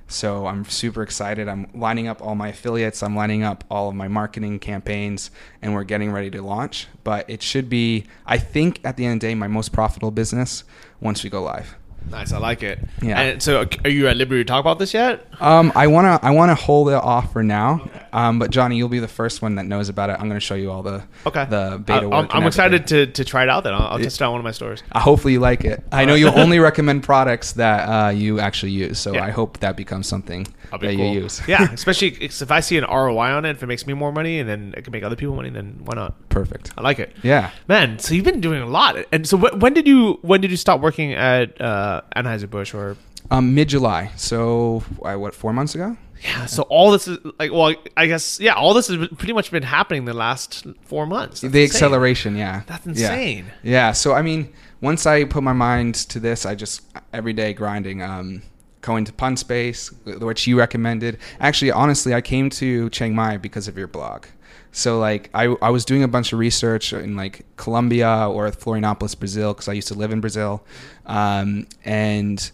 So 0.07 0.47
I'm 0.47 0.65
super 0.67 1.03
excited. 1.03 1.49
I'm 1.49 1.67
lining 1.75 2.07
up 2.07 2.23
all 2.23 2.37
my 2.37 2.49
affiliates. 2.49 3.03
I'm 3.03 3.17
lining 3.17 3.43
up 3.43 3.65
all 3.71 3.89
of 3.89 3.95
my 3.95 4.07
marketing 4.07 4.61
campaigns, 4.61 5.31
and 5.61 5.75
we're 5.75 5.83
getting 5.83 6.13
ready 6.13 6.31
to 6.31 6.43
launch. 6.43 6.87
But 7.03 7.29
it 7.29 7.43
should 7.43 7.69
be, 7.69 8.05
I 8.25 8.39
think, 8.39 8.81
at 8.85 8.97
the 8.97 9.05
end 9.05 9.15
of 9.15 9.21
the 9.21 9.29
day, 9.29 9.35
my 9.35 9.49
most 9.49 9.73
profitable 9.73 10.13
business 10.13 10.63
once 11.01 11.25
we 11.25 11.31
go 11.31 11.43
live. 11.43 11.75
Nice. 12.09 12.33
I 12.33 12.39
like 12.39 12.63
it. 12.63 12.79
Yeah. 13.03 13.21
And 13.21 13.43
so, 13.43 13.67
are 13.85 13.91
you 13.91 14.07
at 14.07 14.17
liberty 14.17 14.43
to 14.43 14.45
talk 14.45 14.61
about 14.61 14.79
this 14.79 14.95
yet? 14.95 15.27
Um, 15.41 15.73
I 15.75 15.89
wanna 15.89 16.21
I 16.23 16.31
wanna 16.31 16.55
hold 16.55 16.89
it 16.89 16.95
off 16.95 17.33
for 17.33 17.43
now. 17.43 17.89
Um, 18.17 18.39
but 18.39 18.51
Johnny, 18.51 18.77
you'll 18.79 18.89
be 18.89 18.99
the 18.99 19.07
first 19.09 19.43
one 19.43 19.57
that 19.57 19.67
knows 19.67 19.89
about 19.91 20.09
it. 20.11 20.15
I'm 20.19 20.27
gonna 20.29 20.41
show 20.41 20.55
you 20.55 20.71
all 20.71 20.83
the 20.83 21.03
Okay. 21.27 21.45
the 21.51 21.83
beta 21.85 22.01
I- 22.01 22.07
work. 22.07 22.35
I'm, 22.35 22.41
I'm 22.43 22.47
excited 22.47 22.87
to, 22.89 23.07
to 23.07 23.25
try 23.25 23.43
it 23.43 23.49
out. 23.51 23.65
Then 23.65 23.75
I'll, 23.75 23.89
I'll 23.89 23.99
test 23.99 24.21
it 24.21 24.25
out 24.25 24.31
one 24.31 24.41
of 24.41 24.45
my 24.45 24.53
stores. 24.53 24.83
Uh, 24.91 25.01
hopefully 25.01 25.35
you 25.35 25.41
like 25.41 25.65
it. 25.65 25.85
I 25.93 26.05
know 26.07 26.15
you 26.15 26.29
only 26.43 26.59
recommend 26.59 27.03
products 27.03 27.53
that 27.53 27.81
uh, 27.89 28.09
you 28.11 28.41
actually 28.41 28.73
use, 28.73 28.99
so 28.99 29.13
Yeah. 29.13 29.25
I 29.25 29.31
hope 29.31 29.59
that 29.61 29.77
becomes 29.77 30.07
something 30.09 30.47
that 30.71 30.81
cool. 30.81 30.91
you 30.93 31.05
use. 31.23 31.43
yeah, 31.47 31.71
especially 31.73 32.09
if 32.21 32.51
I 32.51 32.61
see 32.61 32.79
an 32.79 32.85
ROI 32.85 33.33
on 33.33 33.45
it, 33.45 33.51
if 33.51 33.63
it 33.63 33.67
makes 33.67 33.87
me 33.87 33.93
more 33.95 34.13
money 34.13 34.41
and 34.41 34.49
then 34.49 34.73
it 34.77 34.83
can 34.85 34.93
make 34.93 35.05
other 35.05 35.17
people 35.17 35.37
money, 35.37 35.51
then 35.51 35.81
why 35.85 35.95
not? 35.95 36.15
Perfect. 36.31 36.73
I 36.79 36.81
like 36.83 36.99
it. 36.99 37.15
Yeah. 37.23 37.51
Man, 37.69 37.99
so 37.99 38.15
you've 38.15 38.25
been 38.25 38.41
doing 38.41 38.63
a 38.63 38.67
lot. 38.67 38.97
And 39.13 39.27
so, 39.29 39.37
wh- 39.37 39.61
when 39.61 39.75
did 39.75 39.87
you 39.87 40.19
when 40.23 40.41
did 40.41 40.51
you 40.51 40.57
stop 40.57 40.81
working 40.81 41.13
at 41.13 41.61
uh, 41.61 42.01
Anheuser 42.17 42.49
Busch 42.49 42.73
or? 42.75 42.97
Um, 43.31 43.55
Mid 43.55 43.69
July, 43.69 44.13
so 44.17 44.83
uh, 45.05 45.15
what? 45.17 45.35
Four 45.35 45.53
months 45.53 45.75
ago. 45.75 45.97
Yeah. 46.23 46.47
So 46.47 46.63
all 46.65 46.91
this 46.91 47.09
is 47.09 47.19
like, 47.39 47.53
well, 47.53 47.75
I 47.97 48.07
guess 48.07 48.41
yeah, 48.41 48.55
all 48.55 48.75
this 48.75 48.89
has 48.89 49.09
pretty 49.17 49.33
much 49.33 49.51
been 49.51 49.63
happening 49.63 50.05
the 50.05 50.15
last 50.15 50.67
four 50.83 51.07
months. 51.07 51.41
That's 51.41 51.53
the 51.53 51.63
insane. 51.65 51.77
acceleration, 51.77 52.37
yeah. 52.37 52.63
That's 52.67 52.87
Yeah. 52.87 52.93
insane. 53.15 53.47
Yeah. 53.63 53.93
So 53.93 54.13
I 54.15 54.23
mean, 54.23 54.53
once 54.81 55.07
I 55.07 55.25
put 55.25 55.43
my 55.43 55.53
mind 55.53 55.95
to 55.95 56.19
this, 56.21 56.47
I 56.47 56.55
just 56.55 56.83
every 57.13 57.33
day 57.33 57.53
grinding. 57.53 58.03
Um, 58.03 58.43
going 58.83 59.05
to 59.05 59.13
Punspace, 59.13 59.91
which 60.21 60.47
you 60.47 60.57
recommended. 60.57 61.19
Actually, 61.41 61.73
honestly, 61.73 62.15
I 62.15 62.21
came 62.21 62.49
to 62.51 62.89
Chiang 62.91 63.17
Mai 63.17 63.37
because 63.37 63.67
of 63.67 63.77
your 63.77 63.89
blog. 63.89 64.27
So 64.71 65.01
like 65.01 65.29
I, 65.35 65.57
I 65.61 65.71
was 65.71 65.85
doing 65.85 66.05
a 66.05 66.09
bunch 66.09 66.33
of 66.33 66.39
research 66.39 66.93
in 66.93 67.17
like 67.17 67.45
Colombia 67.57 68.29
or 68.29 68.49
Florianopolis, 68.53 69.19
Brazil, 69.19 69.55
because 69.55 69.67
I 69.69 69.73
used 69.73 69.89
to 69.89 69.95
live 69.95 70.13
in 70.13 70.21
Brazil, 70.21 70.65
um, 71.07 71.67
and 71.85 72.49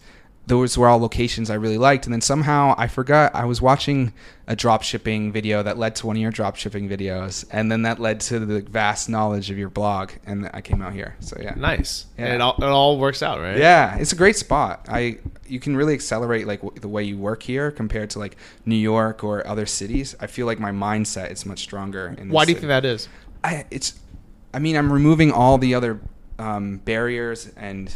those 0.46 0.76
were 0.76 0.88
all 0.88 0.98
locations 0.98 1.50
I 1.50 1.55
really 1.55 1.78
liked. 1.78 2.05
And 2.07 2.12
then 2.12 2.20
somehow 2.20 2.74
I 2.76 2.88
forgot 2.88 3.33
I 3.35 3.44
was 3.44 3.62
watching 3.62 4.12
a 4.48 4.57
drop 4.57 4.83
shipping 4.83 5.31
video 5.31 5.62
that 5.62 5.78
led 5.78 5.94
to 5.96 6.07
one 6.09 6.16
of 6.16 6.20
your 6.22 6.33
drop 6.33 6.57
shipping 6.57 6.88
videos, 6.88 7.44
and 7.52 7.70
then 7.70 7.83
that 7.83 8.00
led 8.00 8.18
to 8.22 8.40
the 8.40 8.61
vast 8.61 9.09
knowledge 9.09 9.50
of 9.52 9.57
your 9.59 9.70
blog, 9.70 10.11
and 10.26 10.50
I 10.52 10.61
came 10.61 10.83
out 10.83 10.94
here. 10.94 11.14
So 11.20 11.37
yeah, 11.40 11.55
Nice. 11.57 12.07
Yeah. 12.18 12.24
And 12.26 12.35
it 12.35 12.40
all, 12.40 12.57
it 12.59 12.64
all 12.64 12.98
works 12.98 13.22
out, 13.22 13.40
right? 13.40 13.57
yeah, 13.57 13.96
it's 13.98 14.12
a 14.12 14.16
great 14.16 14.37
spot. 14.37 14.87
I 14.90 15.18
you 15.46 15.61
can 15.61 15.76
really 15.76 15.94
accelerate 15.94 16.46
like 16.46 16.62
w- 16.62 16.81
the 16.81 16.88
way 16.88 17.05
you 17.05 17.16
work 17.18 17.42
here 17.42 17.70
compared 17.70 18.11
to 18.11 18.18
like 18.18 18.37
New 18.66 18.74
York 18.76 19.22
or 19.22 19.46
other 19.46 19.66
cities. 19.66 20.16
I 20.18 20.26
feel 20.26 20.46
like 20.46 20.59
my 20.59 20.72
mindset 20.72 21.31
is 21.31 21.46
much 21.46 21.61
stronger. 21.61 22.14
In 22.18 22.31
Why 22.31 22.44
do 22.44 22.50
you 22.50 22.57
city. 22.57 22.66
think 22.66 22.68
that 22.68 22.85
is? 22.85 23.09
I 23.44 23.64
it's 23.70 23.94
I 24.52 24.59
mean 24.59 24.76
I'm 24.76 24.92
removing 24.92 25.31
all 25.31 25.57
the 25.57 25.74
other 25.76 26.00
um, 26.40 26.78
barriers 26.78 27.50
and 27.57 27.92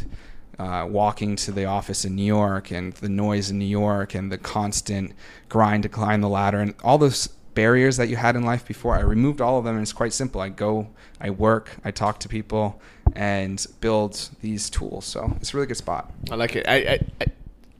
uh, 0.59 0.87
walking 0.89 1.35
to 1.35 1.51
the 1.51 1.65
office 1.65 2.03
in 2.05 2.15
New 2.15 2.23
York 2.25 2.71
and 2.71 2.93
the 2.93 3.09
noise 3.09 3.49
in 3.51 3.59
New 3.59 3.65
York 3.65 4.15
and 4.15 4.31
the 4.31 4.37
constant 4.37 5.13
grind 5.49 5.83
to 5.83 5.89
climb 5.89 6.21
the 6.21 6.29
ladder 6.29 6.59
and 6.59 6.73
all 6.83 6.97
those 6.97 7.27
barriers 7.53 7.97
that 7.97 8.07
you 8.07 8.15
had 8.15 8.35
in 8.35 8.43
life 8.43 8.67
before. 8.67 8.95
I 8.95 9.01
removed 9.01 9.41
all 9.41 9.57
of 9.57 9.65
them 9.65 9.75
and 9.75 9.81
it's 9.81 9.93
quite 9.93 10.13
simple. 10.13 10.41
I 10.41 10.49
go, 10.49 10.87
I 11.19 11.29
work, 11.31 11.75
I 11.83 11.91
talk 11.91 12.19
to 12.21 12.29
people, 12.29 12.81
and 13.15 13.65
build 13.81 14.29
these 14.41 14.69
tools. 14.69 15.05
So 15.05 15.33
it's 15.37 15.53
a 15.53 15.57
really 15.57 15.67
good 15.67 15.77
spot. 15.77 16.11
I 16.29 16.35
like 16.35 16.55
it. 16.55 16.67
I 16.67 16.75
I, 16.75 16.99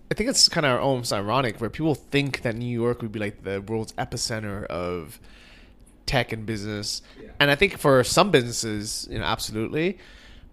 I, 0.10 0.14
think 0.16 0.30
it's 0.30 0.50
kind 0.50 0.66
of 0.66 0.82
almost 0.82 1.14
ironic 1.14 1.60
where 1.62 1.70
people 1.70 1.94
think 1.94 2.42
that 2.42 2.56
New 2.56 2.66
York 2.66 3.02
would 3.04 3.12
be 3.12 3.20
like 3.20 3.44
the 3.44 3.62
world's 3.62 3.94
epicenter 3.94 4.66
of 4.66 5.20
tech 6.08 6.32
and 6.32 6.46
business, 6.46 7.02
Yeah. 7.22 7.30
and 7.40 7.52
I 7.52 7.56
think 7.56 7.78
for 7.78 8.04
some 8.04 8.32
businesses, 8.32 9.08
you 9.12 9.20
know, 9.20 9.26
absolutely. 9.26 9.98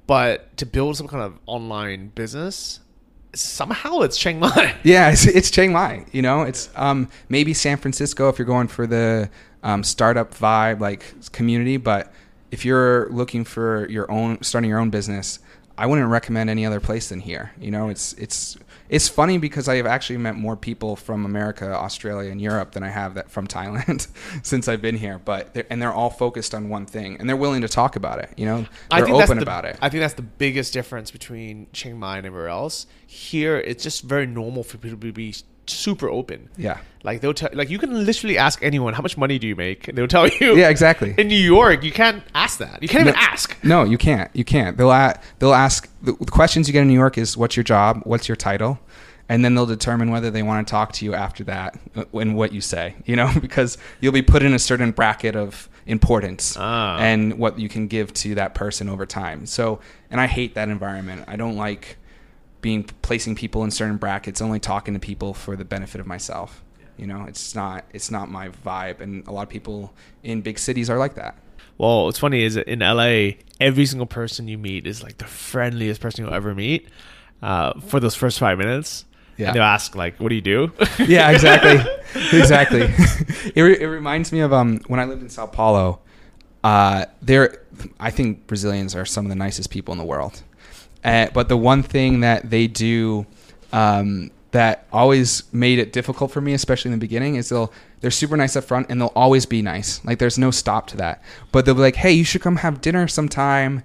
But 0.06 0.56
to 0.58 0.66
build 0.66 0.96
some 0.96 1.08
kind 1.08 1.22
of 1.22 1.38
online 1.46 2.08
business, 2.08 2.80
somehow 3.34 4.00
it's 4.00 4.16
Chiang 4.16 4.38
Mai. 4.38 4.74
Yeah, 4.82 5.10
it's, 5.10 5.26
it's 5.26 5.50
Chiang 5.50 5.72
Mai. 5.72 6.04
You 6.12 6.22
know, 6.22 6.42
it's 6.42 6.70
um, 6.76 7.08
maybe 7.28 7.54
San 7.54 7.76
Francisco 7.78 8.28
if 8.28 8.38
you're 8.38 8.46
going 8.46 8.68
for 8.68 8.86
the 8.86 9.30
um, 9.62 9.82
startup 9.82 10.34
vibe, 10.34 10.80
like 10.80 11.32
community. 11.32 11.76
But 11.76 12.12
if 12.50 12.64
you're 12.64 13.08
looking 13.10 13.44
for 13.44 13.88
your 13.88 14.10
own, 14.10 14.42
starting 14.42 14.70
your 14.70 14.78
own 14.78 14.90
business, 14.90 15.38
I 15.76 15.86
wouldn't 15.86 16.08
recommend 16.08 16.50
any 16.50 16.64
other 16.66 16.80
place 16.80 17.08
than 17.08 17.20
here. 17.20 17.52
You 17.58 17.70
know, 17.70 17.88
it's 17.88 18.12
it's 18.14 18.56
it's 18.88 19.08
funny 19.08 19.38
because 19.38 19.68
I 19.68 19.76
have 19.76 19.86
actually 19.86 20.18
met 20.18 20.34
more 20.36 20.56
people 20.56 20.96
from 20.96 21.24
America, 21.24 21.72
Australia, 21.74 22.30
and 22.30 22.40
Europe 22.40 22.72
than 22.72 22.82
I 22.82 22.88
have 22.90 23.14
that 23.14 23.30
from 23.30 23.46
Thailand 23.54 24.08
since 24.42 24.68
I've 24.68 24.82
been 24.82 24.96
here. 24.96 25.18
But 25.24 25.54
they're, 25.54 25.66
and 25.70 25.80
they're 25.80 25.92
all 25.92 26.10
focused 26.10 26.54
on 26.54 26.68
one 26.68 26.86
thing, 26.86 27.16
and 27.18 27.28
they're 27.28 27.36
willing 27.36 27.62
to 27.62 27.68
talk 27.68 27.96
about 27.96 28.18
it. 28.18 28.30
You 28.36 28.46
know, 28.46 28.66
they're 28.90 29.04
think 29.04 29.22
open 29.22 29.38
the- 29.38 29.42
about 29.42 29.64
it. 29.64 29.78
I 29.80 29.88
think 29.88 30.00
that's 30.00 30.14
the 30.14 30.22
biggest 30.22 30.72
difference 30.72 31.10
between 31.10 31.66
Chiang 31.72 31.98
Mai 31.98 32.18
and 32.18 32.26
everywhere 32.26 32.48
else. 32.48 32.86
Here, 33.06 33.56
it's 33.56 33.82
just 33.82 34.02
very 34.02 34.26
normal 34.26 34.64
for 34.64 34.78
people 34.78 34.98
to 34.98 35.12
be 35.12 35.34
super 35.70 36.08
open. 36.08 36.48
yeah, 36.56 36.78
Like 37.02 37.20
they'll 37.20 37.34
tell, 37.34 37.50
like 37.52 37.70
you 37.70 37.78
can 37.78 38.04
literally 38.06 38.38
ask 38.38 38.62
anyone 38.62 38.94
how 38.94 39.02
much 39.02 39.16
money 39.16 39.38
do 39.38 39.46
you 39.46 39.56
make, 39.56 39.88
and 39.88 39.96
they'll 39.96 40.08
tell 40.08 40.28
you. 40.28 40.56
yeah, 40.56 40.68
exactly. 40.68 41.14
In 41.18 41.28
New 41.28 41.36
York, 41.36 41.82
you 41.84 41.92
can't 41.92 42.22
ask 42.34 42.58
that. 42.58 42.82
You 42.82 42.88
can't 42.88 43.06
even 43.08 43.18
ask. 43.18 43.56
No, 43.64 43.84
you 43.84 43.98
can't. 43.98 44.30
You 44.34 44.44
can't. 44.44 44.76
They'll 44.76 44.90
a- 44.92 45.18
they'll 45.38 45.54
ask 45.54 45.88
the, 46.02 46.12
the 46.12 46.30
questions 46.30 46.68
you 46.68 46.72
get 46.72 46.82
in 46.82 46.88
New 46.88 46.94
York 46.94 47.16
is 47.18 47.36
what's 47.36 47.56
your 47.56 47.64
job, 47.64 48.00
what's 48.04 48.28
your 48.28 48.36
title, 48.36 48.78
and 49.28 49.44
then 49.44 49.54
they'll 49.54 49.66
determine 49.66 50.10
whether 50.10 50.30
they 50.30 50.42
want 50.42 50.66
to 50.66 50.70
talk 50.70 50.92
to 50.92 51.04
you 51.04 51.14
after 51.14 51.44
that 51.44 51.78
uh, 51.96 52.04
and 52.14 52.36
what 52.36 52.52
you 52.52 52.60
say. 52.60 52.94
You 53.06 53.16
know, 53.16 53.32
because 53.40 53.78
you'll 54.00 54.12
be 54.12 54.22
put 54.22 54.42
in 54.42 54.52
a 54.54 54.58
certain 54.58 54.90
bracket 54.92 55.36
of 55.36 55.68
importance 55.86 56.56
Ah. 56.58 56.98
and 56.98 57.38
what 57.38 57.58
you 57.58 57.68
can 57.68 57.86
give 57.88 58.12
to 58.14 58.34
that 58.36 58.54
person 58.54 58.88
over 58.88 59.04
time. 59.06 59.44
So, 59.46 59.80
and 60.10 60.20
I 60.20 60.26
hate 60.26 60.54
that 60.54 60.68
environment. 60.70 61.24
I 61.28 61.36
don't 61.36 61.56
like 61.56 61.96
being 62.64 62.82
placing 63.02 63.34
people 63.34 63.62
in 63.62 63.70
certain 63.70 63.98
brackets, 63.98 64.40
only 64.40 64.58
talking 64.58 64.94
to 64.94 65.00
people 65.00 65.34
for 65.34 65.54
the 65.54 65.66
benefit 65.66 66.00
of 66.00 66.06
myself. 66.06 66.64
You 66.96 67.06
know, 67.06 67.26
it's 67.28 67.54
not 67.54 67.84
it's 67.92 68.10
not 68.10 68.30
my 68.30 68.48
vibe, 68.48 69.02
and 69.02 69.26
a 69.28 69.32
lot 69.32 69.42
of 69.42 69.50
people 69.50 69.92
in 70.22 70.40
big 70.40 70.58
cities 70.58 70.88
are 70.88 70.96
like 70.96 71.14
that. 71.16 71.36
Well, 71.76 72.06
what's 72.06 72.18
funny 72.18 72.42
is 72.42 72.56
in 72.56 72.78
LA, 72.78 73.32
every 73.60 73.84
single 73.84 74.06
person 74.06 74.48
you 74.48 74.56
meet 74.56 74.86
is 74.86 75.02
like 75.02 75.18
the 75.18 75.26
friendliest 75.26 76.00
person 76.00 76.24
you'll 76.24 76.32
ever 76.32 76.54
meet 76.54 76.88
uh, 77.42 77.78
for 77.80 78.00
those 78.00 78.14
first 78.14 78.38
five 78.38 78.56
minutes. 78.56 79.04
Yeah. 79.36 79.48
And 79.48 79.56
they'll 79.56 79.64
ask 79.64 79.94
like, 79.94 80.18
"What 80.18 80.30
do 80.30 80.34
you 80.34 80.40
do?" 80.40 80.72
yeah, 81.00 81.32
exactly, 81.32 81.84
exactly. 82.32 82.80
it, 83.54 83.60
re- 83.60 83.78
it 83.78 83.88
reminds 83.88 84.32
me 84.32 84.40
of 84.40 84.54
um, 84.54 84.80
when 84.86 85.00
I 85.00 85.04
lived 85.04 85.20
in 85.20 85.28
Sao 85.28 85.46
Paulo. 85.46 86.00
Uh, 86.62 87.04
there, 87.20 87.62
I 88.00 88.10
think 88.10 88.46
Brazilians 88.46 88.94
are 88.94 89.04
some 89.04 89.26
of 89.26 89.28
the 89.28 89.36
nicest 89.36 89.68
people 89.68 89.92
in 89.92 89.98
the 89.98 90.04
world. 90.04 90.42
Uh, 91.04 91.28
but 91.34 91.48
the 91.48 91.56
one 91.56 91.82
thing 91.82 92.20
that 92.20 92.48
they 92.50 92.66
do 92.66 93.26
um, 93.72 94.30
that 94.52 94.86
always 94.92 95.52
made 95.52 95.78
it 95.78 95.92
difficult 95.92 96.30
for 96.30 96.40
me, 96.40 96.54
especially 96.54 96.90
in 96.90 96.98
the 96.98 97.00
beginning, 97.00 97.34
is 97.36 97.48
they'll 97.48 97.72
they're 98.00 98.10
super 98.10 98.36
nice 98.36 98.56
up 98.56 98.64
front 98.64 98.86
and 98.88 99.00
they'll 99.00 99.12
always 99.16 99.46
be 99.46 99.62
nice. 99.62 100.04
Like 100.04 100.18
there's 100.18 100.38
no 100.38 100.50
stop 100.50 100.86
to 100.88 100.96
that. 100.98 101.22
But 101.52 101.64
they'll 101.64 101.74
be 101.74 101.80
like, 101.80 101.96
"Hey, 101.96 102.12
you 102.12 102.24
should 102.24 102.40
come 102.40 102.56
have 102.56 102.80
dinner 102.80 103.06
sometime." 103.08 103.82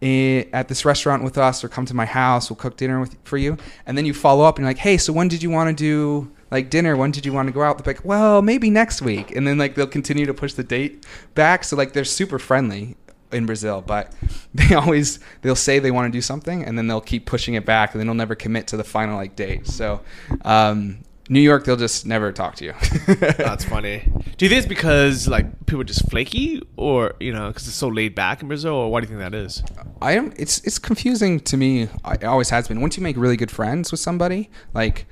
At 0.00 0.68
this 0.68 0.84
restaurant 0.84 1.24
with 1.24 1.36
us, 1.36 1.64
or 1.64 1.68
come 1.68 1.84
to 1.86 1.94
my 1.94 2.04
house. 2.04 2.48
We'll 2.48 2.56
cook 2.56 2.76
dinner 2.76 3.00
with 3.00 3.16
for 3.24 3.36
you, 3.36 3.56
and 3.84 3.98
then 3.98 4.06
you 4.06 4.14
follow 4.14 4.44
up 4.44 4.56
and 4.56 4.62
you're 4.62 4.70
like, 4.70 4.78
"Hey, 4.78 4.96
so 4.96 5.12
when 5.12 5.26
did 5.26 5.42
you 5.42 5.50
want 5.50 5.76
to 5.76 5.82
do 5.82 6.30
like 6.52 6.70
dinner? 6.70 6.96
When 6.96 7.10
did 7.10 7.26
you 7.26 7.32
want 7.32 7.48
to 7.48 7.52
go 7.52 7.62
out?" 7.62 7.82
They're 7.82 7.94
like, 7.94 8.04
"Well, 8.04 8.40
maybe 8.40 8.70
next 8.70 9.02
week," 9.02 9.34
and 9.34 9.44
then 9.44 9.58
like 9.58 9.74
they'll 9.74 9.88
continue 9.88 10.24
to 10.26 10.34
push 10.34 10.52
the 10.52 10.62
date 10.62 11.04
back. 11.34 11.64
So 11.64 11.74
like 11.74 11.94
they're 11.94 12.04
super 12.04 12.38
friendly 12.38 12.96
in 13.32 13.46
Brazil, 13.46 13.82
but 13.86 14.12
they 14.54 14.74
always 14.74 15.20
they'll 15.42 15.56
say 15.56 15.78
they 15.78 15.90
want 15.90 16.12
to 16.12 16.16
do 16.16 16.22
something 16.22 16.64
and 16.64 16.76
then 16.76 16.86
they'll 16.86 17.00
keep 17.00 17.26
pushing 17.26 17.54
it 17.54 17.64
back 17.64 17.92
and 17.92 18.00
then 18.00 18.06
they'll 18.06 18.14
never 18.14 18.34
commit 18.34 18.66
to 18.68 18.76
the 18.76 18.84
final 18.84 19.16
like 19.16 19.36
date. 19.36 19.66
So 19.66 20.00
um, 20.42 21.04
New 21.30 21.40
York, 21.40 21.64
they'll 21.64 21.76
just 21.76 22.06
never 22.06 22.32
talk 22.32 22.56
to 22.56 22.64
you. 22.64 22.74
That's 23.16 23.64
funny. 23.64 24.10
Do 24.38 24.44
you 24.44 24.48
think 24.48 24.60
it's 24.60 24.66
because 24.66 25.28
like 25.28 25.66
people 25.66 25.82
are 25.82 25.84
just 25.84 26.10
flaky, 26.10 26.62
or 26.76 27.14
you 27.20 27.32
know, 27.32 27.48
because 27.48 27.66
it's 27.66 27.76
so 27.76 27.88
laid 27.88 28.14
back 28.14 28.40
in 28.40 28.48
Brazil, 28.48 28.74
or 28.74 28.90
why 28.90 29.00
do 29.00 29.04
you 29.04 29.08
think 29.08 29.20
that 29.20 29.36
is? 29.36 29.62
I 30.00 30.12
am. 30.12 30.32
It's 30.36 30.60
it's 30.60 30.78
confusing 30.78 31.40
to 31.40 31.56
me. 31.56 31.82
It 31.82 32.24
always 32.24 32.50
has 32.50 32.68
been. 32.68 32.80
Once 32.80 32.96
you 32.96 33.02
make 33.02 33.16
really 33.16 33.36
good 33.36 33.50
friends 33.50 33.90
with 33.90 34.00
somebody, 34.00 34.48
like 34.72 35.06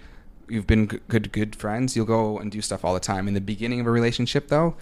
you've 0.49 0.67
been 0.67 0.87
good 0.87 1.33
good 1.33 1.55
friends, 1.55 1.95
you'll 1.95 2.07
go 2.07 2.39
and 2.39 2.51
do 2.51 2.63
stuff 2.63 2.83
all 2.83 2.95
the 2.95 3.01
time. 3.01 3.29
In 3.29 3.35
the 3.35 3.41
beginning 3.41 3.81
of 3.81 3.87
a 3.87 3.91
relationship, 3.91 4.49
though, 4.49 4.75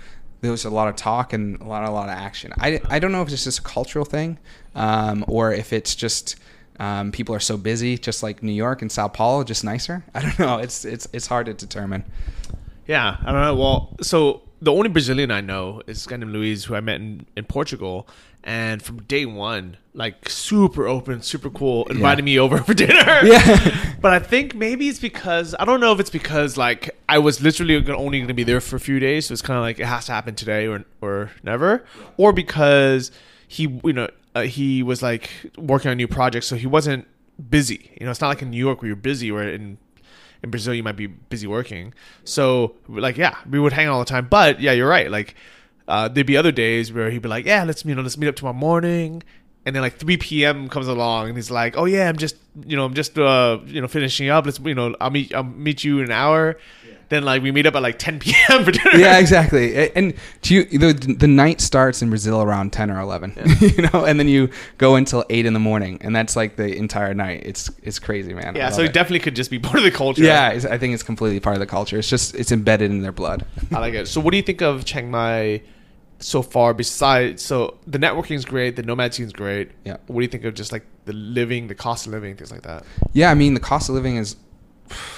there 0.45 0.53
was 0.53 0.67
a 0.67 0.71
lot 0.71 0.89
of 0.89 0.97
talk 0.97 1.33
and 1.33 1.59
a 1.61 1.65
lot 1.65 1.89
a 1.89 1.91
lot 1.91 2.11
of 2.11 2.15
action. 2.15 2.53
I, 2.59 2.79
I 2.91 2.99
don't 2.99 3.13
know 3.13 3.23
if 3.23 3.33
it's 3.33 3.45
just 3.45 3.59
a 3.59 3.63
cultural 3.63 4.05
thing, 4.05 4.39
um, 4.75 5.25
or 5.27 5.53
if 5.53 5.73
it's 5.73 5.95
just 5.95 6.37
um, 6.79 7.13
people 7.13 7.35
are 7.35 7.41
so 7.41 7.57
busy, 7.57 7.97
just 7.97 8.23
like 8.23 8.43
New 8.43 8.53
York 8.53 8.83
and 8.83 8.93
Sao 8.93 9.09
Paulo, 9.09 9.43
just 9.43 9.65
nicer. 9.65 10.05
I 10.15 10.21
don't 10.21 10.39
know. 10.39 10.59
It's 10.59 10.85
it's 10.85 11.09
it's 11.15 11.27
hard 11.27 11.47
to 11.47 11.55
determine. 11.55 12.05
Yeah, 12.87 13.17
I 13.25 13.33
don't 13.33 13.41
know. 13.41 13.55
Well, 13.57 13.97
so 14.03 14.43
the 14.65 14.73
only 14.73 14.89
Brazilian 14.89 15.31
I 15.31 15.43
know 15.43 15.83
is 15.87 15.99
this 15.99 16.07
guy 16.07 16.17
named 16.17 16.33
Luis, 16.33 16.65
who 16.65 16.75
I 16.75 16.81
met 16.81 16.97
in, 16.97 17.27
in 17.37 17.45
Portugal, 17.45 18.09
and 18.43 18.83
from 18.83 19.03
day 19.03 19.27
one, 19.27 19.77
like 19.93 20.29
super 20.29 20.89
open, 20.89 21.21
super 21.21 21.51
cool, 21.51 21.85
invited 21.87 22.25
me 22.25 22.39
over 22.39 22.59
for 22.65 22.73
dinner. 22.73 23.21
Yeah. 23.23 23.95
but 24.01 24.13
I 24.13 24.19
think 24.19 24.55
maybe 24.55 24.89
it's 24.89 24.99
because 24.99 25.55
I 25.59 25.67
don't 25.67 25.81
know 25.81 25.93
if 25.93 26.01
it's 26.01 26.11
because 26.11 26.57
like 26.57 26.91
I 27.09 27.19
was 27.19 27.43
literally 27.43 27.77
only 27.93 28.19
going 28.19 28.29
to 28.29 28.35
be 28.35 28.43
there 28.43 28.61
for 28.61 28.77
a 28.77 28.81
few 28.81 28.99
days, 28.99 29.27
so 29.27 29.33
it's 29.33 29.43
kind 29.43 29.59
of 29.59 29.63
like 29.63 29.79
it 29.79 29.87
has 29.87 30.07
to 30.07 30.13
happen 30.13 30.35
today 30.35 30.67
or 30.67 30.85
or 31.03 31.31
never, 31.43 31.85
or 32.17 32.33
because 32.33 33.11
he 33.47 33.81
you 33.85 33.93
know 33.93 34.09
uh, 34.35 34.43
he 34.43 34.83
was 34.83 35.03
like 35.03 35.31
working 35.59 35.91
on 35.91 35.99
new 35.99 36.09
project, 36.09 36.47
so 36.47 36.57
he 36.57 36.67
wasn't 36.67 37.07
busy. 37.51 37.91
You 38.01 38.07
know, 38.07 38.11
it's 38.11 38.21
not 38.21 38.29
like 38.29 38.41
in 38.41 38.51
New 38.51 38.59
York 38.59 38.81
where 38.81 38.89
you're 38.89 38.97
busy, 38.97 39.31
or 39.31 39.43
in 39.43 39.77
in 40.45 40.51
Brazil 40.51 40.75
you 40.75 40.83
might 40.83 40.95
be 40.95 41.09
busy 41.09 41.49
working. 41.49 41.93
So 42.23 42.77
like 42.87 43.17
yeah, 43.17 43.37
we 43.51 43.59
would 43.59 43.73
hang 43.73 43.89
all 43.89 43.99
the 43.99 44.05
time. 44.05 44.29
But 44.31 44.61
yeah, 44.61 44.73
you're 44.73 44.89
right. 44.89 45.11
Like 45.11 45.35
uh, 45.89 46.09
there'd 46.09 46.27
be 46.27 46.37
other 46.37 46.53
days 46.53 46.93
where 46.93 47.11
he'd 47.11 47.23
be 47.23 47.29
like, 47.29 47.47
yeah, 47.47 47.65
let's 47.65 47.85
you 47.85 47.95
know 47.95 48.03
let's 48.03 48.17
meet 48.17 48.29
up 48.29 48.37
tomorrow 48.37 48.55
morning. 48.55 49.23
And 49.67 49.75
then 49.75 49.83
like 49.83 49.97
3 49.97 50.19
p.m. 50.19 50.69
comes 50.69 50.87
along 50.89 51.29
and 51.29 51.37
he's 51.39 51.51
like, 51.51 51.79
oh 51.79 51.87
yeah, 51.87 52.07
I'm 52.11 52.19
just 52.19 52.37
you 52.67 52.77
know 52.77 52.85
I'm 52.85 52.95
just 52.95 53.19
uh 53.19 53.59
you 53.65 53.81
know 53.81 53.89
finishing 53.89 54.29
up. 54.29 54.45
Let's 54.45 54.61
you 54.61 54.75
know 54.75 54.95
I'll 55.01 55.11
meet 55.11 55.35
I'll 55.35 55.43
meet 55.43 55.83
you 55.83 55.99
in 55.99 56.05
an 56.05 56.13
hour. 56.13 56.59
Then 57.09 57.25
like 57.25 57.43
we 57.43 57.53
meet 57.53 57.67
up 57.67 57.75
at 57.75 57.83
like 57.83 57.99
10 57.99 58.19
p.m. 58.21 58.65
for 58.65 58.71
dinner. 58.71 58.97
yeah, 58.97 59.19
exactly. 59.19 59.91
And 59.95 60.15
do 60.43 60.55
you, 60.55 60.65
the 60.65 60.93
the 60.93 61.27
night 61.29 61.61
starts 61.61 62.03
in 62.03 62.09
Brazil 62.09 62.43
around 62.43 62.73
ten 62.73 62.91
or 62.91 63.01
eleven, 63.01 63.35
you 63.61 63.83
know, 63.93 64.05
and 64.05 64.19
then 64.19 64.29
you 64.29 64.49
go 64.79 64.97
until 64.97 65.25
eight 65.31 65.47
in 65.47 65.53
the 65.53 65.61
morning, 65.61 65.99
and 66.01 66.15
that's 66.15 66.37
like 66.37 66.57
the 66.57 66.75
entire 66.75 67.15
night. 67.15 67.43
It's 67.45 67.71
it's 67.83 67.99
crazy, 67.99 68.33
man. 68.35 68.57
Yeah, 68.57 68.71
so 68.71 68.83
it 68.83 68.87
it. 68.87 68.93
definitely 68.93 69.21
could 69.21 69.37
just 69.37 69.51
be 69.51 69.59
part 69.59 69.77
of 69.77 69.85
the 69.85 69.91
culture. 69.91 70.23
yeah, 70.23 70.51
it's, 70.51 70.65
I 70.65 70.79
think 70.79 70.95
it's 70.95 71.03
completely 71.03 71.41
part 71.41 71.55
of 71.57 71.61
the 71.61 71.67
culture. 71.67 71.99
It's 71.99 72.09
just 72.09 72.35
it's 72.35 72.53
embedded 72.53 72.91
in 72.91 73.03
their 73.03 73.13
blood. 73.13 73.45
I 73.73 73.79
like 73.81 73.95
it. 73.95 74.09
So, 74.09 74.21
what 74.21 74.31
do 74.31 74.37
you 74.37 74.43
think 74.43 74.63
of 74.63 74.85
Chiang 74.85 75.11
Mai 75.11 75.63
so 76.19 76.43
far? 76.43 76.75
Besides, 76.75 77.43
so 77.43 77.79
the 77.87 77.99
networking 77.99 78.37
is 78.37 78.45
great, 78.45 78.77
the 78.77 78.83
nomad 78.83 79.15
scene 79.15 79.27
is 79.27 79.33
great. 79.33 79.71
Yeah. 79.85 79.99
What 80.07 80.21
do 80.21 80.23
you 80.23 80.29
think 80.29 80.45
of 80.45 80.55
just 80.55 80.73
like 80.73 80.85
the 81.05 81.13
living, 81.13 81.69
the 81.69 81.75
cost 81.75 82.07
of 82.07 82.13
living, 82.13 82.37
things 82.37 82.51
like 82.51 82.63
that? 82.63 82.85
Yeah, 83.13 83.31
I 83.31 83.35
mean 83.35 83.55
the 83.55 83.61
cost 83.61 83.89
of 83.89 83.95
living 83.95 84.17
is. 84.17 84.37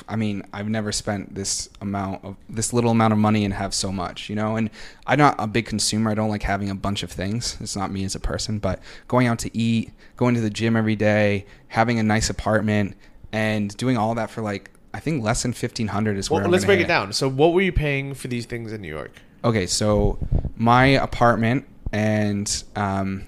I 0.09 0.17
mean, 0.17 0.43
I've 0.53 0.69
never 0.69 0.93
spent 0.93 1.35
this 1.35 1.69
amount 1.81 2.25
of 2.25 2.37
this 2.49 2.73
little 2.73 2.91
amount 2.91 3.13
of 3.13 3.19
money 3.19 3.45
and 3.45 3.53
have 3.53 3.75
so 3.75 3.91
much, 3.91 4.29
you 4.29 4.37
know. 4.37 4.57
And 4.57 4.71
I'm 5.07 5.19
not 5.19 5.35
a 5.39 5.47
big 5.47 5.67
consumer. 5.67 6.11
I 6.11 6.15
don't 6.15 6.29
like 6.29 6.43
having 6.43 6.71
a 6.71 6.75
bunch 6.75 7.03
of 7.03 7.11
things. 7.11 7.57
It's 7.61 7.77
not 7.77 7.91
me 7.91 8.05
as 8.05 8.15
a 8.15 8.21
person. 8.21 8.59
But 8.59 8.81
going 9.09 9.27
out 9.27 9.39
to 9.41 9.57
eat, 9.57 9.93
going 10.17 10.35
to 10.35 10.41
the 10.41 10.51
gym 10.51 10.77
every 10.77 10.97
day, 10.97 11.47
having 11.69 11.99
a 11.99 12.03
nice 12.03 12.31
apartment, 12.31 12.97
and 13.33 13.77
doing 13.77 13.97
all 13.97 14.15
that 14.15 14.31
for 14.31 14.43
like 14.43 14.71
I 14.95 15.01
think 15.01 15.23
less 15.23 15.43
than 15.43 15.53
fifteen 15.53 15.89
hundred 15.89 16.17
is 16.17 16.31
where. 16.31 16.39
Well, 16.39 16.47
I'm 16.47 16.53
let's 16.53 16.65
break 16.65 16.81
it 16.81 16.89
down. 16.89 17.13
So, 17.13 17.29
what 17.29 17.53
were 17.53 17.61
you 17.61 17.73
paying 17.73 18.15
for 18.15 18.29
these 18.29 18.47
things 18.47 18.73
in 18.73 18.81
New 18.81 18.89
York? 18.89 19.13
Okay, 19.45 19.67
so 19.67 20.19
my 20.57 20.87
apartment 20.87 21.67
and 21.93 22.65
um, 22.77 23.27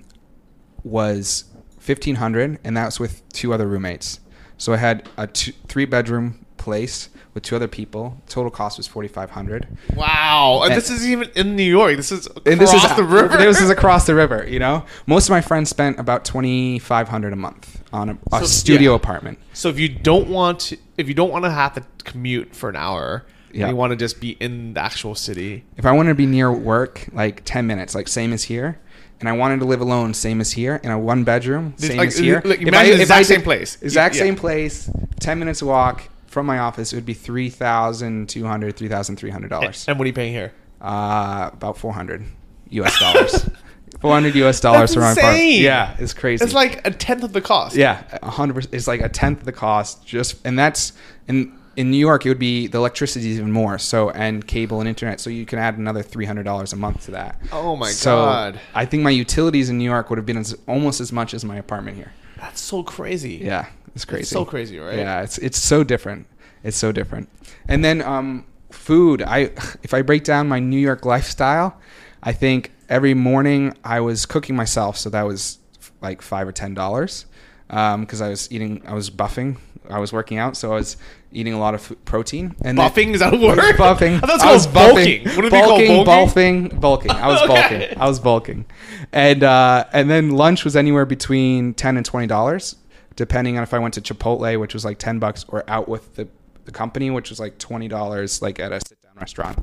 was 0.83 1.45
fifteen 1.79 2.15
hundred, 2.15 2.59
and 2.65 2.77
that 2.77 2.87
was 2.87 2.99
with 2.99 3.29
two 3.31 3.53
other 3.53 3.67
roommates. 3.67 4.21
So 4.59 4.73
I 4.73 4.77
had 4.77 5.09
a 5.17 5.27
two, 5.27 5.53
three 5.69 5.85
bedroom 5.87 6.45
place 6.57 7.09
with 7.35 7.45
two 7.45 7.55
other 7.57 7.69
people. 7.69 8.21
Total 8.29 8.51
cost 8.51 8.77
was 8.79 8.87
forty 8.87 9.09
five 9.09 9.31
hundred. 9.31 9.69
Wow, 9.95 10.61
and 10.65 10.73
And- 10.73 10.79
this 10.81 10.91
is 10.91 11.07
even 11.07 11.31
in 11.37 11.57
New 11.57 11.63
York. 11.63 11.97
This 11.97 12.11
is 12.13 12.27
across 12.27 12.43
And 12.47 12.61
this 12.61 12.73
is 12.75 12.97
the 12.97 13.05
river. 13.05 13.37
This 13.39 13.61
is 13.61 13.71
across 13.71 14.07
the 14.07 14.15
river. 14.15 14.45
You 14.49 14.59
know, 14.59 14.85
most 15.07 15.29
of 15.29 15.31
my 15.31 15.41
friends 15.41 15.71
spent 15.71 15.99
about 15.99 16.25
twenty 16.25 16.79
five 16.79 17.09
hundred 17.09 17.33
a 17.33 17.37
month 17.37 17.83
on 17.93 18.11
a, 18.11 18.19
a 18.33 18.41
So, 18.41 18.47
studio 18.47 18.91
yeah. 18.93 18.97
apartment. 18.97 19.39
so 19.55 19.69
if 19.71 19.79
you 19.79 19.89
don't 19.89 20.29
want 20.29 20.61
to, 20.61 20.77
if 20.99 21.09
you 21.09 21.15
don't 21.15 21.31
want 21.31 21.45
to 21.45 21.51
have 21.51 21.75
to 21.75 21.83
commute 22.05 22.55
for 22.55 22.69
an 22.69 22.77
hour, 22.77 23.25
and 23.49 23.57
Yeah. 23.57 23.69
you 23.69 23.77
want 23.77 23.93
to 23.93 23.97
just 23.97 24.21
be 24.21 24.31
in 24.41 24.75
the 24.75 24.81
actual 24.83 25.15
city. 25.15 25.65
If 25.77 25.87
I 25.87 25.93
want 25.93 26.09
to 26.09 26.15
be 26.15 26.27
near 26.27 26.53
work, 26.53 27.07
like 27.13 27.43
ten 27.45 27.67
minutes, 27.67 27.95
like 27.95 28.09
same 28.09 28.33
as 28.33 28.45
here, 28.45 28.79
and 29.21 29.29
I 29.29 29.33
wanted 29.33 29.61
to 29.61 29.67
live 29.67 29.81
alone, 29.81 30.15
same 30.15 30.41
as 30.41 30.53
here, 30.53 30.81
in 30.83 30.91
a 30.91 30.99
one 30.99 31.25
bedroom, 31.25 31.75
same 31.77 31.97
like, 31.99 32.09
as 32.09 32.19
here. 32.19 32.41
like, 32.45 32.61
If 32.61 32.69
imagine 32.69 32.97
the 32.97 33.03
exact 33.03 33.27
did- 33.29 33.35
same 33.35 33.43
place. 33.43 33.79
exact 33.83 34.15
Yeah. 34.15 34.23
same 34.23 34.37
place, 34.37 34.91
ten 35.21 35.39
minutes 35.39 35.63
walk 35.63 36.03
from 36.27 36.47
my 36.47 36.59
office, 36.59 36.93
it 36.93 36.97
would 36.97 37.07
be 37.07 37.15
three 37.15 37.51
thousand 37.51 38.29
two 38.29 38.47
hundred, 38.47 38.77
three 38.77 38.89
thousand 38.89 39.17
three 39.17 39.31
hundred 39.31 39.49
dollars. 39.51 39.85
And 39.89 39.99
what 39.99 40.05
are 40.05 40.09
you 40.09 40.13
paying 40.15 40.33
here? 40.33 40.53
Uh, 40.81 41.51
about 41.53 41.77
four 41.79 41.93
hundred 41.93 42.25
U.S. 42.71 42.99
dollars. 42.99 43.49
Four 44.01 44.13
hundred 44.13 44.37
U.S. 44.37 44.61
dollars 44.61 44.95
for 44.95 45.01
my 45.01 45.11
apartment. 45.11 45.55
Yeah, 45.55 45.97
it's 45.99 46.15
crazy. 46.15 46.45
It's 46.45 46.55
like 46.55 46.87
a 46.87 46.93
tenth 46.93 47.25
of 47.25 47.33
the 47.33 47.41
cost. 47.41 47.75
Yeah, 47.75 48.05
a 48.23 48.31
hundred 48.31 48.55
percent. 48.55 48.75
It's 48.75 48.87
like 48.87 49.01
a 49.01 49.09
tenth 49.09 49.41
of 49.41 49.45
the 49.45 49.51
cost. 49.51 50.07
Just 50.07 50.37
and 50.47 50.57
that's 50.57 50.93
in 51.27 51.58
in 51.79 51.93
New 51.93 51.97
York, 51.99 52.27
it 52.27 52.29
would 52.29 52.41
be 52.41 52.67
the 52.67 52.77
electricity 52.77 53.31
is 53.31 53.39
even 53.39 53.53
more. 53.53 53.79
So 53.79 54.11
and 54.11 54.45
cable 54.45 54.81
and 54.81 54.89
internet. 54.89 55.21
So 55.21 55.31
you 55.31 55.47
can 55.47 55.61
add 55.61 55.79
another 55.79 56.03
three 56.03 56.27
hundred 56.27 56.43
dollars 56.43 56.73
a 56.73 56.77
month 56.77 57.05
to 57.05 57.13
that. 57.13 57.41
Oh 57.53 57.77
my 57.77 57.91
so 57.91 58.17
God. 58.17 58.61
I 58.75 58.85
think 58.85 59.05
my 59.05 59.11
utilities 59.11 59.71
in 59.71 59.79
New 59.79 59.85
York 59.85 60.11
would 60.11 60.19
have 60.19 60.27
been 60.27 60.39
as, 60.39 60.57
almost 60.67 61.01
as 61.01 61.13
much 61.13 61.35
as 61.35 61.45
my 61.45 61.57
apartment 61.57 61.97
here. 61.97 62.13
That's 62.37 62.61
so 62.61 62.83
crazy. 62.83 63.37
Yeah, 63.37 63.69
it's 63.95 64.05
crazy. 64.05 64.23
It's 64.23 64.31
so 64.31 64.45
crazy, 64.45 64.81
right? 64.81 64.99
Yeah, 64.99 65.23
it's 65.23 65.39
it's 65.39 65.57
so 65.57 65.85
different. 65.85 66.27
It's 66.65 66.77
so 66.77 66.91
different. 66.91 67.29
And 67.69 67.85
then 67.85 68.03
um, 68.03 68.45
food. 68.71 69.23
I 69.23 69.39
if 69.85 69.95
I 69.95 70.03
break 70.03 70.25
down 70.25 70.49
my 70.49 70.59
New 70.59 70.81
York 70.81 71.07
lifestyle, 71.07 71.81
I 72.25 72.33
think 72.33 72.73
every 72.89 73.15
morning 73.15 73.73
I 73.85 74.01
was 74.01 74.27
cooking 74.27 74.57
myself, 74.57 74.97
so 74.97 75.11
that 75.11 75.23
was 75.23 75.59
like 76.01 76.23
five 76.23 76.49
or 76.49 76.53
ten 76.53 76.75
dollars 76.75 77.27
because 77.69 78.21
I 78.21 78.29
was 78.31 78.51
eating. 78.51 78.83
I 78.87 78.95
was 78.95 79.11
buffing. 79.11 79.57
I 79.91 79.99
was 80.01 80.13
working 80.13 80.37
out, 80.37 80.55
so 80.55 80.73
I 80.73 80.75
was 80.75 80.99
eating 81.33 81.55
a 81.55 81.59
lot 81.59 81.73
of 81.75 81.81
food, 81.81 82.05
protein. 82.05 82.55
And 82.63 82.77
then- 82.77 82.91
Buffing 82.91 83.15
is 83.15 83.21
that 83.21 83.33
a 83.33 83.37
word? 83.47 83.59
Buffing. 83.77 84.17
I 84.17 84.21
thought 84.21 84.35
it's 84.35 84.45
I 84.45 84.53
was 84.53 84.67
bulking. 84.67 85.25
buffing. 85.25 85.37
Wouldn't 85.37 85.47
it 85.47 85.51
be 85.53 85.59
called 85.63 85.69
bulking, 85.79 86.05
bulking? 86.05 86.69
bulking, 86.69 86.81
bulking. 86.81 87.11
I 87.13 87.27
was 87.29 87.41
Okay. 87.49 87.55
bulking. 87.89 87.99
I 87.99 88.07
was 88.09 88.21
bulking, 88.21 88.67
and 89.13 89.43
uh, 89.43 89.85
and 89.95 90.11
then 90.11 90.31
lunch 90.33 90.65
was 90.65 90.77
anywhere 90.77 91.07
between 91.07 91.73
ten 91.75 91.97
and 91.97 92.05
twenty 92.05 92.27
dollars, 92.27 92.77
depending 93.17 93.57
on 93.57 93.63
if 93.63 93.73
I 93.73 93.79
went 93.79 93.95
to 93.95 94.03
Chipotle, 94.03 94.61
which 94.61 94.75
was 94.75 94.85
like 94.85 94.99
ten 94.99 95.19
bucks, 95.19 95.47
or 95.49 95.65
out 95.71 95.89
with 95.89 96.15
the 96.17 96.29
the 96.67 96.73
company, 96.73 97.11
which 97.11 97.31
was 97.31 97.41
like 97.41 97.57
twenty 97.57 97.89
dollars, 97.89 98.43
like 98.43 98.61
at 98.61 98.73
a 98.73 98.81
sit 98.87 99.01
down 99.01 99.13
restaurant. 99.19 99.59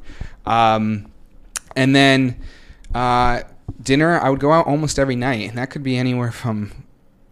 Um, 0.47 1.12
and 1.76 1.95
then 1.95 2.41
uh, 2.95 3.41
dinner, 3.82 4.20
I 4.20 4.30
would 4.32 4.39
go 4.39 4.51
out 4.51 4.66
almost 4.66 4.97
every 4.97 5.16
night, 5.16 5.49
and 5.49 5.58
that 5.60 5.70
could 5.70 5.84
be 5.84 5.97
anywhere 5.97 6.32
from 6.32 6.72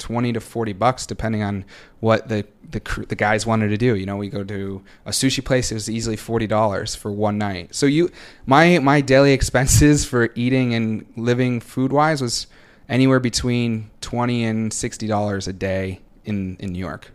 twenty 0.04 0.34
to 0.34 0.42
forty 0.42 0.74
bucks, 0.74 1.06
depending 1.06 1.44
on 1.44 1.64
what 2.02 2.28
the 2.28 2.46
the 2.70 3.06
the 3.08 3.16
guys 3.16 3.46
wanted 3.46 3.70
to 3.70 3.78
do. 3.78 3.96
You 3.96 4.06
know, 4.06 4.18
we 4.18 4.28
go 4.28 4.44
to 4.44 4.84
a 5.06 5.12
sushi 5.12 5.44
place; 5.44 5.72
it 5.72 5.76
was 5.76 5.90
easily 5.90 6.18
forty 6.18 6.46
dollars 6.46 6.94
for 6.94 7.10
one 7.10 7.38
night. 7.38 7.74
So 7.74 7.86
you, 7.86 8.12
my 8.46 8.80
my 8.80 9.00
daily 9.00 9.32
expenses 9.32 10.04
for 10.04 10.30
eating 10.36 10.74
and 10.74 11.06
living 11.16 11.62
food 11.62 11.94
wise 11.94 12.22
was 12.22 12.48
anywhere 12.90 13.22
between 13.22 13.90
twenty 14.02 14.44
and 14.44 14.74
sixty 14.74 15.08
dollars 15.08 15.48
a 15.48 15.54
day 15.54 16.02
in 16.26 16.58
in 16.60 16.74
New 16.74 16.80
York. 16.80 17.10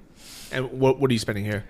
And 0.51 0.80
what 0.80 0.99
what 0.99 1.11
are 1.11 1.12
you 1.12 1.20
spending 1.20 1.45
here? 1.45 1.64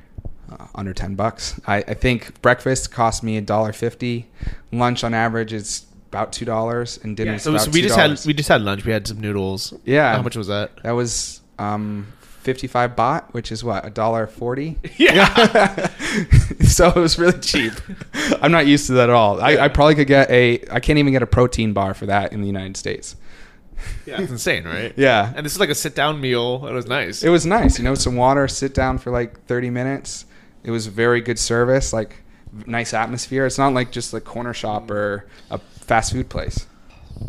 Uh, 0.50 0.66
under 0.74 0.94
10 0.94 1.14
bucks. 1.14 1.60
I, 1.66 1.76
I 1.76 1.92
think 1.92 2.40
breakfast 2.40 2.90
cost 2.90 3.22
me 3.22 3.36
a 3.36 3.42
dollar 3.42 3.72
fifty. 3.72 4.30
Lunch 4.72 5.04
on 5.04 5.12
average 5.12 5.52
is 5.52 5.84
about 6.08 6.32
two 6.32 6.44
dollars, 6.44 6.98
and 7.02 7.16
dinner. 7.16 7.38
so, 7.38 7.56
so 7.56 7.70
we 7.70 7.82
just 7.82 7.96
had 7.96 8.18
we 8.26 8.32
just 8.32 8.48
had 8.48 8.62
lunch. 8.62 8.84
We 8.84 8.92
had 8.92 9.06
some 9.06 9.20
noodles. 9.20 9.74
Yeah. 9.84 10.16
How 10.16 10.22
much 10.22 10.36
was 10.36 10.46
that? 10.48 10.82
That 10.82 10.92
was 10.92 11.40
um, 11.58 12.06
55 12.48 12.96
baht, 12.96 13.24
which 13.32 13.52
is 13.52 13.62
what, 13.62 13.84
a 13.84 13.90
dollar 13.90 14.26
40? 14.26 14.78
Yeah. 14.96 15.88
so 16.66 16.88
it 16.88 16.96
was 16.96 17.18
really 17.18 17.38
cheap. 17.40 17.72
I'm 18.40 18.50
not 18.50 18.66
used 18.66 18.86
to 18.86 18.94
that 18.94 19.10
at 19.10 19.14
all. 19.14 19.40
I, 19.40 19.58
I 19.58 19.68
probably 19.68 19.94
could 19.94 20.06
get 20.06 20.30
a, 20.30 20.64
I 20.70 20.80
can't 20.80 20.98
even 20.98 21.12
get 21.12 21.22
a 21.22 21.26
protein 21.26 21.72
bar 21.72 21.94
for 21.94 22.06
that 22.06 22.32
in 22.32 22.40
the 22.40 22.46
United 22.46 22.76
States. 22.76 23.16
yeah. 24.06 24.20
It's 24.20 24.30
insane, 24.32 24.64
right? 24.64 24.94
Yeah. 24.96 25.32
And 25.36 25.44
this 25.44 25.52
is 25.52 25.60
like 25.60 25.68
a 25.68 25.74
sit 25.74 25.94
down 25.94 26.20
meal. 26.20 26.66
It 26.66 26.72
was 26.72 26.86
nice. 26.86 27.22
It 27.22 27.28
was 27.28 27.44
nice, 27.44 27.78
you 27.78 27.84
know, 27.84 27.94
some 27.94 28.16
water, 28.16 28.48
sit 28.48 28.72
down 28.74 28.98
for 28.98 29.10
like 29.10 29.44
30 29.44 29.70
minutes. 29.70 30.24
It 30.64 30.70
was 30.70 30.86
very 30.86 31.20
good 31.20 31.38
service, 31.38 31.92
like 31.92 32.16
nice 32.66 32.94
atmosphere. 32.94 33.46
It's 33.46 33.58
not 33.58 33.74
like 33.74 33.92
just 33.92 34.14
a 34.14 34.20
corner 34.20 34.54
shop 34.54 34.90
or 34.90 35.26
a 35.50 35.60
fast 35.88 36.12
food 36.12 36.28
place. 36.28 36.66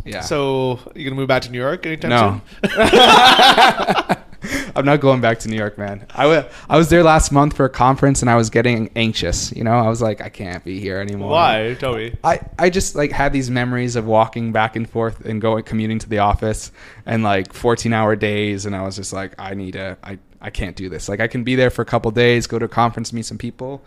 Yeah. 0.06 0.22
So 0.22 0.80
you 0.96 1.04
gonna 1.04 1.16
move 1.16 1.28
back 1.28 1.42
to 1.44 1.52
New 1.52 1.58
York 1.60 1.86
anytime 1.86 2.10
No. 2.12 2.42
soon? 2.64 2.72
I'm 4.76 4.86
not 4.86 5.02
going 5.02 5.20
back 5.20 5.40
to 5.40 5.50
New 5.50 5.58
York, 5.58 5.78
man. 5.78 6.06
I 6.12 6.26
wa- 6.26 6.46
I 6.70 6.78
was 6.78 6.90
there 6.90 7.04
last 7.04 7.32
month 7.32 7.56
for 7.58 7.66
a 7.66 7.70
conference 7.70 8.22
and 8.22 8.30
I 8.30 8.36
was 8.36 8.50
getting 8.50 8.90
anxious. 8.96 9.52
You 9.52 9.66
know, 9.66 9.74
I 9.74 9.90
was 9.90 10.02
like, 10.02 10.22
I 10.22 10.30
can't 10.30 10.64
be 10.64 10.80
here 10.80 10.98
anymore. 11.00 11.32
Why? 11.32 11.76
Tell 11.78 11.96
me. 11.96 12.16
I, 12.24 12.40
I 12.58 12.70
just 12.70 12.96
like 12.96 13.12
had 13.12 13.34
these 13.34 13.50
memories 13.50 13.98
of 13.98 14.06
walking 14.06 14.54
back 14.54 14.78
and 14.78 14.90
forth 14.90 15.26
and 15.26 15.42
going 15.42 15.64
commuting 15.64 16.00
to 16.00 16.08
the 16.10 16.20
office 16.20 16.72
and 17.06 17.22
like 17.24 17.52
14 17.52 17.92
hour 17.92 18.16
days 18.16 18.66
and 18.66 18.76
I 18.76 18.84
was 18.84 18.96
just 18.96 19.12
like 19.12 19.34
I 19.38 19.56
need 19.56 19.76
a 19.76 19.98
I, 20.04 20.20
I 20.40 20.52
can't 20.52 20.76
do 20.76 20.88
this. 20.88 21.10
Like 21.10 21.20
I 21.20 21.28
can 21.28 21.44
be 21.44 21.56
there 21.56 21.70
for 21.70 21.82
a 21.82 21.86
couple 21.86 22.10
days, 22.12 22.48
go 22.48 22.58
to 22.60 22.66
a 22.66 22.70
conference, 22.70 23.12
meet 23.12 23.26
some 23.26 23.38
people, 23.38 23.82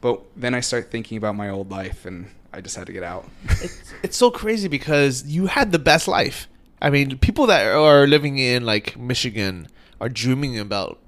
but 0.00 0.22
then 0.36 0.54
I 0.54 0.60
start 0.60 0.90
thinking 0.90 1.18
about 1.18 1.34
my 1.36 1.50
old 1.50 1.70
life 1.70 2.06
and 2.06 2.30
I 2.52 2.60
just 2.60 2.76
had 2.76 2.86
to 2.86 2.92
get 2.92 3.02
out. 3.02 3.28
it's, 3.44 3.94
it's 4.02 4.16
so 4.16 4.30
crazy 4.30 4.68
because 4.68 5.24
you 5.26 5.46
had 5.46 5.72
the 5.72 5.78
best 5.78 6.08
life. 6.08 6.48
I 6.80 6.90
mean, 6.90 7.18
people 7.18 7.46
that 7.46 7.66
are 7.66 8.06
living 8.06 8.38
in 8.38 8.64
like 8.64 8.96
Michigan 8.96 9.68
are 10.00 10.08
dreaming 10.08 10.58
about 10.58 10.98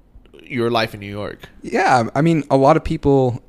your 0.43 0.69
life 0.69 0.93
in 0.93 0.99
New 0.99 1.09
York. 1.09 1.39
Yeah, 1.61 2.09
I 2.13 2.21
mean, 2.21 2.43
a 2.49 2.57
lot 2.57 2.77
of 2.77 2.83
people 2.83 3.41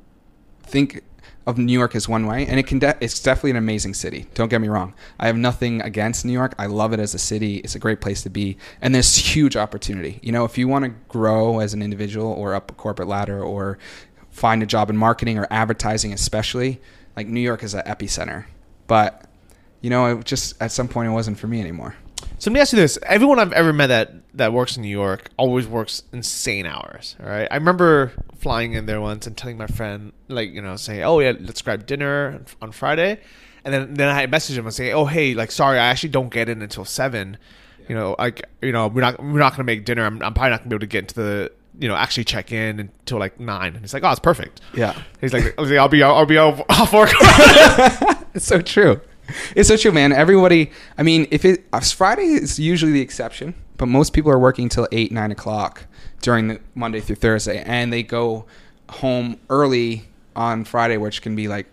think 0.63 1.03
of 1.45 1.57
New 1.57 1.73
York 1.73 1.95
as 1.95 2.07
one 2.07 2.25
way, 2.25 2.47
and 2.47 2.57
it 2.59 2.63
can. 2.63 2.79
De- 2.79 2.97
it's 3.01 3.21
definitely 3.21 3.51
an 3.51 3.57
amazing 3.57 3.93
city. 3.93 4.27
Don't 4.33 4.49
get 4.49 4.61
me 4.61 4.69
wrong. 4.69 4.93
I 5.19 5.27
have 5.27 5.35
nothing 5.35 5.81
against 5.81 6.23
New 6.23 6.31
York. 6.31 6.55
I 6.57 6.67
love 6.67 6.93
it 6.93 6.99
as 6.99 7.13
a 7.13 7.19
city. 7.19 7.57
It's 7.57 7.75
a 7.75 7.79
great 7.79 7.99
place 7.99 8.23
to 8.23 8.29
be, 8.29 8.57
and 8.81 8.95
there's 8.95 9.15
huge 9.15 9.57
opportunity. 9.57 10.19
You 10.23 10.31
know, 10.31 10.45
if 10.45 10.57
you 10.57 10.67
want 10.69 10.85
to 10.85 10.91
grow 11.09 11.59
as 11.59 11.73
an 11.73 11.81
individual 11.81 12.31
or 12.31 12.55
up 12.55 12.71
a 12.71 12.73
corporate 12.73 13.09
ladder 13.09 13.43
or 13.43 13.77
find 14.29 14.63
a 14.63 14.65
job 14.65 14.89
in 14.89 14.97
marketing 14.97 15.37
or 15.37 15.47
advertising, 15.51 16.13
especially, 16.13 16.79
like 17.15 17.27
New 17.27 17.41
York 17.41 17.63
is 17.63 17.73
an 17.73 17.83
epicenter. 17.85 18.45
But 18.87 19.25
you 19.81 19.89
know, 19.89 20.17
it 20.17 20.25
just 20.25 20.61
at 20.61 20.71
some 20.71 20.87
point 20.87 21.09
it 21.09 21.11
wasn't 21.11 21.37
for 21.37 21.47
me 21.47 21.59
anymore. 21.59 21.95
So 22.39 22.49
let 22.49 22.53
me 22.55 22.59
ask 22.59 22.73
you 22.73 22.79
this: 22.79 22.97
Everyone 23.03 23.39
I've 23.39 23.53
ever 23.53 23.73
met 23.73 23.87
that 23.87 24.13
that 24.33 24.53
works 24.53 24.75
in 24.75 24.83
New 24.83 24.89
York 24.89 25.29
always 25.37 25.67
works 25.67 26.03
insane 26.11 26.65
hours. 26.65 27.15
All 27.21 27.29
right, 27.29 27.47
I 27.49 27.55
remember 27.55 28.11
flying 28.37 28.73
in 28.73 28.85
there 28.85 28.99
once 28.99 29.27
and 29.27 29.37
telling 29.37 29.57
my 29.57 29.67
friend, 29.67 30.11
like, 30.27 30.51
you 30.51 30.61
know, 30.61 30.75
say, 30.75 31.03
"Oh 31.03 31.19
yeah, 31.19 31.33
let's 31.39 31.61
grab 31.61 31.85
dinner 31.85 32.41
on 32.61 32.71
Friday," 32.71 33.19
and 33.63 33.73
then 33.73 33.93
then 33.93 34.09
I 34.09 34.25
message 34.27 34.57
him 34.57 34.65
and 34.65 34.73
say, 34.73 34.91
"Oh 34.91 35.05
hey, 35.05 35.33
like, 35.33 35.51
sorry, 35.51 35.79
I 35.79 35.85
actually 35.85 36.09
don't 36.09 36.29
get 36.29 36.49
in 36.49 36.61
until 36.61 36.85
seven. 36.85 37.37
You 37.87 37.95
know, 37.95 38.15
like, 38.17 38.41
you 38.61 38.71
know, 38.71 38.87
we're 38.87 39.01
not 39.01 39.21
we're 39.21 39.39
not 39.39 39.51
gonna 39.51 39.65
make 39.65 39.85
dinner. 39.85 40.05
I'm, 40.05 40.21
I'm 40.21 40.33
probably 40.33 40.51
not 40.51 40.59
gonna 40.59 40.69
be 40.69 40.75
able 40.75 40.81
to 40.81 40.87
get 40.87 41.03
into 41.03 41.15
the." 41.15 41.51
You 41.79 41.87
know, 41.87 41.95
actually 41.95 42.25
check 42.25 42.51
in 42.51 42.79
until 42.79 43.17
like 43.17 43.39
nine, 43.39 43.73
and 43.73 43.79
he's 43.81 43.93
like, 43.93 44.03
"Oh, 44.03 44.11
it's 44.11 44.19
perfect." 44.19 44.61
Yeah. 44.75 44.99
He's 45.21 45.33
like, 45.33 45.57
"I 45.57 45.61
was 45.61 45.69
like, 45.71 45.79
"I'll 45.79 45.89
be, 45.89 46.03
I'll 46.03 46.25
be 46.25 46.37
off 46.37 46.61
off 46.69 46.93
work." 46.93 47.09
it's 48.33 48.45
so 48.45 48.61
true. 48.61 49.01
It's 49.55 49.69
so 49.69 49.77
true, 49.77 49.91
man. 49.91 50.11
Everybody, 50.11 50.71
I 50.97 51.03
mean, 51.03 51.27
if 51.31 51.45
it 51.45 51.65
uh, 51.73 51.79
Friday 51.79 52.23
is 52.23 52.59
usually 52.59 52.91
the 52.91 53.01
exception, 53.01 53.55
but 53.77 53.87
most 53.87 54.13
people 54.13 54.31
are 54.31 54.39
working 54.39 54.69
till 54.69 54.87
eight, 54.91 55.11
nine 55.11 55.31
o'clock 55.31 55.85
during 56.21 56.47
the 56.47 56.59
Monday 56.75 56.99
through 56.99 57.15
Thursday, 57.15 57.63
and 57.63 57.91
they 57.91 58.03
go 58.03 58.45
home 58.89 59.39
early 59.49 60.03
on 60.35 60.65
Friday, 60.65 60.97
which 60.97 61.21
can 61.21 61.35
be 61.35 61.47
like 61.47 61.67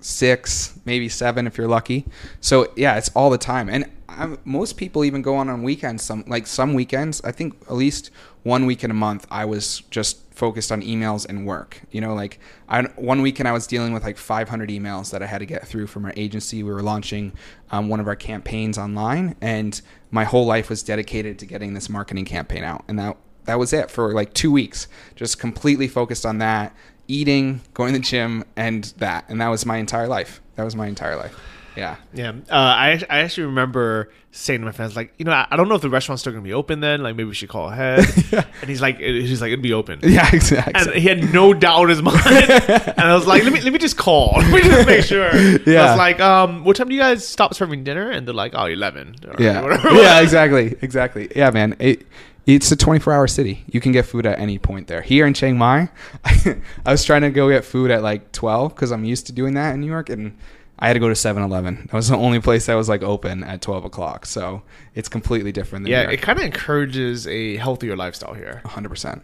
six, 0.00 0.78
maybe 0.84 1.08
seven 1.08 1.46
if 1.46 1.56
you're 1.58 1.68
lucky. 1.68 2.06
So 2.40 2.72
yeah, 2.76 2.96
it's 2.96 3.10
all 3.14 3.30
the 3.30 3.38
time, 3.38 3.68
and 3.68 3.90
I'm, 4.08 4.38
most 4.44 4.76
people 4.76 5.04
even 5.04 5.22
go 5.22 5.36
on 5.36 5.48
on 5.48 5.62
weekends. 5.62 6.02
Some 6.02 6.24
like 6.26 6.46
some 6.46 6.74
weekends, 6.74 7.22
I 7.22 7.32
think 7.32 7.56
at 7.62 7.74
least 7.74 8.10
one 8.42 8.66
week 8.66 8.82
in 8.82 8.90
a 8.90 8.94
month, 8.94 9.26
I 9.30 9.44
was 9.44 9.80
just 9.90 10.32
focused 10.32 10.72
on 10.72 10.80
emails 10.82 11.28
and 11.28 11.46
work. 11.46 11.82
You 11.90 12.00
know, 12.00 12.14
like 12.14 12.40
I, 12.68 12.82
one 12.96 13.20
weekend 13.22 13.46
I 13.46 13.52
was 13.52 13.66
dealing 13.66 13.92
with 13.92 14.02
like 14.02 14.16
500 14.16 14.70
emails 14.70 15.10
that 15.10 15.22
I 15.22 15.26
had 15.26 15.38
to 15.38 15.46
get 15.46 15.66
through 15.66 15.86
from 15.86 16.04
our 16.06 16.12
agency. 16.16 16.62
We 16.62 16.72
were 16.72 16.82
launching 16.82 17.32
um, 17.70 17.88
one 17.88 18.00
of 18.00 18.06
our 18.06 18.16
campaigns 18.16 18.78
online, 18.78 19.36
and 19.40 19.80
my 20.10 20.24
whole 20.24 20.46
life 20.46 20.70
was 20.70 20.82
dedicated 20.82 21.38
to 21.40 21.46
getting 21.46 21.74
this 21.74 21.88
marketing 21.88 22.24
campaign 22.24 22.64
out, 22.64 22.84
and 22.88 22.98
that 22.98 23.16
that 23.44 23.58
was 23.58 23.72
it 23.72 23.90
for 23.90 24.12
like 24.14 24.32
two 24.32 24.52
weeks. 24.52 24.86
Just 25.16 25.38
completely 25.38 25.88
focused 25.88 26.24
on 26.24 26.38
that, 26.38 26.74
eating, 27.08 27.60
going 27.74 27.92
to 27.92 27.98
the 27.98 28.04
gym, 28.04 28.44
and 28.56 28.84
that, 28.98 29.24
and 29.28 29.40
that 29.40 29.48
was 29.48 29.66
my 29.66 29.76
entire 29.76 30.08
life. 30.08 30.40
That 30.56 30.64
was 30.64 30.74
my 30.74 30.86
entire 30.86 31.16
life. 31.16 31.38
Yeah. 31.80 31.96
Yeah, 32.14 32.30
uh, 32.50 32.54
I 32.54 33.02
I 33.08 33.20
actually 33.20 33.44
remember 33.46 34.10
saying 34.32 34.60
to 34.60 34.66
my 34.66 34.72
friends 34.72 34.94
like, 34.94 35.12
you 35.18 35.24
know, 35.24 35.32
I, 35.32 35.46
I 35.50 35.56
don't 35.56 35.68
know 35.68 35.74
if 35.74 35.80
the 35.82 35.88
restaurant's 35.90 36.20
still 36.22 36.32
gonna 36.32 36.42
be 36.44 36.52
open 36.52 36.80
then. 36.80 37.02
Like 37.02 37.16
maybe 37.16 37.28
we 37.28 37.34
should 37.34 37.48
call 37.48 37.70
ahead. 37.70 38.04
And 38.60 38.68
he's 38.68 38.82
like, 38.82 38.98
he's 38.98 39.40
like, 39.40 39.48
it'd 39.48 39.62
be 39.62 39.72
open. 39.72 40.00
Yeah, 40.02 40.28
exactly. 40.32 40.74
And 40.76 40.90
he 40.92 41.08
had 41.08 41.32
no 41.32 41.54
doubt 41.54 41.84
in 41.84 41.88
his 41.88 42.02
mind. 42.02 42.20
and 42.26 43.00
I 43.00 43.14
was 43.14 43.26
like, 43.26 43.42
let 43.44 43.52
me 43.52 43.60
let 43.62 43.72
me 43.72 43.78
just 43.78 43.96
call. 43.96 44.34
Let 44.36 44.52
me 44.52 44.60
just 44.60 44.86
make 44.86 45.04
sure. 45.04 45.34
yeah. 45.34 45.58
I 45.66 45.70
Yeah. 45.70 45.90
was 45.90 45.98
like, 45.98 46.20
um, 46.20 46.64
what 46.64 46.76
time 46.76 46.88
do 46.88 46.94
you 46.94 47.00
guys 47.00 47.26
stop 47.26 47.54
serving 47.54 47.82
dinner? 47.84 48.10
And 48.10 48.26
they're 48.26 48.34
like, 48.34 48.52
oh, 48.54 48.66
11. 48.66 49.16
or 49.26 49.36
yeah. 49.42 49.62
whatever. 49.62 49.90
yeah, 49.92 50.20
exactly. 50.20 50.76
Exactly. 50.82 51.28
Yeah, 51.34 51.50
man. 51.50 51.76
It, 51.78 52.06
it's 52.46 52.70
a 52.72 52.76
24 52.76 53.12
hour 53.14 53.26
city. 53.26 53.64
You 53.68 53.80
can 53.80 53.92
get 53.92 54.04
food 54.06 54.26
at 54.26 54.38
any 54.38 54.58
point 54.58 54.86
there. 54.88 55.02
Here 55.02 55.26
in 55.26 55.34
Chiang 55.34 55.56
Mai, 55.56 55.88
I 56.24 56.60
was 56.86 57.04
trying 57.04 57.22
to 57.22 57.30
go 57.30 57.48
get 57.48 57.64
food 57.64 57.90
at 57.90 58.02
like 58.02 58.32
12 58.32 58.74
because 58.74 58.92
I'm 58.92 59.04
used 59.04 59.26
to 59.26 59.32
doing 59.32 59.54
that 59.54 59.74
in 59.74 59.80
New 59.80 59.86
York. 59.86 60.08
And 60.10 60.36
I 60.80 60.86
had 60.86 60.94
to 60.94 60.98
go 61.00 61.08
to 61.08 61.14
7-Eleven. 61.14 61.86
That 61.86 61.92
was 61.92 62.08
the 62.08 62.16
only 62.16 62.40
place 62.40 62.66
that 62.66 62.74
was 62.74 62.88
like 62.88 63.02
open 63.02 63.44
at 63.44 63.60
12 63.60 63.84
o'clock. 63.84 64.24
So 64.26 64.62
it's 64.94 65.08
completely 65.08 65.52
different 65.52 65.84
than 65.84 65.92
Yeah, 65.92 66.10
it 66.10 66.22
kind 66.22 66.38
of 66.38 66.44
encourages 66.44 67.26
a 67.26 67.56
healthier 67.56 67.96
lifestyle 67.96 68.34
here. 68.34 68.62
100%. 68.64 69.20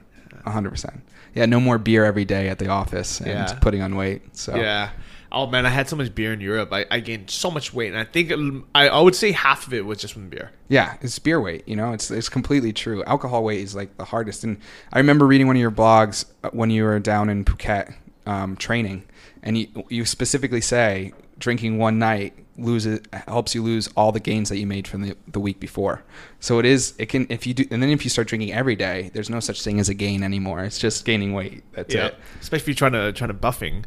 100%. 0.47 1.01
Yeah, 1.35 1.47
no 1.47 1.61
more 1.61 1.79
beer 1.79 2.05
every 2.05 2.25
day 2.25 2.49
at 2.49 2.59
the 2.59 2.69
office 2.69 3.21
and 3.21 3.29
Yeah. 3.31 3.59
putting 3.61 3.83
on 3.83 3.97
weight. 3.97 4.37
So 4.37 4.57
Yeah. 4.57 4.91
Oh 5.33 5.47
man, 5.49 5.67
I 5.67 5.71
had 5.71 5.89
so 5.89 5.97
much 5.97 6.15
beer 6.15 6.33
in 6.33 6.41
Europe. 6.41 6.73
I, 6.73 6.87
I 6.91 7.01
gained 7.01 7.31
so 7.31 7.51
much 7.51 7.75
weight, 7.75 7.89
and 7.89 7.99
I 7.99 8.05
think 8.05 8.31
it- 8.31 8.39
I, 8.75 8.89
I 8.89 9.01
would 9.01 9.15
say 9.15 9.33
half 9.33 9.67
of 9.67 9.75
it 9.75 9.85
was 9.85 9.99
just 9.99 10.15
from 10.15 10.29
beer. 10.29 10.53
Yeah, 10.69 10.95
it's 11.01 11.19
beer 11.19 11.41
weight. 11.41 11.67
You 11.67 11.75
know, 11.75 11.93
it's 11.93 12.11
it's 12.13 12.29
completely 12.29 12.73
true. 12.73 13.03
Alcohol 13.05 13.43
weight 13.43 13.61
is 13.61 13.75
like 13.75 13.97
the 13.99 14.05
hardest. 14.05 14.45
And 14.45 14.59
I 14.93 14.99
remember 14.99 15.27
reading 15.27 15.49
one 15.49 15.57
of 15.57 15.61
your 15.61 15.73
blogs 15.73 16.27
uh, 16.45 16.51
when 16.53 16.71
you 16.71 16.85
were 16.85 16.99
down 17.01 17.29
in 17.29 17.45
Phuket 17.45 17.93
um, 18.25 18.57
training, 18.57 19.03
and 19.43 19.59
you 19.59 19.67
you 19.91 20.05
specifically 20.05 20.61
say 20.61 21.13
drinking 21.39 21.79
one 21.79 21.99
night 21.99 22.35
loses 22.59 23.01
helps 23.29 23.55
you 23.55 23.63
lose 23.63 23.87
all 23.99 24.13
the 24.13 24.21
gains 24.21 24.49
that 24.49 24.57
you 24.57 24.67
made 24.67 24.89
from 24.89 25.03
the, 25.03 25.15
the 25.29 25.39
week 25.39 25.61
before. 25.61 26.03
So 26.41 26.59
it 26.59 26.65
is 26.65 26.95
it 26.99 27.07
can 27.11 27.27
if 27.29 27.47
you 27.47 27.53
do 27.55 27.67
and 27.71 27.83
then 27.83 27.91
if 27.91 28.03
you 28.05 28.11
start 28.11 28.29
drinking 28.29 28.53
every 28.53 28.77
day, 28.77 29.11
there's 29.13 29.29
no 29.29 29.41
such 29.41 29.63
thing 29.63 29.79
as 29.79 29.89
a 29.91 29.95
gain 29.95 30.23
anymore. 30.23 30.65
It's 30.65 30.79
just 30.79 31.05
gaining 31.05 31.35
weight. 31.35 31.65
That's 31.73 31.95
Yeah, 31.95 32.07
it. 32.07 32.15
especially 32.41 32.63
if 32.63 32.69
you're 32.69 32.75
trying 32.91 32.93
to 32.93 33.13
trying 33.13 33.29
to 33.29 33.35
buffing. 33.35 33.85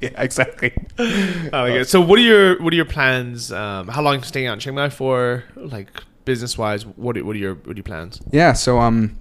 Yeah, 0.00 0.12
exactly. 0.22 0.72
Like 0.98 1.72
it. 1.72 1.88
So, 1.88 2.00
what 2.00 2.18
are 2.18 2.22
your 2.22 2.62
what 2.62 2.72
are 2.72 2.76
your 2.76 2.84
plans? 2.84 3.52
Um, 3.52 3.88
how 3.88 4.02
long 4.02 4.14
are 4.14 4.18
you 4.18 4.22
staying 4.24 4.46
out 4.46 4.54
in 4.54 4.58
Chiang 4.60 4.74
Mai 4.74 4.88
for? 4.90 5.44
Like 5.56 5.88
business 6.24 6.56
wise, 6.58 6.84
what 6.86 7.16
are, 7.16 7.24
what 7.24 7.36
are 7.36 7.38
your 7.38 7.54
what 7.54 7.72
are 7.72 7.74
your 7.76 7.84
plans? 7.84 8.20
Yeah, 8.30 8.52
so 8.52 8.78
um, 8.80 9.18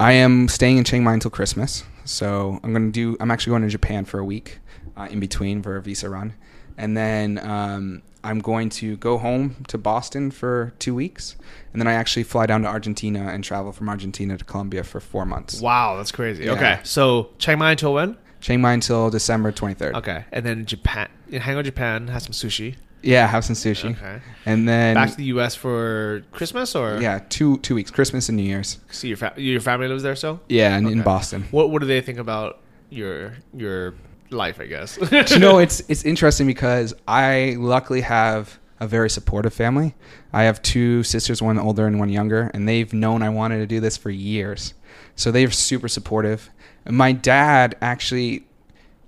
I 0.00 0.12
am 0.12 0.48
staying 0.48 0.78
in 0.78 0.84
Chiang 0.84 1.04
Mai 1.04 1.14
until 1.14 1.30
Christmas. 1.30 1.84
So 2.04 2.60
I'm 2.62 2.72
gonna 2.72 2.90
do. 2.90 3.16
I'm 3.20 3.30
actually 3.30 3.52
going 3.52 3.62
to 3.62 3.68
Japan 3.68 4.04
for 4.04 4.18
a 4.20 4.24
week, 4.24 4.58
uh, 4.96 5.08
in 5.10 5.20
between 5.20 5.62
for 5.62 5.76
a 5.76 5.82
visa 5.82 6.08
run, 6.08 6.34
and 6.78 6.96
then 6.96 7.38
um, 7.38 8.02
I'm 8.24 8.40
going 8.40 8.68
to 8.70 8.96
go 8.96 9.18
home 9.18 9.64
to 9.68 9.78
Boston 9.78 10.30
for 10.30 10.72
two 10.78 10.94
weeks, 10.94 11.36
and 11.72 11.80
then 11.80 11.86
I 11.86 11.92
actually 11.92 12.24
fly 12.24 12.46
down 12.46 12.62
to 12.62 12.68
Argentina 12.68 13.28
and 13.28 13.44
travel 13.44 13.72
from 13.72 13.88
Argentina 13.88 14.36
to 14.36 14.44
Colombia 14.44 14.82
for 14.84 15.00
four 15.00 15.24
months. 15.24 15.60
Wow, 15.60 15.96
that's 15.96 16.12
crazy. 16.12 16.44
Yeah. 16.44 16.52
Okay, 16.52 16.78
so 16.82 17.30
Chiang 17.38 17.58
Mai 17.58 17.72
until 17.72 17.94
when? 17.94 18.16
Chiang 18.40 18.60
Mai 18.60 18.72
until 18.74 19.10
December 19.10 19.52
23rd. 19.52 19.94
Okay, 19.96 20.24
and 20.32 20.44
then 20.44 20.66
Japan. 20.66 21.08
Hang 21.32 21.56
out 21.56 21.64
Japan, 21.64 22.08
have 22.08 22.22
some 22.22 22.32
sushi. 22.32 22.76
Yeah, 23.02 23.26
have 23.28 23.44
some 23.44 23.54
sushi, 23.54 23.92
Okay, 23.96 24.20
and 24.46 24.68
then 24.68 24.94
back 24.94 25.10
to 25.10 25.16
the 25.16 25.24
U.S. 25.26 25.54
for 25.54 26.22
Christmas 26.32 26.74
or 26.74 27.00
yeah, 27.00 27.20
two 27.28 27.58
two 27.58 27.74
weeks, 27.76 27.90
Christmas 27.90 28.28
and 28.28 28.36
New 28.36 28.42
Year's. 28.42 28.78
See 28.90 29.08
your 29.08 29.16
fa- 29.16 29.34
your 29.36 29.60
family 29.60 29.86
lives 29.86 30.02
there, 30.02 30.16
so 30.16 30.40
Yeah, 30.48 30.76
and 30.76 30.88
in 30.88 31.02
Boston. 31.02 31.44
what 31.52 31.70
what 31.70 31.80
do 31.82 31.86
they 31.86 32.00
think 32.00 32.18
about 32.18 32.58
your 32.90 33.34
your 33.54 33.94
life? 34.30 34.60
I 34.60 34.66
guess. 34.66 34.98
you 35.30 35.38
know, 35.38 35.58
it's 35.58 35.80
it's 35.88 36.04
interesting 36.04 36.46
because 36.46 36.94
I 37.06 37.56
luckily 37.58 38.02
have 38.02 38.58
a 38.80 38.86
very 38.86 39.08
supportive 39.08 39.54
family. 39.54 39.94
I 40.32 40.44
have 40.44 40.60
two 40.62 41.02
sisters, 41.02 41.40
one 41.40 41.58
older 41.58 41.86
and 41.86 41.98
one 41.98 42.08
younger, 42.08 42.50
and 42.52 42.68
they've 42.68 42.92
known 42.92 43.22
I 43.22 43.30
wanted 43.30 43.58
to 43.58 43.66
do 43.66 43.80
this 43.80 43.96
for 43.96 44.10
years. 44.10 44.74
So 45.14 45.30
they're 45.30 45.50
super 45.50 45.88
supportive. 45.88 46.50
And 46.84 46.96
my 46.96 47.12
dad 47.12 47.76
actually 47.80 48.46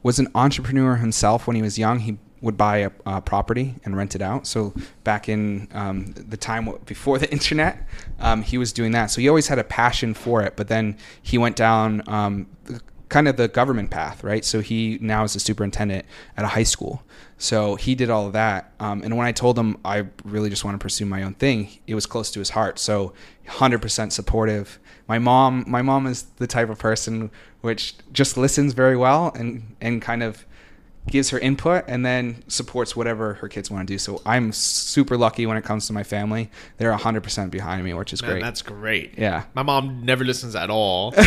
was 0.03 0.19
an 0.19 0.29
entrepreneur 0.35 0.97
himself 0.97 1.47
when 1.47 1.57
he 1.57 1.63
was 1.63 1.79
young. 1.79 1.99
He 1.99 2.19
would 2.41 2.57
buy 2.57 2.79
a, 2.79 2.91
a 3.05 3.21
property 3.21 3.75
and 3.85 3.97
rent 3.97 4.15
it 4.15 4.23
out. 4.23 4.47
So 4.47 4.73
back 5.05 5.29
in 5.29 5.69
um, 5.73 6.13
the 6.13 6.37
time 6.37 6.73
before 6.87 7.19
the 7.19 7.31
internet, 7.33 7.87
um, 8.21 8.43
he 8.43 8.59
was 8.59 8.73
doing 8.73 8.93
that. 8.93 9.11
So 9.11 9.21
he 9.21 9.29
always 9.29 9.49
had 9.49 9.59
a 9.59 9.65
passion 9.65 10.15
for 10.15 10.43
it. 10.43 10.57
But 10.57 10.69
then 10.69 10.97
he 11.23 11.37
went 11.37 11.57
down 11.57 12.03
um, 12.07 12.47
kind 13.09 13.29
of 13.29 13.37
the 13.37 13.49
government 13.49 13.91
path, 13.91 14.23
right? 14.23 14.45
So 14.45 14.61
he 14.61 14.99
now 15.01 15.25
is 15.25 15.35
a 15.35 15.41
superintendent 15.41 16.05
at 16.37 16.45
a 16.45 16.49
high 16.49 16.63
school. 16.63 17.03
So 17.39 17.77
he 17.77 17.95
did 17.95 18.11
all 18.11 18.27
of 18.27 18.33
that. 18.33 18.73
Um, 18.81 19.03
and 19.03 19.17
when 19.17 19.27
I 19.27 19.33
told 19.33 19.59
him 19.59 19.79
I 19.85 20.07
really 20.25 20.51
just 20.51 20.65
want 20.65 20.75
to 20.75 20.83
pursue 20.83 21.07
my 21.07 21.23
own 21.23 21.35
thing, 21.35 21.71
it 21.87 21.95
was 21.95 22.07
close 22.07 22.31
to 22.33 22.39
his 22.39 22.51
heart. 22.51 22.79
So 22.79 23.13
100% 23.47 24.13
supportive. 24.13 24.79
My 25.07 25.19
mom, 25.19 25.65
my 25.67 25.81
mom 25.81 26.07
is 26.07 26.25
the 26.37 26.47
type 26.47 26.69
of 26.69 26.79
person 26.79 27.31
which 27.61 27.95
just 28.13 28.37
listens 28.37 28.73
very 28.73 28.97
well 28.97 29.33
and 29.35 29.75
and 29.81 30.01
kind 30.01 30.23
of 30.23 30.47
gives 31.07 31.31
her 31.31 31.39
input 31.39 31.85
and 31.89 32.05
then 32.05 32.43
supports 32.49 32.95
whatever 32.95 33.35
her 33.35 33.49
kids 33.49 33.71
want 33.71 33.89
to 33.89 33.95
do. 33.95 33.99
So 33.99 34.21
I'm 34.27 34.53
super 34.53 35.17
lucky 35.17 35.47
when 35.47 35.57
it 35.57 35.65
comes 35.65 35.87
to 35.87 35.95
my 35.95 36.03
family. 36.03 36.51
They're 36.77 36.93
100% 36.93 37.51
behind 37.51 37.83
me, 37.85 37.95
which 37.95 38.13
is 38.13 38.21
Man, 38.21 38.33
great. 38.33 38.43
that's 38.43 38.61
great. 38.61 39.15
Yeah. 39.19 39.45
My 39.55 39.63
mom 39.63 40.05
never 40.05 40.23
listens 40.25 40.55
at 40.55 40.69
all. 40.69 41.13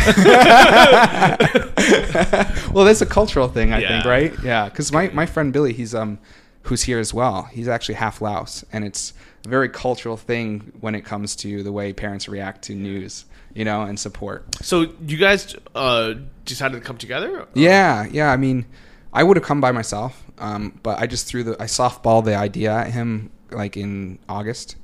well, 2.72 2.86
that's 2.86 3.02
a 3.02 3.08
cultural 3.08 3.48
thing, 3.48 3.74
I 3.74 3.80
Yeah. 3.80 3.88
think, 3.88 4.06
right? 4.06 4.34
Yeah, 4.44 4.66
because 4.70 4.92
my, 4.92 5.08
my 5.10 5.26
friend 5.26 5.52
Billy, 5.52 5.74
he's 5.74 5.96
um, 5.96 6.20
who's 6.64 6.84
here 6.84 7.00
as 7.00 7.14
well. 7.14 7.44
He's 7.44 7.68
actually 7.68 7.96
half 7.96 8.22
Laos, 8.22 8.64
and 8.72 8.84
it's 8.86 9.14
a 9.46 9.50
very 9.50 9.70
cultural 9.70 10.18
thing 10.18 10.72
when 10.80 10.96
it 10.96 11.02
comes 11.06 11.36
to 11.38 11.64
the 11.64 11.72
way 11.72 11.94
parents 11.94 12.28
react 12.30 12.64
to 12.66 12.76
news, 12.76 13.26
you 13.54 13.66
know, 13.66 13.82
and 13.82 14.00
support. 14.00 14.46
so 14.64 14.88
you 15.06 15.18
guys 15.18 15.56
uh, 15.76 16.14
decided 16.46 16.76
to 16.76 16.82
come 16.82 16.98
together? 16.98 17.48
Yeah, 17.56 18.06
yeah. 18.12 18.32
I 18.32 18.38
mean, 18.38 18.66
I 19.14 19.24
would 19.24 19.36
have 19.38 19.46
come 19.46 19.60
by 19.62 19.72
myself, 19.72 20.24
um, 20.38 20.80
but 20.84 21.00
I 21.00 21.08
just 21.08 21.28
threw 21.28 21.44
the 21.44 21.62
I 21.62 21.66
softballed 21.66 22.26
the 22.26 22.36
idea 22.36 22.72
at 22.74 22.92
him 22.92 23.30
like 23.52 23.76
in 23.78 24.20
August, 24.30 24.76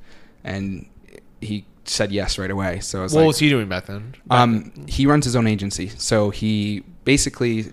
and 0.43 0.87
he 1.41 1.65
said 1.85 2.11
yes 2.11 2.37
right 2.37 2.51
away. 2.51 2.79
So 2.81 2.99
I 2.99 3.03
was 3.03 3.13
What 3.13 3.21
like, 3.21 3.27
was 3.27 3.39
he 3.39 3.49
doing 3.49 3.69
back 3.69 3.85
then? 3.85 4.15
Um, 4.29 4.73
he 4.87 5.05
runs 5.05 5.23
his 5.25 5.35
own 5.35 5.47
agency, 5.47 5.87
so 5.89 6.29
he 6.29 6.83
basically 7.05 7.67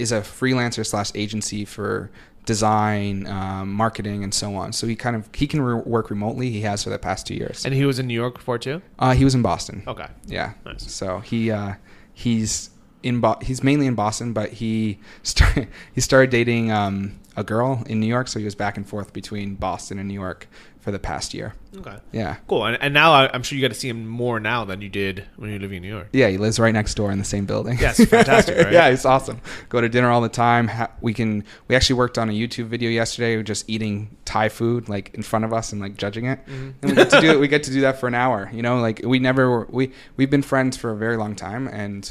is 0.00 0.10
a 0.10 0.20
freelancer 0.20 0.84
slash 0.84 1.12
agency 1.14 1.64
for 1.64 2.10
design, 2.44 3.24
um, 3.28 3.72
marketing, 3.72 4.24
and 4.24 4.34
so 4.34 4.56
on. 4.56 4.72
So 4.72 4.88
he 4.88 4.96
kind 4.96 5.14
of 5.14 5.28
he 5.32 5.46
can 5.46 5.62
re- 5.62 5.80
work 5.86 6.10
remotely. 6.10 6.50
He 6.50 6.62
has 6.62 6.82
for 6.82 6.90
the 6.90 6.98
past 6.98 7.28
two 7.28 7.34
years. 7.34 7.64
and 7.64 7.72
he 7.72 7.84
was 7.86 8.00
in 8.00 8.08
New 8.08 8.14
York 8.14 8.34
before 8.34 8.58
too. 8.58 8.82
Uh, 8.98 9.14
he 9.14 9.22
was 9.24 9.36
in 9.36 9.42
Boston. 9.42 9.84
Okay. 9.86 10.08
Yeah. 10.26 10.54
Nice. 10.64 10.90
So 10.92 11.20
he 11.20 11.52
uh, 11.52 11.74
he's 12.12 12.70
in 13.02 13.20
Bo- 13.20 13.38
he's 13.42 13.62
mainly 13.62 13.86
in 13.86 13.94
Boston, 13.94 14.32
but 14.32 14.50
he 14.50 14.98
started 15.22 15.68
he 15.94 16.00
started 16.00 16.30
dating 16.30 16.70
um, 16.70 17.18
a 17.36 17.44
girl 17.44 17.82
in 17.86 18.00
New 18.00 18.06
York, 18.06 18.28
so 18.28 18.38
he 18.38 18.44
was 18.44 18.54
back 18.54 18.76
and 18.76 18.86
forth 18.88 19.12
between 19.12 19.54
Boston 19.54 19.98
and 19.98 20.08
New 20.08 20.14
York 20.14 20.48
for 20.82 20.90
the 20.90 20.98
past 20.98 21.32
year. 21.32 21.54
Okay. 21.76 21.96
Yeah. 22.10 22.36
Cool. 22.48 22.66
And, 22.66 22.76
and 22.82 22.92
now 22.92 23.12
I, 23.12 23.30
I'm 23.32 23.44
sure 23.44 23.56
you 23.56 23.62
got 23.62 23.72
to 23.72 23.78
see 23.78 23.88
him 23.88 24.04
more 24.04 24.40
now 24.40 24.64
than 24.64 24.82
you 24.82 24.88
did 24.88 25.24
when 25.36 25.50
you 25.50 25.54
were 25.54 25.60
living 25.60 25.76
in 25.76 25.82
New 25.82 25.88
York. 25.88 26.08
Yeah, 26.12 26.26
he 26.26 26.38
lives 26.38 26.58
right 26.58 26.72
next 26.72 26.94
door 26.94 27.12
in 27.12 27.18
the 27.18 27.24
same 27.24 27.46
building. 27.46 27.78
Yes, 27.80 28.04
fantastic, 28.04 28.56
right? 28.64 28.72
yeah, 28.72 28.88
it's 28.88 29.04
awesome. 29.04 29.40
Go 29.68 29.80
to 29.80 29.88
dinner 29.88 30.10
all 30.10 30.20
the 30.20 30.28
time. 30.28 30.68
We 31.00 31.14
can. 31.14 31.44
We 31.68 31.76
actually 31.76 31.96
worked 31.96 32.18
on 32.18 32.28
a 32.28 32.32
YouTube 32.32 32.66
video 32.66 32.90
yesterday, 32.90 33.34
of 33.34 33.44
just 33.44 33.70
eating 33.70 34.16
Thai 34.24 34.48
food 34.48 34.88
like 34.88 35.14
in 35.14 35.22
front 35.22 35.44
of 35.44 35.52
us 35.52 35.72
and 35.72 35.80
like 35.80 35.96
judging 35.96 36.26
it. 36.26 36.44
Mm-hmm. 36.46 36.70
And 36.82 36.90
we 36.90 36.94
get 36.96 37.10
to 37.10 37.20
do 37.20 37.30
it. 37.30 37.38
We 37.38 37.48
get 37.48 37.62
to 37.64 37.70
do 37.70 37.80
that 37.82 38.00
for 38.00 38.08
an 38.08 38.16
hour. 38.16 38.50
You 38.52 38.62
know, 38.62 38.80
like 38.80 39.02
we 39.04 39.20
never 39.20 39.48
were, 39.48 39.68
we 39.70 39.92
we've 40.16 40.30
been 40.30 40.42
friends 40.42 40.76
for 40.76 40.90
a 40.90 40.96
very 40.96 41.16
long 41.16 41.36
time, 41.36 41.68
and 41.68 42.10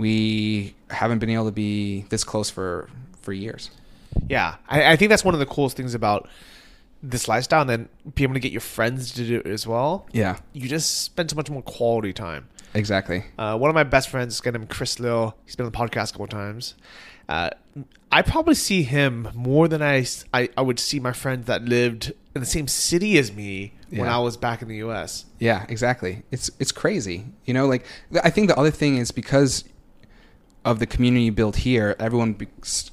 we 0.00 0.74
haven't 0.90 1.18
been 1.20 1.30
able 1.30 1.46
to 1.46 1.52
be 1.52 2.02
this 2.08 2.24
close 2.24 2.50
for 2.50 2.88
for 3.22 3.32
years. 3.32 3.70
Yeah, 4.28 4.56
I, 4.68 4.92
I 4.92 4.96
think 4.96 5.10
that's 5.10 5.24
one 5.24 5.34
of 5.34 5.40
the 5.40 5.46
coolest 5.46 5.76
things 5.76 5.94
about 5.94 6.28
this 7.02 7.28
lifestyle, 7.28 7.60
and 7.62 7.70
then 7.70 7.88
be 8.14 8.24
able 8.24 8.34
to 8.34 8.40
get 8.40 8.52
your 8.52 8.60
friends 8.60 9.12
to 9.14 9.24
do 9.26 9.38
it 9.38 9.46
as 9.46 9.66
well. 9.66 10.06
Yeah, 10.12 10.38
You 10.52 10.68
just 10.68 11.02
spend 11.02 11.30
so 11.30 11.36
much 11.36 11.48
more 11.48 11.62
quality 11.62 12.12
time. 12.12 12.48
exactly. 12.74 13.24
Uh, 13.38 13.56
one 13.56 13.70
of 13.70 13.74
my 13.74 13.84
best 13.84 14.08
friends, 14.10 14.38
guy 14.40 14.50
named 14.50 14.68
Chris 14.68 15.00
Lill, 15.00 15.34
he's 15.46 15.56
been 15.56 15.64
on 15.66 15.72
the 15.72 15.78
podcast 15.78 16.10
a 16.10 16.12
couple 16.12 16.24
of 16.24 16.30
times. 16.30 16.74
Uh, 17.28 17.50
I 18.12 18.22
probably 18.22 18.54
see 18.56 18.82
him 18.82 19.28
more 19.34 19.68
than 19.68 19.80
I 19.82 20.04
I 20.34 20.60
would 20.60 20.80
see 20.80 20.98
my 20.98 21.12
friends 21.12 21.46
that 21.46 21.64
lived 21.64 22.12
in 22.34 22.40
the 22.40 22.46
same 22.46 22.66
city 22.68 23.16
as 23.18 23.32
me 23.32 23.72
when 23.90 24.08
I 24.08 24.18
was 24.18 24.36
back 24.36 24.62
in 24.62 24.68
the 24.68 24.76
U.S. 24.78 25.24
Yeah, 25.38 25.64
exactly. 25.68 26.22
It's 26.32 26.50
it's 26.58 26.72
crazy. 26.72 27.26
You 27.44 27.54
know, 27.54 27.66
like 27.66 27.84
I 28.24 28.30
think 28.30 28.48
the 28.48 28.58
other 28.58 28.72
thing 28.72 28.96
is 28.98 29.12
because 29.12 29.64
of 30.64 30.78
the 30.78 30.86
community 30.86 31.30
built 31.30 31.56
here, 31.56 31.96
everyone 31.98 32.34
be, 32.34 32.46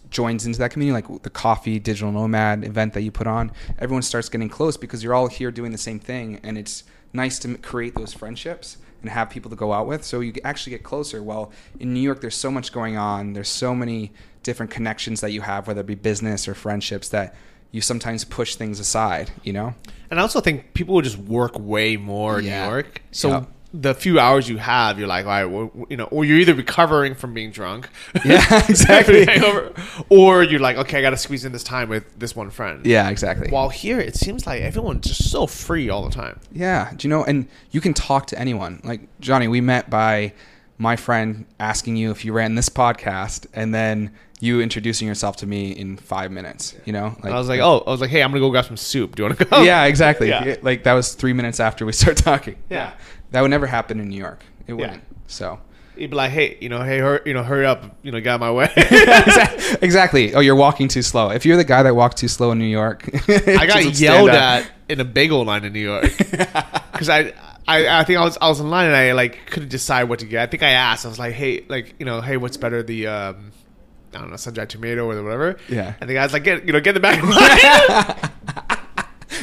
joins 0.09 0.45
into 0.45 0.59
that 0.59 0.71
community. 0.71 0.93
Like 0.93 1.23
the 1.23 1.29
coffee 1.29 1.79
digital 1.79 2.11
nomad 2.11 2.63
event 2.63 2.93
that 2.93 3.01
you 3.01 3.11
put 3.11 3.27
on, 3.27 3.51
everyone 3.77 4.03
starts 4.03 4.29
getting 4.29 4.49
close 4.49 4.77
because 4.77 5.03
you're 5.03 5.13
all 5.13 5.27
here 5.27 5.51
doing 5.51 5.71
the 5.71 5.77
same 5.77 5.99
thing, 5.99 6.39
and 6.43 6.57
it's 6.57 6.83
nice 7.13 7.39
to 7.39 7.57
create 7.57 7.95
those 7.95 8.13
friendships 8.13 8.77
and 9.01 9.09
have 9.11 9.29
people 9.29 9.49
to 9.49 9.55
go 9.55 9.73
out 9.73 9.85
with. 9.85 10.03
So 10.03 10.21
you 10.21 10.33
actually 10.43 10.71
get 10.71 10.83
closer. 10.83 11.21
Well, 11.21 11.51
in 11.79 11.93
New 11.93 11.99
York, 11.99 12.21
there's 12.21 12.35
so 12.35 12.49
much 12.49 12.71
going 12.71 12.97
on. 12.97 13.33
There's 13.33 13.49
so 13.49 13.75
many 13.75 14.11
different 14.43 14.71
connections 14.71 15.21
that 15.21 15.31
you 15.31 15.41
have, 15.41 15.67
whether 15.67 15.81
it 15.81 15.87
be 15.87 15.95
business 15.95 16.47
or 16.47 16.55
friendships, 16.55 17.09
that 17.09 17.35
you 17.71 17.81
sometimes 17.81 18.23
push 18.23 18.55
things 18.55 18.79
aside. 18.79 19.31
You 19.43 19.53
know. 19.53 19.75
And 20.09 20.19
I 20.19 20.23
also 20.23 20.39
think 20.39 20.73
people 20.73 20.95
would 20.95 21.03
just 21.03 21.17
work 21.17 21.59
way 21.59 21.97
more 21.97 22.39
in 22.39 22.45
New 22.45 22.51
York. 22.51 23.01
So 23.11 23.29
Yeah. 23.29 23.45
The 23.73 23.93
few 23.93 24.19
hours 24.19 24.47
you 24.47 24.57
have, 24.57 24.97
you're 24.97 25.07
like, 25.07 25.25
all 25.25 25.31
right, 25.31 25.45
well, 25.45 25.71
you 25.89 25.97
know, 25.97 26.05
or 26.05 26.23
you're 26.23 26.37
either 26.37 26.53
recovering 26.53 27.13
from 27.15 27.33
being 27.33 27.51
drunk, 27.51 27.89
Yeah, 28.23 28.65
exactly. 28.69 29.25
hangover, 29.27 29.73
or 30.09 30.43
you're 30.43 30.59
like, 30.59 30.77
okay, 30.77 30.99
I 30.99 31.01
got 31.01 31.09
to 31.11 31.17
squeeze 31.17 31.43
in 31.45 31.51
this 31.51 31.63
time 31.63 31.89
with 31.89 32.17
this 32.17 32.35
one 32.35 32.49
friend. 32.49 32.85
Yeah, 32.85 33.09
exactly. 33.09 33.49
While 33.49 33.69
here, 33.69 33.99
it 33.99 34.15
seems 34.15 34.47
like 34.47 34.61
everyone's 34.61 35.05
just 35.07 35.29
so 35.29 35.47
free 35.47 35.89
all 35.89 36.03
the 36.03 36.15
time. 36.15 36.39
Yeah, 36.51 36.91
do 36.95 37.07
you 37.07 37.09
know? 37.09 37.23
And 37.25 37.47
you 37.71 37.81
can 37.81 37.93
talk 37.93 38.27
to 38.27 38.39
anyone. 38.39 38.79
Like 38.83 39.01
Johnny, 39.19 39.47
we 39.47 39.59
met 39.61 39.89
by 39.89 40.33
my 40.77 40.95
friend 40.95 41.45
asking 41.59 41.95
you 41.97 42.11
if 42.11 42.23
you 42.23 42.33
ran 42.33 42.55
this 42.55 42.69
podcast 42.69 43.47
and 43.53 43.73
then 43.73 44.11
you 44.39 44.61
introducing 44.61 45.07
yourself 45.07 45.35
to 45.37 45.47
me 45.47 45.71
in 45.71 45.97
five 45.97 46.31
minutes. 46.31 46.75
You 46.85 46.93
know, 46.93 47.17
I 47.23 47.31
was 47.31 47.49
like, 47.49 47.59
oh, 47.59 47.83
I 47.87 47.89
was 47.89 47.99
like, 48.01 48.11
hey, 48.11 48.21
I'm 48.21 48.29
gonna 48.29 48.39
go 48.39 48.51
grab 48.51 48.65
some 48.65 48.77
soup. 48.77 49.15
Do 49.15 49.23
you 49.23 49.29
want 49.29 49.39
to 49.39 49.45
go? 49.45 49.63
yeah, 49.63 49.85
exactly. 49.85 50.27
Yeah. 50.37 50.57
Like 50.61 50.83
that 50.83 50.93
was 50.93 51.15
three 51.15 51.33
minutes 51.33 51.59
after 51.59 51.85
we 51.85 51.91
start 51.91 52.17
talking. 52.17 52.55
Yeah. 52.69 52.93
That 53.31 53.41
would 53.41 53.51
never 53.51 53.65
happen 53.67 53.99
in 53.99 54.09
New 54.09 54.17
York. 54.17 54.39
It 54.67 54.71
Yeah. 54.71 54.75
wouldn't. 54.75 55.03
So. 55.27 55.59
He'd 55.97 56.11
be 56.11 56.15
like, 56.15 56.29
hey, 56.29 56.57
you 56.61 56.69
know, 56.69 56.83
hey, 56.83 56.99
hur- 56.99 57.23
you 57.25 57.33
know, 57.33 57.41
hurry 57.41 57.65
up, 57.65 57.95
you 58.03 58.11
know, 58.11 58.19
get 58.19 58.29
out 58.29 58.35
of 58.35 58.41
my 58.41 58.51
way. 58.51 58.71
Exactly. 59.81 60.33
Oh, 60.35 60.39
you're 60.39 60.55
walking 60.55 60.87
too 60.87 61.01
slow. 61.01 61.29
If 61.31 61.43
you're 61.45 61.57
the 61.57 61.63
guy 61.63 61.81
that 61.83 61.95
walked 61.95 62.17
too 62.17 62.27
slow 62.27 62.51
in 62.51 62.59
New 62.59 62.65
York, 62.65 63.09
I 63.27 63.65
got 63.65 63.83
yelled 63.99 64.29
at 64.29 64.69
in 64.89 64.99
a 64.99 65.05
bagel 65.05 65.43
line 65.43 65.63
in 65.65 65.73
New 65.73 65.79
York 65.81 66.03
because 66.17 67.09
I, 67.09 67.33
I, 67.67 67.99
I 67.99 68.03
think 68.03 68.19
I 68.19 68.23
was 68.23 68.37
I 68.39 68.47
was 68.47 68.59
in 68.59 68.69
line 68.69 68.85
and 68.87 68.95
I 68.95 69.11
like 69.13 69.47
couldn't 69.47 69.69
decide 69.69 70.03
what 70.05 70.19
to 70.19 70.25
get. 70.25 70.41
I 70.41 70.45
think 70.45 70.61
I 70.63 70.69
asked. 70.69 71.05
I 71.05 71.09
was 71.09 71.19
like, 71.19 71.33
hey, 71.33 71.65
like 71.67 71.95
you 71.99 72.05
know, 72.05 72.21
hey, 72.21 72.37
what's 72.37 72.57
better, 72.57 72.81
the 72.83 73.07
um, 73.07 73.51
I 74.13 74.19
don't 74.19 74.29
know, 74.29 74.37
sun-dried 74.37 74.69
tomato 74.69 75.05
or 75.05 75.15
the 75.15 75.23
whatever. 75.23 75.57
Yeah. 75.67 75.95
And 75.99 76.09
the 76.09 76.13
guy's 76.13 76.31
like, 76.31 76.43
get 76.43 76.65
you 76.65 76.73
know, 76.73 76.79
get 76.79 76.93
the 76.93 76.99
back 77.01 77.21
of 77.21 77.27
line. 77.29 78.77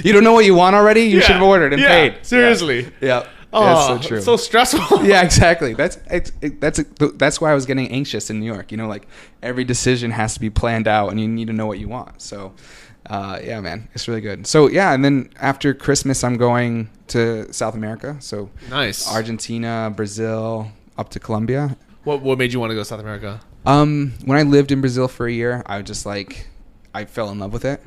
You 0.02 0.12
don't 0.12 0.24
know 0.24 0.32
what 0.32 0.44
you 0.44 0.54
want 0.54 0.74
already. 0.74 1.02
You 1.02 1.18
Yeah. 1.18 1.24
should 1.26 1.36
have 1.36 1.42
ordered 1.42 1.72
and 1.72 1.80
Yeah, 1.82 1.88
paid. 2.10 2.26
seriously. 2.26 2.90
Yeah. 3.00 3.26
Oh, 3.56 3.64
That's 3.64 3.86
so 4.02 4.08
true. 4.08 4.16
it's 4.16 4.26
so 4.26 4.36
stressful. 4.36 5.04
yeah, 5.06 5.22
exactly. 5.22 5.74
That's 5.74 5.96
it's, 6.10 6.32
it, 6.42 6.60
that's 6.60 6.82
that's 7.14 7.40
why 7.40 7.52
I 7.52 7.54
was 7.54 7.66
getting 7.66 7.88
anxious 7.90 8.28
in 8.28 8.40
New 8.40 8.46
York. 8.52 8.72
You 8.72 8.78
know, 8.78 8.88
like 8.88 9.06
every 9.42 9.62
decision 9.64 10.10
has 10.10 10.34
to 10.34 10.40
be 10.40 10.50
planned 10.50 10.88
out, 10.88 11.10
and 11.10 11.20
you 11.20 11.28
need 11.28 11.46
to 11.46 11.52
know 11.52 11.66
what 11.66 11.78
you 11.78 11.88
want. 11.88 12.20
So, 12.20 12.52
uh, 13.06 13.38
yeah, 13.42 13.60
man, 13.60 13.88
it's 13.94 14.08
really 14.08 14.20
good. 14.20 14.46
So 14.46 14.68
yeah, 14.68 14.92
and 14.92 15.04
then 15.04 15.30
after 15.40 15.72
Christmas, 15.72 16.24
I'm 16.24 16.36
going 16.36 16.90
to 17.08 17.52
South 17.52 17.74
America. 17.74 18.16
So 18.20 18.50
Nice. 18.70 19.06
Argentina, 19.12 19.92
Brazil, 19.94 20.72
up 20.98 21.10
to 21.10 21.20
Colombia. 21.20 21.76
What 22.02 22.22
what 22.22 22.38
made 22.38 22.52
you 22.52 22.58
want 22.60 22.70
to 22.70 22.74
go 22.74 22.80
to 22.80 22.84
South 22.84 23.00
America? 23.00 23.40
Um, 23.66 24.12
when 24.24 24.36
I 24.36 24.42
lived 24.42 24.72
in 24.72 24.80
Brazil 24.80 25.06
for 25.08 25.26
a 25.26 25.32
year, 25.32 25.62
I 25.66 25.78
was 25.78 25.86
just 25.86 26.04
like, 26.04 26.48
I 26.92 27.04
fell 27.06 27.30
in 27.30 27.38
love 27.38 27.52
with 27.52 27.64
it, 27.64 27.80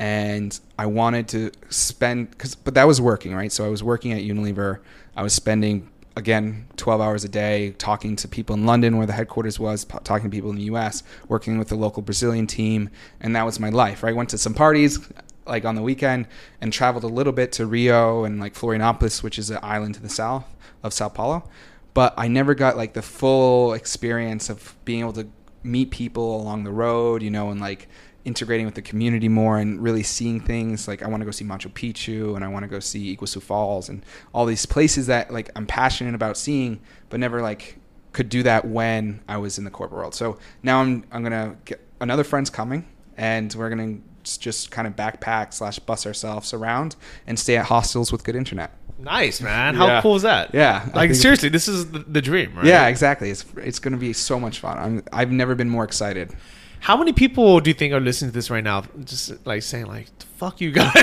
and 0.00 0.58
I 0.78 0.86
wanted 0.86 1.28
to 1.28 1.52
spend 1.68 2.30
because, 2.30 2.54
but 2.54 2.72
that 2.72 2.86
was 2.86 3.02
working, 3.02 3.34
right? 3.34 3.52
So 3.52 3.66
I 3.66 3.68
was 3.68 3.84
working 3.84 4.12
at 4.12 4.22
Unilever. 4.22 4.78
I 5.14 5.22
was 5.22 5.34
spending 5.34 5.90
again 6.16 6.66
12 6.76 7.02
hours 7.02 7.22
a 7.22 7.28
day 7.28 7.72
talking 7.72 8.16
to 8.16 8.26
people 8.26 8.56
in 8.56 8.64
London, 8.64 8.96
where 8.96 9.06
the 9.06 9.12
headquarters 9.12 9.60
was, 9.60 9.84
talking 9.84 10.30
to 10.30 10.34
people 10.34 10.48
in 10.48 10.56
the 10.56 10.64
U.S., 10.64 11.02
working 11.28 11.58
with 11.58 11.68
the 11.68 11.74
local 11.74 12.02
Brazilian 12.02 12.46
team, 12.46 12.88
and 13.20 13.36
that 13.36 13.44
was 13.44 13.60
my 13.60 13.68
life. 13.68 14.02
Right? 14.02 14.16
Went 14.16 14.30
to 14.30 14.38
some 14.38 14.54
parties 14.54 15.06
like 15.46 15.66
on 15.66 15.74
the 15.74 15.82
weekend 15.82 16.26
and 16.62 16.72
traveled 16.72 17.04
a 17.04 17.08
little 17.08 17.34
bit 17.34 17.52
to 17.52 17.66
Rio 17.66 18.24
and 18.24 18.40
like 18.40 18.54
Florianopolis, 18.54 19.22
which 19.22 19.38
is 19.38 19.50
an 19.50 19.58
island 19.62 19.96
to 19.96 20.00
the 20.02 20.08
south 20.08 20.46
of 20.82 20.94
Sao 20.94 21.10
Paulo 21.10 21.46
but 21.92 22.14
I 22.16 22.28
never 22.28 22.54
got 22.54 22.76
like 22.76 22.92
the 22.92 23.02
full 23.02 23.72
experience 23.72 24.48
of 24.48 24.76
being 24.84 25.00
able 25.00 25.12
to 25.14 25.26
meet 25.62 25.90
people 25.90 26.40
along 26.40 26.64
the 26.64 26.70
road, 26.70 27.22
you 27.22 27.30
know, 27.30 27.50
and 27.50 27.60
like 27.60 27.88
integrating 28.24 28.66
with 28.66 28.74
the 28.74 28.82
community 28.82 29.28
more 29.28 29.58
and 29.58 29.82
really 29.82 30.02
seeing 30.02 30.40
things 30.40 30.86
like 30.86 31.02
I 31.02 31.08
want 31.08 31.20
to 31.22 31.24
go 31.24 31.30
see 31.30 31.44
Machu 31.44 31.72
Picchu 31.72 32.36
and 32.36 32.44
I 32.44 32.48
want 32.48 32.64
to 32.64 32.68
go 32.68 32.78
see 32.80 33.16
Iguazu 33.16 33.40
Falls 33.42 33.88
and 33.88 34.04
all 34.34 34.44
these 34.46 34.66
places 34.66 35.06
that 35.06 35.32
like 35.32 35.50
I'm 35.56 35.66
passionate 35.66 36.14
about 36.14 36.36
seeing, 36.36 36.80
but 37.08 37.18
never 37.20 37.40
like 37.42 37.78
could 38.12 38.28
do 38.28 38.42
that 38.42 38.64
when 38.66 39.20
I 39.28 39.36
was 39.38 39.56
in 39.58 39.64
the 39.64 39.70
corporate 39.70 39.98
world. 39.98 40.14
So 40.14 40.38
now 40.62 40.80
I'm 40.80 41.04
I'm 41.12 41.22
gonna 41.22 41.56
get 41.64 41.80
another 42.00 42.24
friend's 42.24 42.50
coming 42.50 42.86
and 43.16 43.54
we're 43.54 43.70
gonna 43.70 43.98
just 44.24 44.70
kind 44.70 44.86
of 44.86 44.94
backpack 44.96 45.54
slash 45.54 45.78
bus 45.78 46.06
ourselves 46.06 46.52
around 46.52 46.96
and 47.26 47.38
stay 47.38 47.56
at 47.56 47.64
hostels 47.66 48.12
with 48.12 48.22
good 48.22 48.36
internet. 48.36 48.72
Nice, 48.98 49.40
man. 49.50 49.74
How 49.74 49.86
Yeah. 49.86 50.02
cool 50.02 50.16
is 50.16 50.22
that? 50.22 50.50
Yeah, 50.54 50.86
Like 50.94 51.14
seriously, 51.14 51.48
this 51.48 51.68
is 51.68 51.90
the, 51.90 52.00
the 52.00 52.20
dream, 52.20 52.54
right? 52.54 52.66
Yeah, 52.66 52.88
exactly. 52.88 53.30
It's 53.30 53.46
it's 53.56 53.78
going 53.78 53.92
to 53.92 53.98
be 53.98 54.12
so 54.12 54.38
much 54.38 54.60
fun. 54.60 54.76
I'm 54.76 55.02
I've 55.10 55.30
never 55.32 55.54
been 55.54 55.70
more 55.70 55.84
excited. 55.84 56.34
How 56.80 56.96
many 56.96 57.12
people 57.12 57.60
do 57.60 57.68
you 57.68 57.74
think 57.74 57.92
are 57.92 58.00
listening 58.00 58.30
to 58.30 58.34
this 58.34 58.50
right 58.50 58.64
now, 58.64 58.84
just 59.04 59.46
like 59.46 59.62
saying 59.62 59.86
like, 59.86 60.08
"Fuck 60.38 60.62
you 60.62 60.72
guys, 60.72 60.94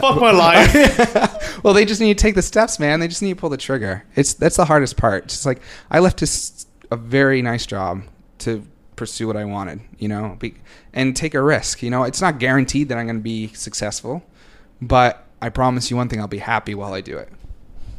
fuck 0.00 0.20
my 0.20 0.30
life." 0.30 1.62
well, 1.64 1.72
they 1.72 1.86
just 1.86 2.00
need 2.00 2.16
to 2.16 2.22
take 2.22 2.34
the 2.34 2.42
steps, 2.42 2.78
man. 2.78 3.00
They 3.00 3.08
just 3.08 3.22
need 3.22 3.30
to 3.30 3.40
pull 3.40 3.48
the 3.48 3.56
trigger. 3.56 4.04
It's 4.16 4.34
that's 4.34 4.56
the 4.56 4.66
hardest 4.66 4.98
part. 4.98 5.28
Just 5.28 5.46
like 5.46 5.62
I 5.90 6.00
left 6.00 6.20
this, 6.20 6.66
a 6.90 6.96
very 6.96 7.40
nice 7.40 7.64
job 7.64 8.02
to 8.40 8.62
pursue 8.96 9.26
what 9.26 9.38
I 9.38 9.46
wanted, 9.46 9.80
you 9.98 10.08
know, 10.08 10.36
be, 10.38 10.54
and 10.92 11.16
take 11.16 11.32
a 11.32 11.42
risk. 11.42 11.82
You 11.82 11.88
know, 11.88 12.02
it's 12.02 12.20
not 12.20 12.38
guaranteed 12.38 12.90
that 12.90 12.98
I'm 12.98 13.06
going 13.06 13.16
to 13.16 13.22
be 13.22 13.48
successful, 13.54 14.22
but 14.82 15.26
I 15.40 15.48
promise 15.48 15.90
you 15.90 15.96
one 15.96 16.10
thing: 16.10 16.20
I'll 16.20 16.28
be 16.28 16.36
happy 16.38 16.74
while 16.74 16.92
I 16.92 17.00
do 17.00 17.16
it. 17.16 17.30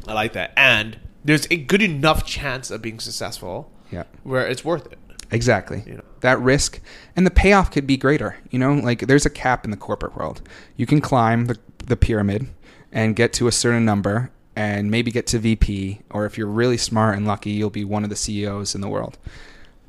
I 0.06 0.12
like 0.12 0.32
that, 0.34 0.52
and 0.56 0.96
there's 1.24 1.48
a 1.50 1.56
good 1.56 1.82
enough 1.82 2.24
chance 2.24 2.70
of 2.70 2.80
being 2.82 3.00
successful 3.00 3.72
Yeah. 3.90 4.04
where 4.22 4.46
it's 4.46 4.64
worth 4.64 4.90
it. 4.90 4.98
Exactly. 5.30 5.82
You 5.86 5.94
know. 5.94 6.04
That 6.20 6.40
risk 6.40 6.80
and 7.16 7.26
the 7.26 7.30
payoff 7.30 7.70
could 7.70 7.86
be 7.86 7.96
greater. 7.96 8.36
You 8.50 8.58
know, 8.58 8.74
like 8.74 9.00
there's 9.00 9.26
a 9.26 9.30
cap 9.30 9.64
in 9.64 9.70
the 9.70 9.76
corporate 9.76 10.16
world. 10.16 10.42
You 10.76 10.86
can 10.86 11.00
climb 11.00 11.46
the, 11.46 11.58
the 11.86 11.96
pyramid 11.96 12.48
and 12.92 13.16
get 13.16 13.32
to 13.34 13.48
a 13.48 13.52
certain 13.52 13.84
number 13.84 14.30
and 14.56 14.90
maybe 14.90 15.10
get 15.10 15.26
to 15.28 15.38
VP, 15.38 16.00
or 16.10 16.26
if 16.26 16.38
you're 16.38 16.46
really 16.46 16.76
smart 16.76 17.16
and 17.16 17.26
lucky, 17.26 17.50
you'll 17.50 17.70
be 17.70 17.84
one 17.84 18.04
of 18.04 18.10
the 18.10 18.16
CEOs 18.16 18.74
in 18.74 18.80
the 18.80 18.88
world. 18.88 19.18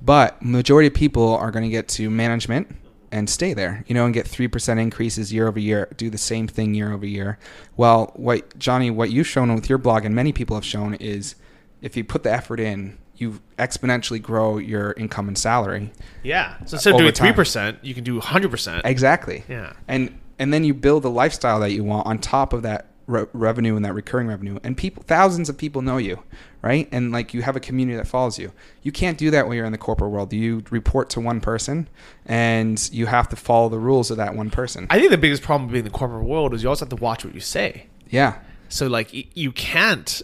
But 0.01 0.41
majority 0.41 0.87
of 0.87 0.93
people 0.95 1.35
are 1.35 1.51
going 1.51 1.63
to 1.63 1.69
get 1.69 1.87
to 1.89 2.09
management 2.09 2.75
and 3.11 3.29
stay 3.29 3.53
there, 3.53 3.83
you 3.87 3.93
know, 3.93 4.05
and 4.05 4.13
get 4.13 4.25
3% 4.25 4.79
increases 4.79 5.31
year 5.31 5.47
over 5.47 5.59
year, 5.59 5.87
do 5.97 6.09
the 6.09 6.17
same 6.17 6.47
thing 6.47 6.73
year 6.73 6.91
over 6.91 7.05
year. 7.05 7.37
Well, 7.77 8.11
what 8.15 8.57
Johnny, 8.57 8.89
what 8.89 9.11
you've 9.11 9.27
shown 9.27 9.53
with 9.53 9.69
your 9.69 9.77
blog 9.77 10.03
and 10.03 10.15
many 10.15 10.33
people 10.33 10.55
have 10.57 10.65
shown 10.65 10.95
is 10.95 11.35
if 11.81 11.95
you 11.95 12.03
put 12.03 12.23
the 12.23 12.31
effort 12.31 12.59
in, 12.59 12.97
you 13.17 13.39
exponentially 13.57 14.21
grow 14.21 14.57
your 14.57 14.93
income 14.93 15.27
and 15.27 15.37
salary. 15.37 15.91
Yeah. 16.23 16.55
So 16.65 16.75
instead 16.75 16.93
of 16.93 16.99
doing 16.99 17.13
three 17.13 17.33
percent, 17.33 17.79
you 17.81 17.93
can 17.93 18.03
do 18.03 18.19
hundred 18.19 18.51
percent. 18.51 18.85
Exactly. 18.85 19.43
Yeah. 19.47 19.73
And 19.87 20.19
and 20.39 20.53
then 20.53 20.63
you 20.63 20.73
build 20.73 21.05
a 21.05 21.09
lifestyle 21.09 21.59
that 21.61 21.71
you 21.71 21.83
want 21.83 22.05
on 22.07 22.19
top 22.19 22.51
of 22.53 22.61
that 22.63 22.87
re- 23.07 23.25
revenue 23.33 23.75
and 23.77 23.85
that 23.85 23.93
recurring 23.93 24.27
revenue. 24.27 24.59
And 24.63 24.75
people, 24.75 25.03
thousands 25.07 25.47
of 25.47 25.57
people 25.57 25.81
know 25.81 25.95
you, 25.97 26.21
right? 26.61 26.89
And 26.91 27.13
like 27.13 27.33
you 27.33 27.41
have 27.41 27.55
a 27.55 27.61
community 27.61 27.95
that 27.95 28.05
follows 28.07 28.37
you. 28.37 28.51
You 28.83 28.91
can't 28.91 29.17
do 29.17 29.31
that 29.31 29.47
when 29.47 29.55
you're 29.55 29.65
in 29.65 29.71
the 29.71 29.77
corporate 29.77 30.11
world. 30.11 30.33
You 30.33 30.63
report 30.71 31.09
to 31.11 31.21
one 31.21 31.39
person, 31.39 31.87
and 32.25 32.89
you 32.91 33.05
have 33.05 33.29
to 33.29 33.37
follow 33.37 33.69
the 33.69 33.79
rules 33.79 34.11
of 34.11 34.17
that 34.17 34.35
one 34.35 34.49
person. 34.49 34.87
I 34.89 34.99
think 34.99 35.11
the 35.11 35.17
biggest 35.17 35.41
problem 35.41 35.71
being 35.71 35.85
the 35.85 35.89
corporate 35.89 36.25
world 36.25 36.53
is 36.53 36.63
you 36.63 36.69
also 36.69 36.83
have 36.83 36.89
to 36.89 37.01
watch 37.01 37.23
what 37.23 37.33
you 37.33 37.39
say. 37.41 37.87
yeah. 38.09 38.39
So 38.67 38.87
like 38.87 39.09
you 39.37 39.51
can't 39.51 40.21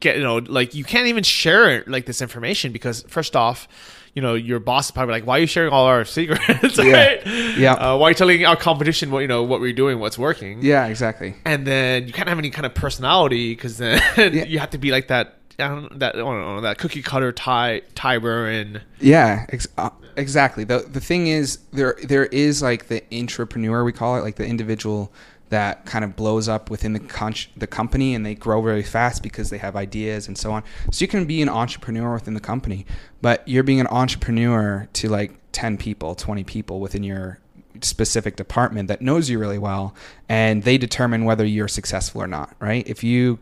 get 0.00 0.16
you 0.16 0.22
know 0.22 0.36
like 0.38 0.74
you 0.74 0.84
can't 0.84 1.06
even 1.06 1.22
share 1.24 1.84
like 1.86 2.06
this 2.06 2.22
information 2.22 2.72
because 2.72 3.02
first 3.08 3.34
off, 3.36 3.68
you 4.14 4.22
know 4.22 4.34
your 4.34 4.60
boss 4.60 4.86
is 4.86 4.90
probably 4.92 5.12
like, 5.12 5.26
why 5.26 5.38
are 5.38 5.40
you 5.40 5.46
sharing 5.46 5.72
all 5.72 5.86
our 5.86 6.04
secrets? 6.04 6.78
Yeah. 6.78 6.92
right? 6.92 7.26
Yeah. 7.56 7.72
Uh, 7.74 7.96
why 7.98 8.06
are 8.08 8.10
you 8.10 8.14
telling 8.14 8.44
our 8.46 8.56
competition 8.56 9.10
what 9.10 9.20
you 9.20 9.28
know 9.28 9.42
what 9.42 9.60
we're 9.60 9.72
doing, 9.72 9.98
what's 9.98 10.18
working? 10.18 10.60
Yeah. 10.62 10.86
Exactly. 10.86 11.34
And 11.44 11.66
then 11.66 12.06
you 12.06 12.12
can't 12.12 12.28
have 12.28 12.38
any 12.38 12.50
kind 12.50 12.66
of 12.66 12.74
personality 12.74 13.54
because 13.54 13.78
then 13.78 14.00
you 14.48 14.58
have 14.58 14.70
to 14.70 14.78
be 14.78 14.90
like 14.90 15.08
that. 15.08 15.38
I 15.58 15.68
don't 15.68 15.92
know, 15.92 15.98
that 15.98 16.14
I 16.14 16.18
don't 16.18 16.40
know 16.40 16.60
that 16.62 16.78
cookie 16.78 17.02
cutter 17.02 17.30
Ty 17.30 17.82
Ty 17.94 18.18
Burren. 18.18 18.80
Yeah, 19.00 19.44
ex- 19.50 19.68
uh, 19.76 19.90
exactly. 20.16 20.64
the 20.64 20.78
The 20.78 20.98
thing 21.00 21.26
is, 21.26 21.58
there 21.72 21.96
there 22.04 22.24
is 22.26 22.62
like 22.62 22.88
the 22.88 23.02
entrepreneur 23.14 23.84
we 23.84 23.92
call 23.92 24.16
it, 24.16 24.22
like 24.22 24.36
the 24.36 24.46
individual 24.46 25.12
that 25.52 25.84
kind 25.84 26.02
of 26.02 26.16
blows 26.16 26.48
up 26.48 26.70
within 26.70 26.94
the 26.94 27.00
con- 27.00 27.34
the 27.56 27.66
company, 27.66 28.14
and 28.14 28.24
they 28.24 28.34
grow 28.34 28.60
very 28.62 28.82
fast 28.82 29.22
because 29.22 29.50
they 29.50 29.58
have 29.58 29.76
ideas 29.76 30.26
and 30.26 30.36
so 30.36 30.50
on. 30.50 30.64
So 30.90 31.02
you 31.02 31.08
can 31.08 31.26
be 31.26 31.42
an 31.42 31.48
entrepreneur 31.48 32.14
within 32.14 32.34
the 32.34 32.40
company, 32.40 32.86
but 33.20 33.46
you're 33.46 33.62
being 33.62 33.80
an 33.80 33.86
entrepreneur 33.88 34.88
to 34.94 35.08
like 35.08 35.32
ten 35.52 35.76
people, 35.76 36.14
twenty 36.14 36.42
people 36.42 36.80
within 36.80 37.02
your 37.04 37.38
specific 37.82 38.36
department 38.36 38.88
that 38.88 39.02
knows 39.02 39.28
you 39.28 39.38
really 39.38 39.58
well, 39.58 39.94
and 40.28 40.62
they 40.62 40.78
determine 40.78 41.24
whether 41.24 41.44
you're 41.44 41.68
successful 41.68 42.22
or 42.22 42.26
not. 42.26 42.56
Right? 42.58 42.88
If 42.88 43.04
you 43.04 43.38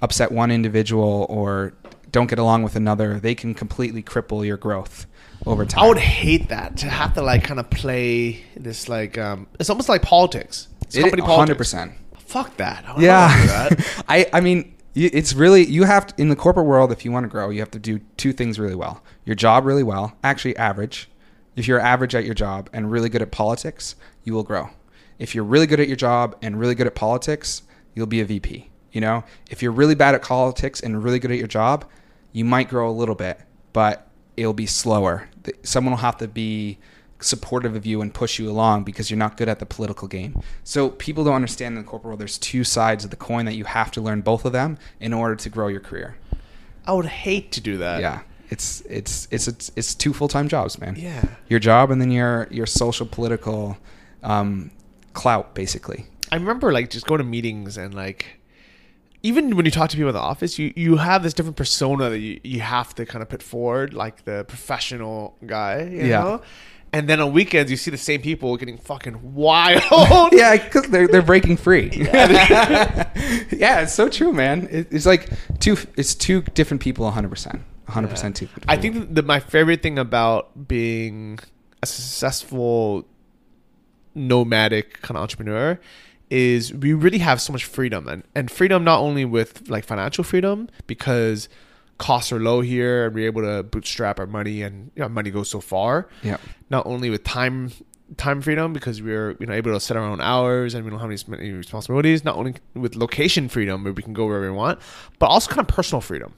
upset 0.00 0.30
one 0.30 0.52
individual 0.52 1.26
or 1.28 1.72
don't 2.12 2.28
get 2.28 2.38
along 2.38 2.62
with 2.62 2.76
another, 2.76 3.18
they 3.20 3.34
can 3.34 3.54
completely 3.54 4.02
cripple 4.02 4.46
your 4.46 4.56
growth 4.56 5.06
over 5.46 5.64
time. 5.64 5.84
I 5.84 5.88
would 5.88 5.98
hate 5.98 6.48
that 6.48 6.76
to 6.78 6.86
have 6.88 7.14
to 7.14 7.22
like 7.22 7.44
kind 7.44 7.60
of 7.60 7.70
play 7.70 8.42
this 8.56 8.88
like 8.88 9.16
um 9.18 9.46
it's 9.60 9.70
almost 9.70 9.88
like 9.88 10.02
politics. 10.02 10.68
It's 10.82 10.96
It- 10.96 11.02
company 11.02 11.22
100%. 11.22 11.26
politics. 11.26 11.74
Fuck 12.18 12.56
that. 12.58 12.84
I 12.86 13.00
Yeah. 13.00 13.46
that. 13.46 14.04
I, 14.08 14.26
I 14.32 14.40
mean, 14.40 14.74
it's 14.94 15.32
really, 15.32 15.64
you 15.64 15.84
have 15.84 16.08
to, 16.08 16.14
in 16.20 16.28
the 16.28 16.36
corporate 16.36 16.66
world, 16.66 16.90
if 16.92 17.04
you 17.04 17.12
want 17.12 17.24
to 17.24 17.28
grow, 17.28 17.50
you 17.50 17.60
have 17.60 17.70
to 17.70 17.78
do 17.78 18.00
two 18.16 18.32
things 18.32 18.58
really 18.58 18.74
well. 18.74 19.02
Your 19.24 19.36
job 19.36 19.64
really 19.64 19.82
well, 19.84 20.14
actually 20.24 20.56
average. 20.56 21.08
If 21.56 21.66
you're 21.68 21.78
average 21.80 22.14
at 22.14 22.24
your 22.24 22.34
job 22.34 22.68
and 22.72 22.90
really 22.90 23.08
good 23.08 23.22
at 23.22 23.30
politics, 23.30 23.94
you 24.24 24.32
will 24.34 24.42
grow. 24.42 24.70
If 25.18 25.34
you're 25.34 25.44
really 25.44 25.66
good 25.66 25.78
at 25.80 25.86
your 25.88 25.96
job 25.96 26.36
and 26.42 26.58
really 26.58 26.74
good 26.74 26.86
at 26.86 26.94
politics, 26.94 27.62
you'll 27.94 28.06
be 28.06 28.20
a 28.20 28.24
VP. 28.24 28.70
You 28.92 29.00
know, 29.00 29.24
if 29.50 29.62
you're 29.62 29.72
really 29.72 29.94
bad 29.94 30.14
at 30.14 30.22
politics 30.22 30.80
and 30.80 31.02
really 31.02 31.18
good 31.18 31.30
at 31.30 31.38
your 31.38 31.46
job, 31.48 31.84
you 32.38 32.44
might 32.44 32.68
grow 32.68 32.88
a 32.88 32.92
little 32.92 33.14
bit, 33.14 33.40
but 33.72 34.08
it'll 34.36 34.52
be 34.52 34.66
slower. 34.66 35.28
Someone 35.62 35.92
will 35.92 35.98
have 35.98 36.18
to 36.18 36.28
be 36.28 36.78
supportive 37.20 37.74
of 37.74 37.84
you 37.84 38.00
and 38.00 38.14
push 38.14 38.38
you 38.38 38.48
along 38.48 38.84
because 38.84 39.10
you're 39.10 39.18
not 39.18 39.36
good 39.36 39.48
at 39.48 39.58
the 39.58 39.66
political 39.66 40.06
game. 40.06 40.40
So 40.62 40.90
people 40.90 41.24
don't 41.24 41.34
understand 41.34 41.76
in 41.76 41.82
the 41.82 41.88
corporate 41.88 42.10
world 42.10 42.20
there's 42.20 42.38
two 42.38 42.62
sides 42.62 43.04
of 43.04 43.10
the 43.10 43.16
coin 43.16 43.44
that 43.46 43.54
you 43.54 43.64
have 43.64 43.90
to 43.92 44.00
learn 44.00 44.20
both 44.20 44.44
of 44.44 44.52
them 44.52 44.78
in 45.00 45.12
order 45.12 45.34
to 45.34 45.48
grow 45.48 45.66
your 45.66 45.80
career. 45.80 46.16
I 46.86 46.92
would 46.92 47.06
hate 47.06 47.50
to 47.52 47.60
do 47.60 47.78
that. 47.78 48.00
Yeah. 48.00 48.20
It's 48.50 48.80
it's 48.82 49.28
it's 49.30 49.48
it's, 49.48 49.70
it's 49.76 49.94
two 49.94 50.14
full-time 50.14 50.48
jobs, 50.48 50.78
man. 50.78 50.94
Yeah. 50.96 51.24
Your 51.48 51.60
job 51.60 51.90
and 51.90 52.00
then 52.00 52.10
your 52.10 52.46
your 52.50 52.66
social 52.66 53.04
political 53.04 53.76
um, 54.22 54.70
clout 55.12 55.54
basically. 55.54 56.06
I 56.30 56.36
remember 56.36 56.72
like 56.72 56.88
just 56.88 57.06
going 57.06 57.18
to 57.18 57.24
meetings 57.24 57.76
and 57.76 57.94
like 57.94 58.37
even 59.22 59.56
when 59.56 59.64
you 59.64 59.70
talk 59.70 59.90
to 59.90 59.96
people 59.96 60.08
in 60.10 60.14
the 60.14 60.20
office, 60.20 60.58
you, 60.58 60.72
you 60.76 60.96
have 60.96 61.22
this 61.22 61.34
different 61.34 61.56
persona 61.56 62.08
that 62.10 62.18
you, 62.20 62.40
you 62.44 62.60
have 62.60 62.94
to 62.94 63.04
kind 63.04 63.22
of 63.22 63.28
put 63.28 63.42
forward, 63.42 63.92
like 63.94 64.24
the 64.24 64.44
professional 64.44 65.36
guy, 65.46 65.82
you 65.82 66.06
Yeah. 66.06 66.22
know? 66.22 66.42
And 66.90 67.06
then 67.06 67.20
on 67.20 67.32
weekends, 67.34 67.70
you 67.70 67.76
see 67.76 67.90
the 67.90 67.98
same 67.98 68.22
people 68.22 68.56
getting 68.56 68.78
fucking 68.78 69.34
wild. 69.34 70.32
yeah, 70.32 70.56
because 70.56 70.84
they're 70.84 71.06
they're 71.06 71.20
breaking 71.20 71.58
free. 71.58 71.90
Yeah, 73.52 73.80
it's 73.82 73.92
so 73.92 74.08
true, 74.08 74.32
man. 74.32 74.66
It, 74.70 74.88
it's 74.90 75.04
like 75.04 75.28
two. 75.60 75.76
It's 75.96 76.14
two 76.14 76.40
different 76.54 76.80
people, 76.80 77.04
100, 77.04 77.28
percent 77.28 77.56
100 77.86 78.08
percent 78.08 78.36
two. 78.36 78.48
I 78.68 78.76
think 78.78 79.14
that 79.16 79.26
my 79.26 79.38
favorite 79.38 79.82
thing 79.82 79.98
about 79.98 80.66
being 80.66 81.38
a 81.82 81.86
successful 81.86 83.04
nomadic 84.14 85.00
kind 85.02 85.16
of 85.16 85.22
entrepreneur 85.22 85.78
is 86.30 86.72
we 86.74 86.92
really 86.92 87.18
have 87.18 87.40
so 87.40 87.52
much 87.52 87.64
freedom 87.64 88.08
and, 88.08 88.22
and 88.34 88.50
freedom 88.50 88.84
not 88.84 89.00
only 89.00 89.24
with 89.24 89.68
like 89.68 89.84
financial 89.84 90.24
freedom 90.24 90.68
because 90.86 91.48
costs 91.98 92.30
are 92.32 92.38
low 92.38 92.60
here 92.60 93.06
and 93.06 93.14
we're 93.14 93.26
able 93.26 93.42
to 93.42 93.62
bootstrap 93.62 94.20
our 94.20 94.26
money 94.26 94.62
and 94.62 94.90
you 94.94 95.02
know, 95.02 95.08
money 95.08 95.30
goes 95.30 95.48
so 95.50 95.60
far. 95.60 96.08
Yeah. 96.22 96.36
not 96.70 96.86
only 96.86 97.10
with 97.10 97.24
time 97.24 97.72
time 98.16 98.40
freedom 98.40 98.72
because 98.72 99.02
we're 99.02 99.36
you 99.38 99.44
know 99.46 99.52
able 99.52 99.70
to 99.72 99.78
set 99.78 99.94
our 99.94 100.02
own 100.02 100.20
hours 100.20 100.72
and 100.72 100.82
we 100.82 100.90
don't 100.90 100.98
have 100.98 101.10
any, 101.10 101.20
many 101.26 101.52
responsibilities 101.52 102.24
not 102.24 102.36
only 102.36 102.54
with 102.72 102.96
location 102.96 103.50
freedom 103.50 103.84
where 103.84 103.92
we 103.92 104.02
can 104.02 104.14
go 104.14 104.24
wherever 104.24 104.50
we 104.50 104.56
want 104.56 104.78
but 105.18 105.26
also 105.26 105.50
kind 105.50 105.60
of 105.60 105.68
personal 105.68 106.00
freedom 106.00 106.32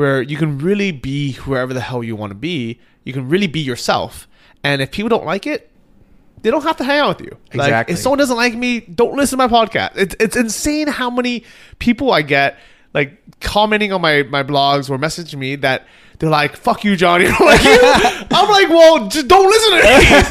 where 0.00 0.22
you 0.22 0.36
can 0.36 0.56
really 0.56 0.92
be 0.92 1.32
whoever 1.32 1.74
the 1.74 1.80
hell 1.80 2.02
you 2.02 2.16
want 2.16 2.30
to 2.30 2.34
be. 2.34 2.80
You 3.04 3.12
can 3.12 3.28
really 3.28 3.46
be 3.46 3.60
yourself. 3.60 4.26
And 4.64 4.80
if 4.80 4.90
people 4.90 5.10
don't 5.10 5.26
like 5.26 5.46
it 5.46 5.69
they 6.42 6.50
don't 6.50 6.62
have 6.62 6.76
to 6.76 6.84
hang 6.84 6.98
out 7.00 7.18
with 7.18 7.26
you 7.26 7.36
like 7.54 7.66
Exactly. 7.68 7.92
if 7.94 7.98
someone 8.00 8.18
doesn't 8.18 8.36
like 8.36 8.54
me 8.54 8.80
don't 8.80 9.16
listen 9.16 9.38
to 9.38 9.48
my 9.48 9.66
podcast 9.66 9.90
it's, 9.96 10.14
it's 10.20 10.36
insane 10.36 10.86
how 10.88 11.10
many 11.10 11.44
people 11.78 12.12
i 12.12 12.22
get 12.22 12.58
like 12.94 13.22
commenting 13.40 13.92
on 13.92 14.00
my 14.00 14.22
my 14.24 14.42
blogs 14.42 14.90
or 14.90 14.98
messaging 14.98 15.38
me 15.38 15.56
that 15.56 15.86
they're 16.18 16.28
like, 16.28 16.54
"Fuck 16.54 16.84
you, 16.84 16.96
Johnny." 16.96 17.24
I'm 17.28 17.46
like, 17.46 17.64
you? 17.64 17.78
I'm 17.82 18.48
like, 18.50 18.68
well, 18.68 19.08
just 19.08 19.26
don't 19.26 19.46
listen 19.48 19.70
to 19.70 19.76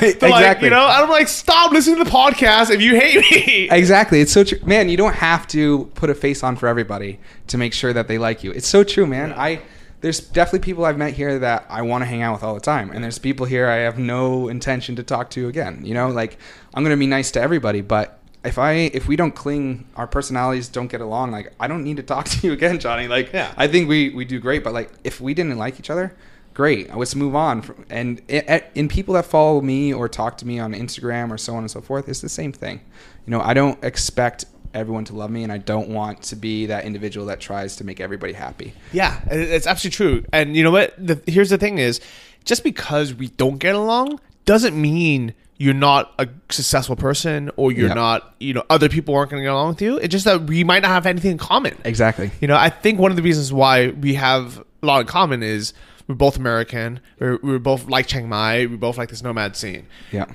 me. 0.05 0.12
They're 0.20 0.30
Like, 0.30 0.41
Exactly. 0.41 0.66
you 0.68 0.70
know, 0.70 0.86
I'm 0.86 1.10
like, 1.10 1.28
stop 1.28 1.72
listening 1.72 1.97
to 1.97 2.03
the 2.03 2.10
podcast 2.12 2.70
if 2.70 2.80
you 2.80 2.95
hate 2.95 3.16
me. 3.32 3.68
Exactly. 3.72 4.22
It's 4.22 4.32
so 4.32 4.43
true. 4.43 4.60
Man, 4.64 4.88
you 4.89 4.97
don't 4.97 5.16
have 5.16 5.47
to 5.47 5.86
put 5.95 6.12
a 6.12 6.14
face 6.14 6.43
on 6.43 6.57
for 6.57 6.68
everybody 6.68 7.20
to 7.47 7.57
make 7.57 7.74
sure 7.74 7.91
that 7.91 8.07
they 8.07 8.20
like 8.20 8.43
you. 8.43 8.51
It's 8.51 8.68
so 8.68 8.84
true, 8.84 9.07
man. 9.07 9.34
I 9.34 9.62
there's 10.02 10.20
definitely 10.20 10.60
people 10.66 10.86
I've 10.86 10.97
met 10.97 11.14
here 11.14 11.39
that 11.39 11.66
I 11.70 11.82
want 11.82 12.02
to 12.04 12.06
hang 12.06 12.22
out 12.22 12.34
with 12.34 12.43
all 12.43 12.54
the 12.54 12.60
time. 12.62 12.91
And 12.91 13.04
there's 13.04 13.20
people 13.20 13.45
here 13.45 13.68
I 13.68 13.78
have 13.78 13.97
no 14.00 14.47
intention 14.47 14.95
to 14.95 15.04
talk 15.04 15.30
to 15.32 15.47
again. 15.47 15.82
You 15.84 15.93
know, 15.93 16.10
like 16.10 16.38
I'm 16.74 16.84
going 16.84 16.95
to 16.95 17.00
be 17.00 17.08
nice 17.08 17.32
to 17.32 17.41
everybody, 17.41 17.82
but 17.82 18.18
if 18.45 18.58
I 18.58 18.72
if 18.74 19.08
we 19.08 19.16
don't 19.18 19.36
cling, 19.36 19.86
our 19.97 20.08
personalities 20.08 20.70
don't 20.70 20.88
get 20.88 21.02
along. 21.02 21.32
Like 21.32 21.54
I 21.60 21.68
don't 21.68 21.84
need 21.84 21.97
to 21.97 22.04
talk 22.04 22.26
to 22.30 22.47
you 22.47 22.54
again, 22.54 22.80
Johnny. 22.80 23.08
Like 23.08 23.34
Yeah. 23.34 23.54
I 23.58 23.68
think 23.68 23.89
we 23.89 24.10
we 24.10 24.24
do 24.26 24.39
great, 24.39 24.64
but 24.64 24.74
like 24.74 24.91
if 25.04 25.20
we 25.20 25.34
didn't 25.34 25.58
like 25.58 25.80
each 25.80 25.89
other, 25.89 26.16
great. 26.54 26.95
Let's 26.95 27.16
move 27.16 27.36
on. 27.36 27.62
From- 27.62 27.86
And 27.89 28.22
in 28.30 28.88
people 28.88 29.16
that 29.16 29.26
follow 29.26 29.60
me 29.60 29.93
or 29.93 30.08
talk 30.08 30.38
to 30.38 30.47
me 30.47 30.60
on 30.60 30.74
Instagram 30.74 31.30
or 31.32 31.38
so 31.38 31.54
on 31.56 31.60
and 31.64 31.72
so 31.72 31.82
forth, 31.82 32.08
it's 32.08 32.22
the 32.22 32.30
same 32.30 32.54
thing. 32.54 32.80
You 33.26 33.32
know, 33.32 33.41
I 33.41 33.54
don't 33.54 33.84
expect 33.84 34.45
everyone 34.74 35.05
to 35.05 35.13
love 35.15 35.30
me, 35.32 35.43
and 35.43 35.51
I 35.51 35.57
don't 35.57 35.89
want 35.89 36.22
to 36.24 36.36
be 36.36 36.67
that 36.67 36.86
individual 36.86 37.26
that 37.28 37.39
tries 37.39 37.76
to 37.78 37.84
make 37.84 37.99
everybody 37.99 38.34
happy. 38.34 38.74
Yeah, 38.91 39.20
it's 39.30 39.67
absolutely 39.67 39.95
true. 39.95 40.26
And 40.34 40.55
you 40.55 40.63
know 40.63 40.72
what? 40.72 40.93
The, 40.97 41.22
here's 41.28 41.49
the 41.49 41.57
thing: 41.57 41.78
is 41.78 41.99
just 42.45 42.63
because 42.63 43.13
we 43.13 43.28
don't 43.30 43.57
get 43.57 43.76
along 43.76 44.20
doesn't 44.45 44.80
mean 44.80 45.34
you're 45.57 45.74
not 45.74 46.13
a 46.17 46.28
successful 46.49 46.95
person 46.95 47.51
or 47.57 47.72
you're 47.72 47.89
Yeah. 47.89 47.93
not. 47.93 48.34
You 48.39 48.53
know, 48.53 48.63
other 48.70 48.88
people 48.89 49.13
aren't 49.15 49.30
going 49.32 49.41
to 49.41 49.45
get 49.45 49.51
along 49.53 49.70
with 49.70 49.82
you. 49.82 49.97
It's 49.97 50.11
just 50.11 50.24
that 50.26 50.43
we 50.43 50.63
might 50.63 50.82
not 50.82 50.89
have 50.91 51.05
anything 51.05 51.32
in 51.32 51.38
common. 51.38 51.76
Exactly. 51.84 52.32
You 52.39 52.47
know, 52.47 52.55
I 52.55 52.70
think 52.70 52.97
one 52.97 53.11
of 53.11 53.17
the 53.17 53.24
reasons 53.24 53.51
why 53.51 53.89
we 53.89 54.13
have 54.13 54.63
a 54.82 54.86
lot 54.86 55.01
in 55.01 55.07
common 55.07 55.43
is 55.43 55.74
we're 56.07 56.15
both 56.15 56.38
American. 56.38 57.01
We're, 57.20 57.38
we're 57.43 57.59
both 57.59 57.89
like 57.89 58.07
Chiang 58.07 58.30
Mai. 58.30 58.67
We 58.67 58.78
both 58.78 58.97
like 58.97 59.09
this 59.09 59.22
nomad 59.22 59.57
scene. 59.57 59.86
Yeah. 60.13 60.26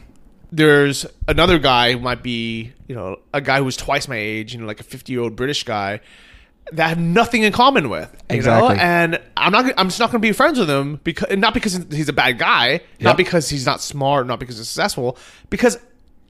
There's 0.57 1.05
another 1.27 1.59
guy 1.59 1.93
who 1.93 1.99
might 1.99 2.23
be, 2.23 2.73
you 2.87 2.95
know, 2.95 3.19
a 3.33 3.41
guy 3.41 3.61
who's 3.61 3.77
twice 3.77 4.07
my 4.09 4.17
age, 4.17 4.55
you 4.55 4.61
know, 4.61 4.67
like 4.67 4.81
a 4.81 4.85
50 4.85 5.13
year 5.13 5.21
old 5.23 5.35
British 5.35 5.65
guy 5.65 6.01
that 6.73 6.87
I 6.87 6.89
have 6.89 6.99
nothing 6.99 7.43
in 7.43 7.53
common 7.53 7.89
with. 7.91 8.11
You 8.31 8.37
Exactly. 8.37 8.77
Know? 8.77 8.81
And 8.81 9.21
I'm 9.37 9.53
not. 9.53 9.73
I'm 9.77 9.89
just 9.89 9.99
not 10.01 10.11
going 10.13 10.23
to 10.23 10.27
be 10.29 10.33
friends 10.33 10.59
with 10.59 10.71
him 10.71 11.01
because 11.03 11.37
not 11.37 11.55
because 11.55 11.75
he's 11.91 12.09
a 12.09 12.13
bad 12.13 12.39
guy, 12.39 12.69
Yep. 12.73 13.01
not 13.01 13.17
because 13.17 13.49
he's 13.49 13.67
not 13.67 13.81
smart, 13.81 14.27
not 14.27 14.39
because 14.39 14.57
he's 14.59 14.69
successful, 14.69 15.19
because 15.51 15.77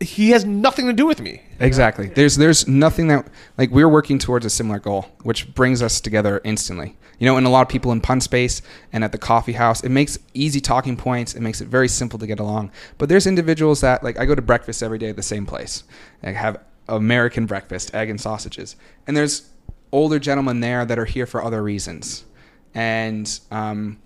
he 0.01 0.31
has 0.31 0.45
nothing 0.45 0.87
to 0.87 0.93
do 0.93 1.07
with 1.07 1.21
me. 1.21 1.43
Exactly. 1.61 2.09
There's 2.09 2.37
there's 2.37 2.67
nothing 2.67 3.09
that 3.09 3.27
like 3.57 3.71
we're 3.71 3.89
working 3.89 4.19
towards 4.19 4.45
a 4.45 4.51
similar 4.51 4.79
goal, 4.79 5.07
which 5.23 5.55
brings 5.55 5.83
us 5.83 6.01
together 6.01 6.41
instantly. 6.45 6.97
You 7.19 7.27
know, 7.27 7.37
and 7.37 7.47
a 7.47 7.51
lot 7.51 7.63
of 7.63 7.69
people 7.69 7.93
in 7.93 8.01
Punspace 8.01 8.61
and 8.93 9.05
at 9.05 9.13
the 9.13 9.19
coffee 9.19 9.53
house, 9.53 9.85
it 9.85 9.91
makes 9.91 10.19
easy 10.35 10.61
talking 10.61 10.97
points. 10.97 11.35
It 11.35 11.41
makes 11.41 11.61
it 11.61 11.69
very 11.69 11.89
simple 11.89 12.19
to 12.19 12.27
get 12.27 12.41
along. 12.41 12.73
But 12.99 13.09
there's 13.09 13.27
individuals 13.27 13.81
that 13.83 14.03
like 14.03 14.19
I 14.19 14.27
go 14.27 14.35
to 14.35 14.43
breakfast 14.43 14.83
every 14.83 14.99
day 14.99 15.11
at 15.11 15.17
the 15.17 15.23
same 15.23 15.47
place. 15.47 15.85
I 16.23 16.33
have 16.33 16.59
American 16.89 17.47
breakfast, 17.47 17.95
egg 17.95 18.11
and 18.11 18.21
sausages, 18.21 18.77
and 19.07 19.17
there's 19.17 19.49
older 19.93 20.19
gentlemen 20.19 20.61
there 20.61 20.85
that 20.85 20.99
are 20.99 21.05
here 21.05 21.27
for 21.27 21.43
other 21.43 21.63
reasons, 21.63 22.25
and 22.75 23.41
um, 23.51 23.99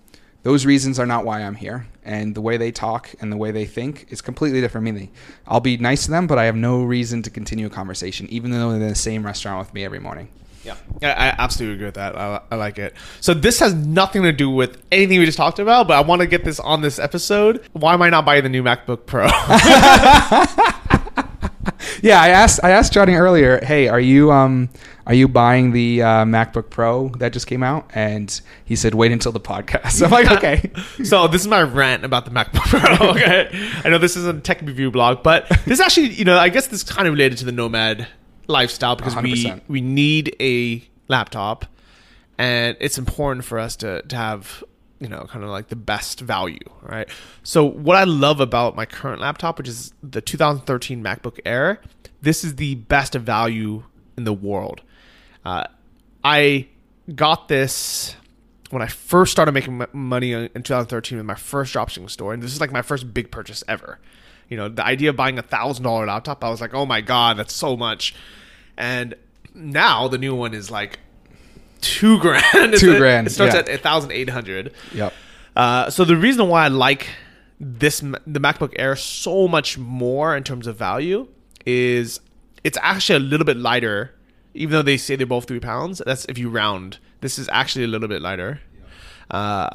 those 0.43 0.65
reasons 0.65 0.99
are 0.99 1.05
not 1.05 1.25
why 1.25 1.41
I'm 1.41 1.55
here. 1.55 1.87
And 2.09 2.33
the 2.33 2.41
way 2.41 2.57
they 2.57 2.71
talk 2.71 3.13
and 3.21 3.31
the 3.31 3.37
way 3.37 3.51
they 3.51 3.65
think 3.65 4.07
is 4.09 4.19
completely 4.19 4.61
different 4.61 4.87
from 4.87 4.95
me. 4.95 5.11
I'll 5.45 5.59
be 5.59 5.77
nice 5.77 6.05
to 6.05 6.11
them, 6.11 6.25
but 6.25 6.39
I 6.39 6.45
have 6.45 6.55
no 6.55 6.81
reason 6.81 7.21
to 7.21 7.29
continue 7.29 7.67
a 7.67 7.69
conversation, 7.69 8.27
even 8.29 8.49
though 8.49 8.71
they're 8.71 8.81
in 8.81 8.87
the 8.89 8.95
same 8.95 9.23
restaurant 9.23 9.59
with 9.59 9.73
me 9.75 9.85
every 9.85 9.99
morning. 9.99 10.29
Yeah, 10.63 10.75
I, 11.01 11.35
absolutely 11.41 11.75
agree 11.75 11.85
with 11.85 11.95
that. 11.95 12.17
I, 12.17 12.41
I 12.49 12.55
like 12.55 12.79
it. 12.79 12.95
So 13.21 13.35
this 13.35 13.59
has 13.59 13.75
nothing 13.75 14.23
to 14.23 14.31
do 14.31 14.49
with 14.49 14.81
anything 14.91 15.19
we 15.19 15.25
just 15.25 15.37
talked 15.37 15.59
about, 15.59 15.87
but 15.87 15.97
I 15.97 16.01
want 16.01 16.21
to 16.21 16.27
get 16.27 16.43
this 16.43 16.59
on 16.59 16.81
this 16.81 16.97
episode. 16.97 17.63
Why 17.73 17.93
am 17.93 18.01
I 18.01 18.09
not 18.09 18.25
buying 18.25 18.43
the 18.43 18.49
new 18.49 18.63
MacBook 18.63 19.05
Pro? 19.05 19.27
Yeah, 22.01 22.21
I 22.21 22.29
asked 22.29 22.59
I 22.63 22.71
asked 22.71 22.93
Johnny 22.93 23.13
earlier, 23.13 23.63
hey, 23.63 23.87
are 23.87 23.99
you 23.99 24.31
um 24.31 24.69
are 25.09 25.15
you 25.15 25.27
buying 25.27 25.71
the 25.71 26.03
uh, 26.03 26.23
MacBook 26.23 26.69
Pro 26.69 27.09
that 27.17 27.33
just 27.33 27.47
came 27.47 27.63
out? 27.63 27.89
And 27.95 28.39
he 28.63 28.75
said, 28.75 28.93
wait 28.93 29.11
until 29.11 29.31
the 29.31 29.39
podcast. 29.39 30.03
I'm 30.05 30.11
like, 30.11 30.29
okay. 30.31 30.71
so 31.03 31.27
this 31.27 31.41
is 31.41 31.47
my 31.47 31.63
rant 31.63 32.05
about 32.05 32.25
the 32.25 32.31
MacBook 32.31 32.61
Pro. 32.69 33.09
Okay, 33.09 33.49
I 33.83 33.89
know 33.89 33.97
this 33.97 34.15
isn't 34.15 34.37
a 34.37 34.41
tech 34.41 34.61
review 34.61 34.91
blog, 34.91 35.23
but 35.23 35.49
this 35.65 35.79
actually, 35.79 36.09
you 36.09 36.25
know, 36.25 36.37
I 36.37 36.49
guess 36.49 36.67
this 36.67 36.83
is 36.83 36.89
kind 36.89 37.07
of 37.07 37.15
related 37.15 37.39
to 37.39 37.45
the 37.45 37.51
nomad 37.51 38.07
lifestyle 38.45 38.95
because 38.95 39.15
we 39.15 39.45
100%. 39.45 39.61
we 39.67 39.81
need 39.81 40.35
a 40.39 40.87
laptop, 41.07 41.65
and 42.37 42.77
it's 42.79 42.99
important 42.99 43.45
for 43.45 43.57
us 43.57 43.75
to 43.77 44.03
to 44.03 44.15
have 44.15 44.63
you 44.99 45.07
know 45.07 45.25
kind 45.27 45.43
of 45.43 45.49
like 45.49 45.69
the 45.69 45.75
best 45.75 46.19
value, 46.19 46.59
right? 46.83 47.09
So 47.41 47.65
what 47.65 47.97
I 47.97 48.03
love 48.03 48.39
about 48.39 48.75
my 48.75 48.85
current 48.85 49.21
laptop, 49.21 49.57
which 49.57 49.67
is 49.67 49.91
the 50.03 50.21
2013 50.21 51.03
MacBook 51.03 51.39
Air, 51.45 51.81
this 52.21 52.43
is 52.43 52.57
the 52.57 52.75
best 52.75 53.15
value 53.15 53.83
in 54.15 54.23
the 54.25 54.33
world. 54.33 54.81
Uh, 55.45 55.65
I 56.23 56.67
got 57.15 57.47
this 57.47 58.15
when 58.69 58.81
I 58.81 58.87
first 58.87 59.31
started 59.31 59.51
making 59.53 59.83
money 59.93 60.33
in 60.33 60.49
in 60.55 60.63
2013 60.63 61.17
with 61.17 61.25
my 61.25 61.35
first 61.35 61.73
dropshipping 61.73 62.09
store, 62.09 62.33
and 62.33 62.43
this 62.43 62.53
is 62.53 62.61
like 62.61 62.71
my 62.71 62.81
first 62.81 63.13
big 63.13 63.31
purchase 63.31 63.63
ever. 63.67 63.99
You 64.47 64.57
know, 64.57 64.67
the 64.67 64.85
idea 64.85 65.11
of 65.11 65.15
buying 65.15 65.37
a 65.37 65.43
thousand 65.43 65.83
dollar 65.83 66.05
laptop, 66.07 66.43
I 66.43 66.49
was 66.49 66.61
like, 66.61 66.73
oh 66.73 66.85
my 66.85 67.01
god, 67.01 67.37
that's 67.37 67.53
so 67.53 67.77
much. 67.77 68.15
And 68.77 69.15
now 69.53 70.07
the 70.07 70.17
new 70.17 70.35
one 70.35 70.53
is 70.53 70.71
like 70.71 70.99
two 71.81 72.19
grand. 72.19 72.73
Two 72.77 72.97
grand, 72.97 73.27
It 73.27 73.29
starts 73.31 73.53
yeah. 73.53 73.61
at 73.61 73.69
a 73.69 73.77
thousand 73.77 74.11
eight 74.11 74.29
hundred. 74.29 74.73
Yep. 74.93 75.13
Uh, 75.55 75.89
so 75.89 76.05
the 76.05 76.15
reason 76.15 76.47
why 76.47 76.65
I 76.65 76.67
like 76.67 77.07
this 77.59 77.99
the 77.99 78.39
MacBook 78.39 78.73
Air 78.77 78.95
so 78.95 79.47
much 79.47 79.77
more 79.77 80.35
in 80.35 80.43
terms 80.43 80.67
of 80.67 80.77
value 80.77 81.27
is 81.65 82.19
it's 82.63 82.77
actually 82.81 83.17
a 83.17 83.19
little 83.27 83.45
bit 83.45 83.57
lighter, 83.57 84.13
even 84.59 84.73
though 84.73 84.81
they 84.83 84.97
say 84.97 85.15
they're 85.15 85.25
both 85.25 85.45
three 85.47 85.59
pounds. 85.59 86.01
That's 86.05 86.25
if 86.25 86.37
you 86.37 86.49
round. 86.49 86.99
This 87.21 87.39
is 87.39 87.49
actually 87.51 87.85
a 87.85 87.87
little 87.87 88.07
bit 88.07 88.21
lighter. 88.21 88.61
Uh, 89.31 89.69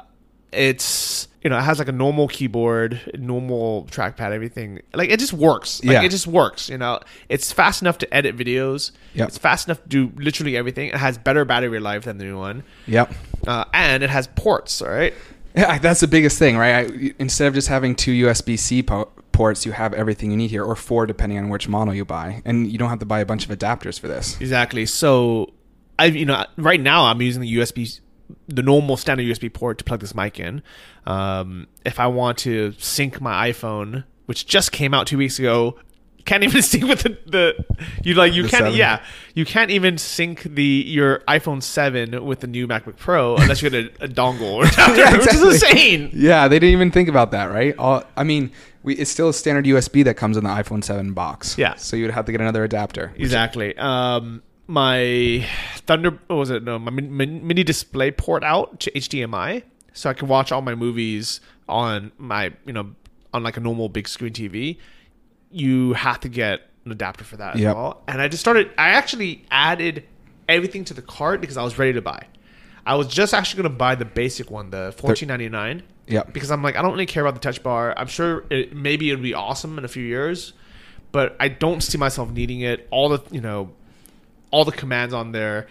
it's 0.53 1.26
you 1.43 1.51
know 1.51 1.59
it 1.59 1.62
has 1.62 1.78
like 1.78 1.89
a 1.89 1.93
normal 1.93 2.28
keyboard, 2.28 3.01
normal 3.18 3.87
trackpad, 3.91 4.30
everything. 4.32 4.80
Like 4.95 5.11
it 5.11 5.18
just 5.18 5.32
works. 5.32 5.82
Like 5.85 5.93
Yeah. 5.95 6.03
it 6.03 6.11
just 6.11 6.26
works. 6.26 6.68
You 6.68 6.78
know, 6.78 7.01
it's 7.28 7.53
fast 7.53 7.82
enough 7.82 7.99
to 7.99 8.14
edit 8.14 8.37
videos. 8.37 8.93
Yep. 9.14 9.28
It's 9.28 9.39
fast 9.39 9.66
enough 9.68 9.82
to 9.82 9.89
do 9.89 10.12
literally 10.16 10.57
everything. 10.57 10.89
It 10.89 10.95
has 10.97 11.18
better 11.18 11.45
battery 11.45 11.80
life 11.80 12.05
than 12.05 12.18
the 12.18 12.24
new 12.24 12.39
one, 12.39 12.62
Yep. 12.87 13.12
uh, 13.47 13.64
and 13.74 14.03
it 14.03 14.11
has 14.11 14.28
ports. 14.28 14.80
All 14.80 14.89
right. 14.91 15.12
Yeah, 15.57 15.78
that's 15.82 16.01
the 16.01 16.09
biggest 16.09 16.39
thing, 16.39 16.57
right? 16.57 16.91
I, 16.91 17.14
instead 17.18 17.49
of 17.49 17.55
just 17.55 17.68
having 17.68 17.95
two 17.97 18.12
USB 18.26 18.57
C 18.59 18.82
po- 18.82 19.11
ports, 19.35 19.66
you 19.66 19.72
have 19.72 19.93
everything 19.93 20.30
you 20.30 20.37
need 20.39 20.51
here, 20.51 20.64
or 20.64 20.74
four 20.76 21.05
depending 21.07 21.37
on 21.39 21.51
which 21.51 21.68
model 21.68 21.93
you 21.95 22.05
buy, 22.07 22.41
and 22.47 22.70
you 22.72 22.78
don't 22.78 22.89
have 22.89 23.01
to 23.01 23.07
buy 23.07 23.20
a 23.20 23.26
bunch 23.26 23.45
of 23.49 23.51
adapters 23.59 24.01
for 24.01 24.09
this. 24.09 24.41
Exactly. 24.41 24.87
So, 24.87 25.53
I 25.99 26.07
you 26.07 26.24
know 26.24 26.45
right 26.57 26.80
now 26.80 27.05
I'm 27.05 27.20
using 27.20 27.43
the 27.43 27.57
USB, 27.57 28.01
the 28.49 28.62
normal 28.62 28.97
standard 28.97 29.24
USB 29.26 29.53
port 29.53 29.76
to 29.78 29.85
plug 29.85 30.01
this 30.01 30.14
mic 30.14 30.41
in. 30.41 30.62
Um, 31.07 31.66
if 31.85 32.01
I 32.01 32.07
want 32.07 32.39
to 32.39 32.72
sync 32.78 33.20
my 33.20 33.51
iPhone, 33.51 34.05
which 34.26 34.47
just 34.47 34.72
came 34.72 34.95
out 34.95 35.07
two 35.07 35.18
weeks 35.18 35.39
ago, 35.39 35.78
can't 36.24 36.43
even 36.43 36.62
sync 36.70 36.85
with 36.85 37.03
the, 37.03 37.18
the 37.26 37.64
you 38.03 38.14
like 38.14 38.32
you 38.32 38.45
The 38.45 38.49
can't 38.49 38.62
7. 38.64 38.74
yeah 38.78 39.05
you 39.35 39.45
can't 39.45 39.70
even 39.70 39.99
sync 39.99 40.43
the 40.45 40.64
your 40.87 41.18
iPhone 41.28 41.62
seven 41.62 42.24
with 42.24 42.41
the 42.41 42.47
new 42.47 42.66
MacBook 42.66 42.97
Pro 42.97 43.37
unless 43.37 43.61
you 43.61 43.68
get 43.68 44.01
a, 44.01 44.05
a 44.05 44.09
dongle 44.09 44.55
or 44.55 44.64
adapter, 44.66 44.97
Yeah, 45.01 45.18
which 45.18 45.35
is 45.35 45.43
insane. 45.43 46.11
Yeah, 46.14 46.49
they 46.49 46.59
didn't 46.59 46.72
even 46.72 46.91
think 46.91 47.11
about 47.11 47.32
that, 47.32 47.51
right? 47.51 47.76
All, 47.76 48.05
I 48.16 48.24
mean, 48.24 48.53
we, 48.85 48.95
it's 48.95 49.11
still 49.11 49.28
a 49.30 49.35
standard 49.35 49.64
USB 49.64 50.05
that 50.05 50.14
comes 50.16 50.37
in 50.37 50.45
the 50.45 50.51
iPhone 50.51 50.85
7 50.85 51.12
box. 51.14 51.59
Yeah. 51.59 51.74
So 51.74 51.97
you'd 51.97 52.12
have 52.12 52.26
to 52.26 52.32
get 52.32 52.41
another 52.41 52.62
adapter. 52.62 53.12
Exactly. 53.16 53.76
Um, 53.76 54.43
my 54.68 55.45
Thunder 55.87 56.11
what 56.28 56.37
was 56.37 56.51
it? 56.51 56.62
No, 56.62 56.78
my 56.78 56.91
min- 56.93 57.16
min- 57.16 57.47
mini 57.47 57.64
display 57.64 58.11
port 58.12 58.45
out 58.45 58.78
to 58.80 58.91
HDMI, 58.93 59.62
so 59.93 60.09
I 60.09 60.14
can 60.14 60.28
watch 60.28 60.53
all 60.53 60.62
my 60.62 60.74
movies 60.74 61.41
on 61.68 62.12
my 62.18 62.53
you 62.66 62.72
know 62.72 62.95
on 63.35 63.43
like 63.43 63.57
a 63.57 63.61
normal 63.61 63.89
big 63.89 64.07
screen 64.09 64.32
TV. 64.32 64.78
You 65.51 65.93
have 65.95 66.20
to 66.20 66.28
get 66.28 66.62
an 66.85 66.93
adapter 66.93 67.24
for 67.24 67.37
that 67.37 67.55
as 67.57 67.61
Yep. 67.61 67.74
well. 67.76 68.03
And 68.09 68.20
I 68.22 68.28
just 68.28 68.41
started. 68.41 68.70
I 68.78 68.91
actually 68.91 69.45
added 69.51 70.05
everything 70.49 70.85
to 70.87 70.95
the 70.95 71.03
cart 71.03 71.41
because 71.41 71.57
I 71.57 71.62
was 71.62 71.78
ready 71.78 71.93
to 71.95 72.03
buy. 72.03 72.26
I 72.87 72.95
was 72.97 73.09
just 73.09 73.32
actually 73.35 73.62
going 73.62 73.72
to 73.72 73.78
buy 73.78 73.95
the 73.95 74.05
basic 74.05 74.51
one, 74.51 74.70
the 74.70 74.95
fourteen 74.97 75.28
ninety 75.28 75.49
nine. 75.49 75.82
Yep. 76.07 76.33
Because 76.33 76.51
I'm 76.51 76.63
like, 76.63 76.77
I 76.77 76.83
don't 76.83 76.93
really 76.93 77.07
care 77.07 77.23
about 77.25 77.35
the 77.35 77.41
touch 77.41 77.63
bar. 77.63 77.95
I'm 77.97 78.07
sure 78.09 78.45
it, 78.51 78.75
maybe 78.75 79.09
it'd 79.11 79.23
be 79.23 79.35
awesome 79.35 79.79
in 79.79 79.85
a 79.85 79.89
few 79.89 80.05
years, 80.05 80.53
but 81.13 81.37
I 81.41 81.49
don't 81.49 81.83
see 81.83 81.97
myself 81.99 82.31
needing 82.31 82.61
it. 82.61 82.87
All 82.91 83.09
the 83.09 83.21
you 83.31 83.41
know, 83.41 83.71
all 84.51 84.65
the 84.65 84.73
commands 84.73 85.15
on 85.15 85.33
there, 85.33 85.67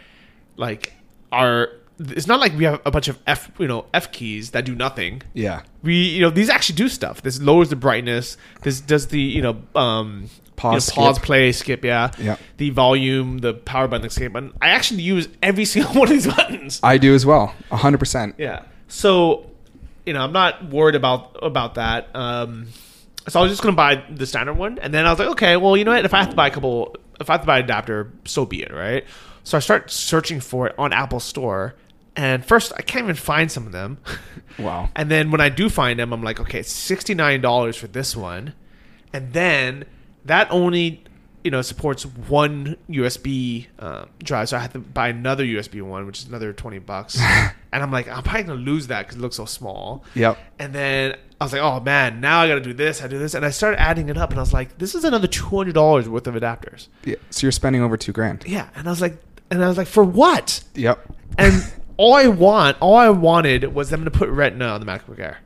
like 0.58 0.94
are. 1.32 1.70
It's 2.00 2.26
not 2.26 2.40
like 2.40 2.58
we 2.58 2.64
have 2.64 2.82
a 2.86 2.92
bunch 2.92 3.08
of 3.08 3.20
F 3.28 3.52
you 3.60 3.68
know 3.68 3.86
F 3.94 4.12
keys 4.12 4.52
that 4.52 4.66
do 4.66 4.74
nothing. 4.74 5.22
Yeah. 5.36 5.62
We 5.84 5.94
you 5.96 6.22
know 6.22 6.32
these 6.32 6.50
actually 6.50 6.76
do 6.78 6.90
stuff. 6.90 7.22
This 7.22 7.40
lowers 7.40 7.70
the 7.70 7.76
brightness. 7.76 8.36
This 8.64 8.82
does 8.82 9.08
the 9.08 9.22
you 9.22 9.44
know 9.44 9.62
um 9.76 10.28
Pause, 10.56 10.90
you 10.96 11.02
know, 11.02 11.06
pause 11.08 11.16
skip. 11.18 11.26
play 11.26 11.52
skip 11.52 11.86
yeah 11.86 12.12
Yeah. 12.20 12.38
the 12.58 12.72
volume 12.72 13.38
the 13.40 13.54
power 13.54 13.88
button 13.88 14.02
the 14.02 14.08
escape 14.08 14.34
button. 14.34 14.54
I 14.60 14.70
actually 14.70 15.04
use 15.04 15.28
every 15.44 15.66
single 15.74 15.94
one 15.94 16.04
of 16.08 16.10
these 16.10 16.26
buttons. 16.28 16.80
I 16.82 16.98
do 16.98 17.14
as 17.14 17.26
well. 17.28 17.54
100%. 17.72 18.34
Yeah. 18.40 18.64
So, 18.88 19.50
you 20.06 20.14
know, 20.14 20.22
I'm 20.22 20.34
not 20.34 20.70
worried 20.70 20.96
about 20.96 21.38
about 21.42 21.76
that. 21.76 22.16
Um, 22.16 22.68
so 23.28 23.40
I 23.40 23.44
was 23.44 23.52
just 23.52 23.62
gonna 23.62 23.76
buy 23.76 24.04
the 24.10 24.26
standard 24.26 24.56
one, 24.56 24.80
and 24.80 24.94
then 24.94 25.06
I 25.06 25.10
was 25.10 25.20
like, 25.20 25.30
okay, 25.30 25.58
well, 25.58 25.78
you 25.78 25.86
know 25.86 25.92
what? 25.92 26.06
If 26.06 26.14
I 26.14 26.20
have 26.20 26.30
to 26.30 26.36
buy 26.36 26.48
a 26.48 26.52
couple, 26.52 26.96
if 27.20 27.30
I 27.30 27.34
have 27.34 27.42
to 27.42 27.48
buy 27.48 27.60
an 27.60 27.66
adapter, 27.66 28.12
so 28.26 28.46
be 28.46 28.62
it, 28.64 28.74
right? 28.74 29.06
So 29.44 29.58
I 29.58 29.60
start 29.60 29.92
searching 29.92 30.40
for 30.40 30.68
it 30.68 30.76
on 30.78 30.94
Apple 30.94 31.20
Store, 31.20 31.76
and 32.16 32.46
first 32.46 32.74
I 32.78 32.82
can't 32.82 33.04
even 33.04 33.16
find 33.16 33.52
some 33.52 33.66
of 33.66 33.72
them. 33.72 33.98
Wow. 34.60 34.90
And 34.96 35.10
then 35.10 35.32
when 35.32 35.42
I 35.42 35.50
do 35.50 35.68
find 35.68 36.00
them, 36.00 36.14
I'm 36.14 36.22
like, 36.22 36.40
okay, 36.40 36.60
it's 36.60 36.72
sixty 36.72 37.16
nine 37.16 37.42
dollars 37.42 37.76
for 37.76 37.88
this 37.88 38.16
one, 38.16 38.54
and 39.12 39.34
then 39.34 39.86
that 40.26 40.48
only 40.52 41.04
you 41.44 41.52
know 41.52 41.62
supports 41.62 42.06
one 42.06 42.78
USB 42.90 43.68
uh, 43.80 44.06
drive, 44.24 44.50
so 44.50 44.58
I 44.58 44.62
have 44.62 44.74
to 44.74 44.80
buy 44.80 45.10
another 45.10 45.44
USB 45.44 45.82
one, 45.82 46.06
which 46.06 46.20
is 46.20 46.28
another 46.28 46.54
twenty 46.54 46.80
bucks. 46.80 47.20
and 47.22 47.54
I'm 47.84 47.92
like, 47.92 48.08
I'm 48.08 48.24
probably 48.24 48.44
gonna 48.44 48.62
lose 48.62 48.88
that 48.88 49.04
because 49.04 49.18
it 49.18 49.22
looks 49.22 49.36
so 49.36 49.46
small. 49.46 50.04
Yep. 50.16 50.38
And 50.60 50.74
then 50.74 51.16
I 51.40 51.44
was 51.44 51.54
like, 51.54 51.62
oh 51.62 51.80
man, 51.80 52.22
now 52.22 52.42
I 52.42 52.48
got 52.48 52.56
to 52.56 52.62
do 52.62 52.74
this, 52.74 53.02
I 53.02 53.08
do 53.08 53.20
this, 53.20 53.34
and 53.34 53.46
I 53.46 53.50
started 53.50 53.82
adding 53.82 54.10
it 54.10 54.18
up, 54.18 54.30
and 54.30 54.40
I 54.40 54.42
was 54.42 54.54
like, 54.54 54.78
this 54.78 54.96
is 54.96 55.04
another 55.04 55.28
two 55.28 55.46
hundred 55.46 55.74
dollars 55.74 56.08
worth 56.08 56.28
of 56.28 56.36
adapters. 56.36 56.88
Yeah. 57.04 57.16
So 57.30 57.46
you're 57.46 57.52
spending 57.52 57.82
over 57.82 57.98
two 57.98 58.14
grand. 58.14 58.46
Yeah, 58.48 58.70
and 58.76 58.88
I 58.88 58.92
was 58.92 59.02
like, 59.02 59.18
and 59.52 59.64
I 59.64 59.68
was 59.68 59.78
like, 59.78 59.88
for 59.88 60.04
what? 60.04 60.64
Yep. 60.76 61.14
And 61.38 61.74
all 61.98 62.14
I 62.14 62.28
want, 62.28 62.78
all 62.80 62.96
I 62.96 63.10
wanted 63.10 63.74
was 63.74 63.90
them 63.90 64.06
to 64.06 64.12
put 64.12 64.30
Retina 64.30 64.68
on 64.68 64.80
the 64.80 64.86
MacBook 64.86 65.20
Air. 65.20 65.40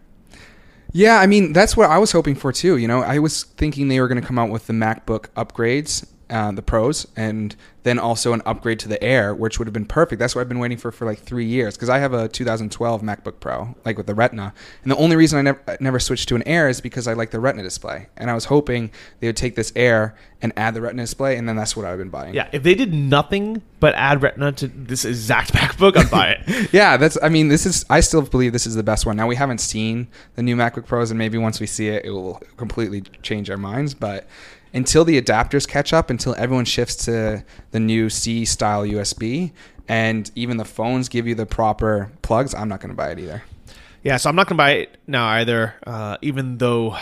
Yeah, 0.94 1.20
I 1.20 1.28
mean 1.28 1.54
that's 1.54 1.76
what 1.76 1.90
I 1.90 1.98
was 1.98 2.12
hoping 2.12 2.36
for 2.36 2.52
too. 2.52 2.78
You 2.78 2.88
know, 2.88 3.02
I 3.02 3.20
was 3.20 3.44
thinking 3.44 3.88
they 3.88 4.00
were 4.00 4.08
going 4.08 4.22
to 4.22 4.26
come 4.26 4.40
out 4.40 4.50
with 4.50 4.68
the 4.68 4.74
MacBook 4.74 5.28
upgrades, 5.36 6.08
uh, 6.30 6.52
the 6.52 6.62
Pros, 6.62 7.08
and 7.16 7.56
then 7.84 7.98
also 8.00 8.34
an 8.34 8.42
upgrade 8.46 8.80
to 8.80 8.90
the 8.90 9.02
Air, 9.02 9.34
which 9.34 9.60
would 9.60 9.68
have 9.68 9.74
been 9.74 9.86
perfect. 9.86 10.20
That's 10.20 10.36
what 10.36 10.42
I've 10.42 10.50
been 10.50 10.60
waiting 10.60 10.78
for 10.78 10.92
for 10.92 11.06
like 11.06 11.20
three 11.20 11.46
years 11.46 11.76
because 11.76 11.90
I 11.90 12.00
have 12.00 12.14
a 12.14 12.28
2012 12.28 13.02
MacBook 13.02 13.40
Pro, 13.40 13.76
like 13.86 13.98
with 13.98 14.08
the 14.08 14.16
Retina, 14.16 14.54
and 14.84 14.92
the 14.92 14.98
only 14.98 15.16
reason 15.16 15.40
I 15.40 15.42
never 15.42 15.62
I 15.68 15.78
never 15.80 16.00
switched 16.00 16.28
to 16.30 16.36
an 16.36 16.44
Air 16.46 16.68
is 16.68 16.82
because 16.82 17.08
I 17.08 17.14
like 17.14 17.32
the 17.32 17.40
Retina 17.40 17.64
display, 17.64 18.08
and 18.18 18.30
I 18.30 18.34
was 18.34 18.46
hoping 18.46 18.92
they 19.20 19.28
would 19.28 19.38
take 19.38 19.56
this 19.56 19.72
Air 19.76 20.16
and 20.42 20.54
add 20.58 20.74
the 20.74 20.82
Retina 20.82 21.04
display, 21.04 21.38
and 21.38 21.48
then 21.48 21.56
that's 21.56 21.76
what 21.76 21.86
I've 21.86 21.98
been 21.98 22.10
buying. 22.10 22.34
Yeah, 22.34 22.50
if 22.52 22.62
they 22.64 22.76
did 22.76 22.94
nothing 22.94 23.62
but 23.80 23.96
add 23.96 24.22
Retina 24.22 24.52
to 24.54 24.68
this 24.68 25.06
exact 25.06 25.54
MacBook, 25.58 25.98
I'd 25.98 26.12
buy 26.12 26.32
it. 26.32 26.72
Yeah, 26.74 26.98
that's. 26.98 27.18
I 27.24 27.30
mean, 27.30 27.48
this 27.48 27.66
is. 27.66 27.86
I 27.90 28.02
still 28.02 28.22
believe 28.22 28.52
this 28.52 28.68
is 28.68 28.76
the 28.76 28.84
best 28.84 29.06
one. 29.06 29.16
Now 29.16 29.28
we 29.28 29.36
haven't 29.36 29.60
seen 29.60 30.08
the 30.36 30.44
new 30.44 30.56
MacBook 30.56 30.86
Pros, 30.86 31.12
and 31.12 31.18
maybe 31.18 31.38
once 31.38 31.60
we 31.60 31.68
see 31.68 31.88
it, 31.88 32.04
it 32.06 32.12
will 32.12 32.42
completely 32.58 33.02
change 33.22 33.50
our 33.50 33.58
minds. 33.58 33.94
But 33.94 34.28
until 34.78 35.04
the 35.04 35.20
adapters 35.22 35.68
catch 35.68 35.92
up, 35.92 36.10
until 36.10 36.36
everyone 36.38 36.66
shifts 36.66 36.96
to 37.06 37.44
the 37.72 37.80
new 37.80 38.10
C 38.10 38.46
style 38.46 38.84
USB, 38.84 39.52
and 39.88 40.30
even 40.36 40.58
the 40.58 40.66
phones 40.66 41.10
give 41.10 41.26
you 41.28 41.36
the 41.36 41.46
proper 41.46 42.12
plugs, 42.22 42.54
I'm 42.54 42.70
not 42.70 42.80
going 42.82 42.92
to 42.92 42.96
buy 42.96 43.10
it 43.12 43.20
either. 43.20 43.42
yeah, 44.04 44.18
so 44.18 44.30
I'm 44.30 44.36
not 44.36 44.48
gonna 44.48 44.58
buy 44.58 44.72
it 44.72 44.98
now 45.08 45.26
either. 45.40 45.74
Uh, 45.86 46.18
even 46.22 46.58
though 46.60 46.96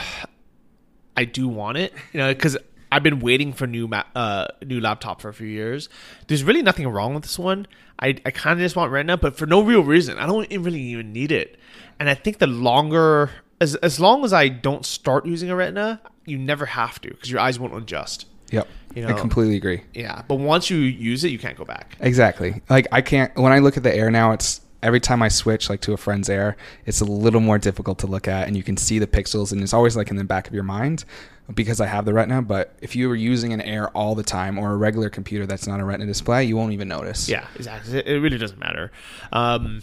I 1.18 1.26
do 1.26 1.48
want 1.48 1.78
it, 1.78 1.94
you 2.14 2.20
know, 2.20 2.34
because 2.34 2.58
I've 2.92 3.04
been 3.04 3.20
waiting 3.20 3.52
for 3.54 3.68
new 3.68 3.88
ma- 3.88 4.04
uh, 4.16 4.46
new 4.64 4.80
laptop 4.80 5.22
for 5.22 5.30
a 5.30 5.34
few 5.34 5.48
years. 5.48 5.90
There's 6.28 6.44
really 6.44 6.62
nothing 6.62 6.88
wrong 6.88 7.14
with 7.14 7.24
this 7.24 7.38
one. 7.38 7.68
I, 8.00 8.10
I 8.26 8.32
kind 8.32 8.60
of 8.60 8.64
just 8.64 8.76
want 8.76 8.92
Retina, 8.92 9.18
but 9.18 9.38
for 9.38 9.46
no 9.46 9.62
real 9.62 9.82
reason. 9.84 10.18
I 10.18 10.26
don't 10.26 10.50
really 10.64 10.82
even 10.82 11.12
need 11.14 11.32
it. 11.32 11.58
And 12.00 12.10
I 12.10 12.14
think 12.14 12.38
the 12.40 12.48
longer, 12.48 13.32
as 13.60 13.76
as 13.76 14.00
long 14.00 14.24
as 14.26 14.34
I 14.34 14.48
don't 14.50 14.86
start 14.86 15.26
using 15.26 15.50
a 15.50 15.56
Retina, 15.56 16.02
you 16.26 16.38
never 16.38 16.66
have 16.66 17.00
to 17.02 17.10
because 17.10 17.30
your 17.30 17.40
eyes 17.40 17.60
won't 17.60 17.76
adjust. 17.76 18.26
Yep, 18.52 18.68
You 18.94 19.02
know, 19.02 19.08
I 19.10 19.14
completely 19.14 19.56
agree. 19.56 19.82
Yeah, 19.94 20.22
but 20.28 20.36
once 20.36 20.70
you 20.70 20.78
use 20.78 21.24
it, 21.24 21.30
you 21.30 21.40
can't 21.40 21.58
go 21.58 21.66
back. 21.66 21.98
Exactly. 22.00 22.62
Like 22.70 22.88
I 22.92 23.02
can't 23.02 23.36
when 23.36 23.52
I 23.52 23.60
look 23.60 23.78
at 23.78 23.84
the 23.84 23.94
air 23.94 24.12
now 24.12 24.32
it's 24.34 24.62
every 24.84 25.00
time 25.00 25.24
I 25.24 25.30
switch 25.30 25.68
like 25.68 25.82
to 25.82 25.94
a 25.94 25.98
friend's 25.98 26.30
air, 26.30 26.56
it's 26.86 27.02
a 27.02 27.06
little 27.06 27.42
more 27.42 27.58
difficult 27.58 27.98
to 28.00 28.08
look 28.08 28.28
at 28.28 28.48
and 28.48 28.56
you 28.56 28.62
can 28.62 28.78
see 28.78 29.00
the 29.00 29.08
pixels 29.08 29.52
and 29.52 29.62
it's 29.64 29.74
always 29.74 29.98
like 29.98 30.12
in 30.12 30.16
the 30.16 30.24
back 30.24 30.48
of 30.48 30.54
your 30.54 30.64
mind 30.64 31.06
because 31.54 31.82
I 31.82 31.88
have 31.88 32.06
the 32.06 32.14
retina, 32.14 32.42
but 32.42 32.76
if 32.82 32.96
you 32.96 33.08
were 33.10 33.16
using 33.16 33.54
an 33.54 33.62
air 33.62 33.90
all 33.90 34.16
the 34.16 34.24
time 34.24 34.58
or 34.58 34.72
a 34.72 34.78
regular 34.78 35.10
computer 35.10 35.46
that's 35.46 35.68
not 35.68 35.80
a 35.80 35.84
retina 35.84 36.06
display, 36.06 36.44
you 36.44 36.56
won't 36.56 36.74
even 36.74 36.88
notice. 36.88 37.28
Yeah, 37.30 37.48
exactly. 37.56 37.98
It, 38.00 38.08
it 38.08 38.20
really 38.20 38.38
doesn't 38.38 38.60
matter. 38.60 38.92
Um, 39.32 39.82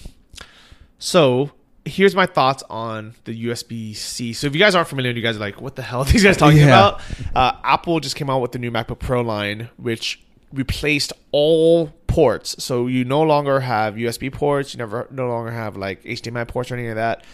so 0.99 1.51
here's 1.84 2.14
my 2.14 2.26
thoughts 2.26 2.62
on 2.70 3.14
the 3.24 3.46
USB 3.46 3.94
C. 3.96 4.32
So 4.32 4.46
if 4.46 4.54
you 4.54 4.58
guys 4.60 4.74
aren't 4.74 4.88
familiar, 4.88 5.12
you 5.12 5.22
guys 5.22 5.36
are 5.36 5.40
like, 5.40 5.60
what 5.60 5.74
the 5.76 5.82
hell 5.82 6.00
are 6.00 6.04
these 6.04 6.22
guys 6.24 6.36
talking 6.36 6.58
Yeah. 6.58 6.66
about? 6.66 7.00
Uh, 7.34 7.52
Apple 7.64 7.98
just 8.00 8.16
came 8.16 8.30
out 8.30 8.40
with 8.40 8.52
the 8.52 8.58
new 8.58 8.70
MacBook 8.70 8.98
Pro 9.00 9.20
line, 9.22 9.68
which 9.76 10.22
replaced 10.52 11.12
all 11.32 11.88
ports. 12.06 12.62
So 12.62 12.86
you 12.86 13.04
no 13.04 13.22
longer 13.22 13.60
have 13.60 13.94
USB 13.94 14.30
ports. 14.32 14.74
You 14.74 14.78
never 14.78 15.08
no 15.10 15.26
longer 15.28 15.50
have 15.50 15.76
like 15.76 16.02
HDMI 16.04 16.46
ports 16.46 16.70
or 16.70 16.74
anything 16.74 16.90
of 16.90 16.96
that. 16.96 17.24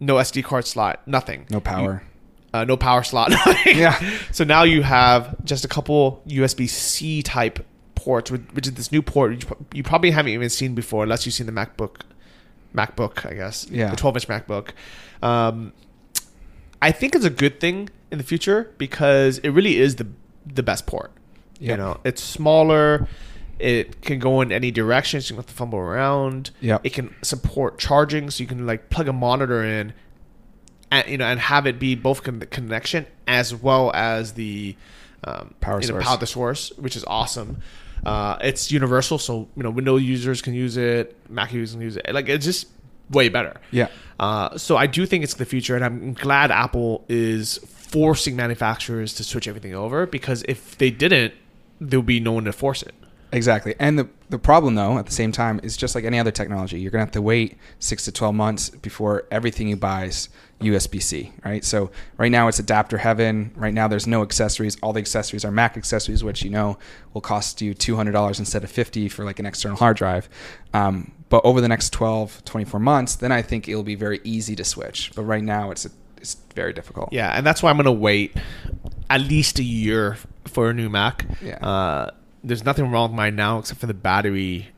No 0.00 0.16
SD 0.16 0.42
card 0.42 0.66
slot, 0.66 1.06
nothing. 1.06 1.46
No 1.50 1.60
power. 1.60 2.02
uh, 2.54 2.64
no 2.64 2.76
power 2.76 3.02
slot. 3.02 3.32
Yeah. 3.66 3.98
So 4.32 4.44
now 4.44 4.64
you 4.64 4.82
have 4.82 5.42
just 5.44 5.64
a 5.64 5.68
couple 5.68 6.22
USB 6.26 6.68
C 6.68 7.22
type 7.22 7.64
ports, 7.94 8.30
which 8.30 8.66
is 8.66 8.72
this 8.74 8.90
new 8.90 9.02
port 9.02 9.44
you 9.72 9.82
probably 9.84 10.10
haven't 10.10 10.32
even 10.32 10.50
seen 10.50 10.74
before, 10.74 11.04
unless 11.04 11.24
you've 11.24 11.34
seen 11.34 11.46
the 11.46 11.52
MacBook, 11.52 12.00
MacBook, 12.74 13.28
I 13.30 13.34
guess. 13.34 13.66
Yeah. 13.70 13.90
The 13.90 13.96
12 13.96 14.16
inch 14.16 14.28
MacBook. 14.28 14.70
Um, 15.22 15.72
I 16.80 16.90
think 16.92 17.14
it's 17.14 17.24
a 17.24 17.30
good 17.30 17.60
thing 17.60 17.88
in 18.10 18.18
the 18.18 18.24
future 18.24 18.72
because 18.78 19.38
it 19.38 19.50
really 19.50 19.78
is 19.78 19.96
the 19.96 20.06
the 20.44 20.62
best 20.62 20.86
port. 20.86 21.12
You 21.60 21.76
know, 21.76 22.00
it's 22.04 22.20
smaller. 22.22 23.06
It 23.60 24.02
can 24.02 24.18
go 24.18 24.40
in 24.40 24.50
any 24.50 24.72
direction, 24.72 25.20
so 25.20 25.26
you 25.26 25.28
don't 25.36 25.44
have 25.44 25.46
to 25.46 25.52
fumble 25.54 25.78
around. 25.78 26.50
Yep. 26.60 26.80
It 26.84 26.92
can 26.92 27.14
support 27.22 27.78
charging, 27.78 28.30
so 28.30 28.42
you 28.42 28.48
can 28.48 28.66
like 28.66 28.90
plug 28.90 29.06
a 29.06 29.12
monitor 29.12 29.62
in, 29.62 29.92
and 30.90 31.08
you 31.08 31.18
know, 31.18 31.26
and 31.26 31.38
have 31.38 31.66
it 31.68 31.78
be 31.78 31.94
both 31.94 32.24
con- 32.24 32.40
the 32.40 32.46
connection 32.46 33.06
as 33.28 33.54
well 33.54 33.92
as 33.94 34.32
the 34.32 34.74
um, 35.22 35.54
Power 35.60 35.80
you 35.80 35.86
know, 35.86 35.94
source. 35.94 36.04
power 36.04 36.16
the 36.16 36.26
source, 36.26 36.72
which 36.78 36.96
is 36.96 37.04
awesome. 37.06 37.58
Uh, 38.04 38.36
it's 38.40 38.72
universal, 38.72 39.18
so 39.18 39.48
you 39.56 39.62
know, 39.62 39.70
Windows 39.70 40.02
users 40.02 40.42
can 40.42 40.54
use 40.54 40.76
it, 40.76 41.16
Mac 41.28 41.52
users 41.52 41.74
can 41.74 41.82
use 41.82 41.96
it. 41.96 42.12
Like 42.12 42.28
it's 42.28 42.44
just 42.44 42.68
way 43.10 43.28
better. 43.28 43.54
Yeah. 43.70 43.88
Uh, 44.18 44.56
so 44.56 44.76
I 44.76 44.86
do 44.86 45.06
think 45.06 45.24
it's 45.24 45.34
the 45.34 45.44
future, 45.44 45.76
and 45.76 45.84
I'm 45.84 46.14
glad 46.14 46.50
Apple 46.50 47.04
is 47.08 47.58
forcing 47.58 48.36
manufacturers 48.36 49.14
to 49.14 49.24
switch 49.24 49.46
everything 49.46 49.74
over 49.74 50.06
because 50.06 50.42
if 50.48 50.78
they 50.78 50.90
didn't, 50.90 51.34
there 51.80 51.98
would 51.98 52.06
be 52.06 52.20
no 52.20 52.32
one 52.32 52.44
to 52.44 52.52
force 52.52 52.82
it. 52.82 52.94
Exactly. 53.32 53.74
And 53.78 53.98
the, 53.98 54.08
the 54.28 54.38
problem, 54.38 54.74
though, 54.74 54.98
at 54.98 55.06
the 55.06 55.12
same 55.12 55.32
time, 55.32 55.58
is 55.62 55.76
just 55.76 55.94
like 55.94 56.04
any 56.04 56.18
other 56.18 56.30
technology. 56.30 56.78
You're 56.78 56.90
going 56.90 57.00
to 57.00 57.06
have 57.06 57.12
to 57.12 57.22
wait 57.22 57.56
six 57.78 58.04
to 58.04 58.12
12 58.12 58.34
months 58.34 58.68
before 58.68 59.24
everything 59.30 59.68
you 59.68 59.76
buy 59.76 60.10
is 60.62 60.70
USB 60.70 61.02
C, 61.02 61.32
right? 61.44 61.64
So 61.64 61.90
right 62.16 62.30
now 62.30 62.48
it's 62.48 62.58
adapter 62.58 62.98
heaven. 62.98 63.52
Right 63.54 63.74
now 63.74 63.88
there's 63.88 64.06
no 64.06 64.22
accessories. 64.22 64.76
All 64.82 64.92
the 64.92 65.00
accessories 65.00 65.44
are 65.44 65.50
Mac 65.50 65.76
accessories, 65.76 66.22
which 66.22 66.42
you 66.42 66.50
know 66.50 66.78
will 67.12 67.20
cost 67.20 67.60
you 67.60 67.74
$200 67.74 68.38
instead 68.38 68.64
of 68.64 68.70
50 68.70 69.08
for 69.08 69.24
like 69.24 69.38
an 69.38 69.46
external 69.46 69.76
hard 69.76 69.96
drive. 69.96 70.28
Um, 70.74 71.12
but 71.28 71.44
over 71.44 71.60
the 71.60 71.68
next 71.68 71.90
12, 71.90 72.44
24 72.44 72.80
months, 72.80 73.16
then 73.16 73.32
I 73.32 73.42
think 73.42 73.68
it'll 73.68 73.82
be 73.82 73.94
very 73.94 74.20
easy 74.24 74.54
to 74.56 74.64
switch. 74.64 75.12
But 75.14 75.22
right 75.22 75.42
now 75.42 75.70
it's, 75.70 75.86
a, 75.86 75.90
it's 76.18 76.36
very 76.54 76.72
difficult. 76.72 77.12
Yeah, 77.12 77.36
and 77.36 77.46
that's 77.46 77.62
why 77.62 77.70
I'm 77.70 77.76
gonna 77.76 77.92
wait 77.92 78.36
at 79.08 79.20
least 79.22 79.58
a 79.58 79.64
year 79.64 80.18
for 80.46 80.70
a 80.70 80.74
new 80.74 80.88
Mac. 80.88 81.26
Yeah. 81.40 81.56
Uh, 81.56 82.10
there's 82.44 82.64
nothing 82.64 82.90
wrong 82.90 83.10
with 83.10 83.16
mine 83.16 83.36
now 83.36 83.58
except 83.58 83.80
for 83.80 83.86
the 83.86 83.94
battery 83.94 84.68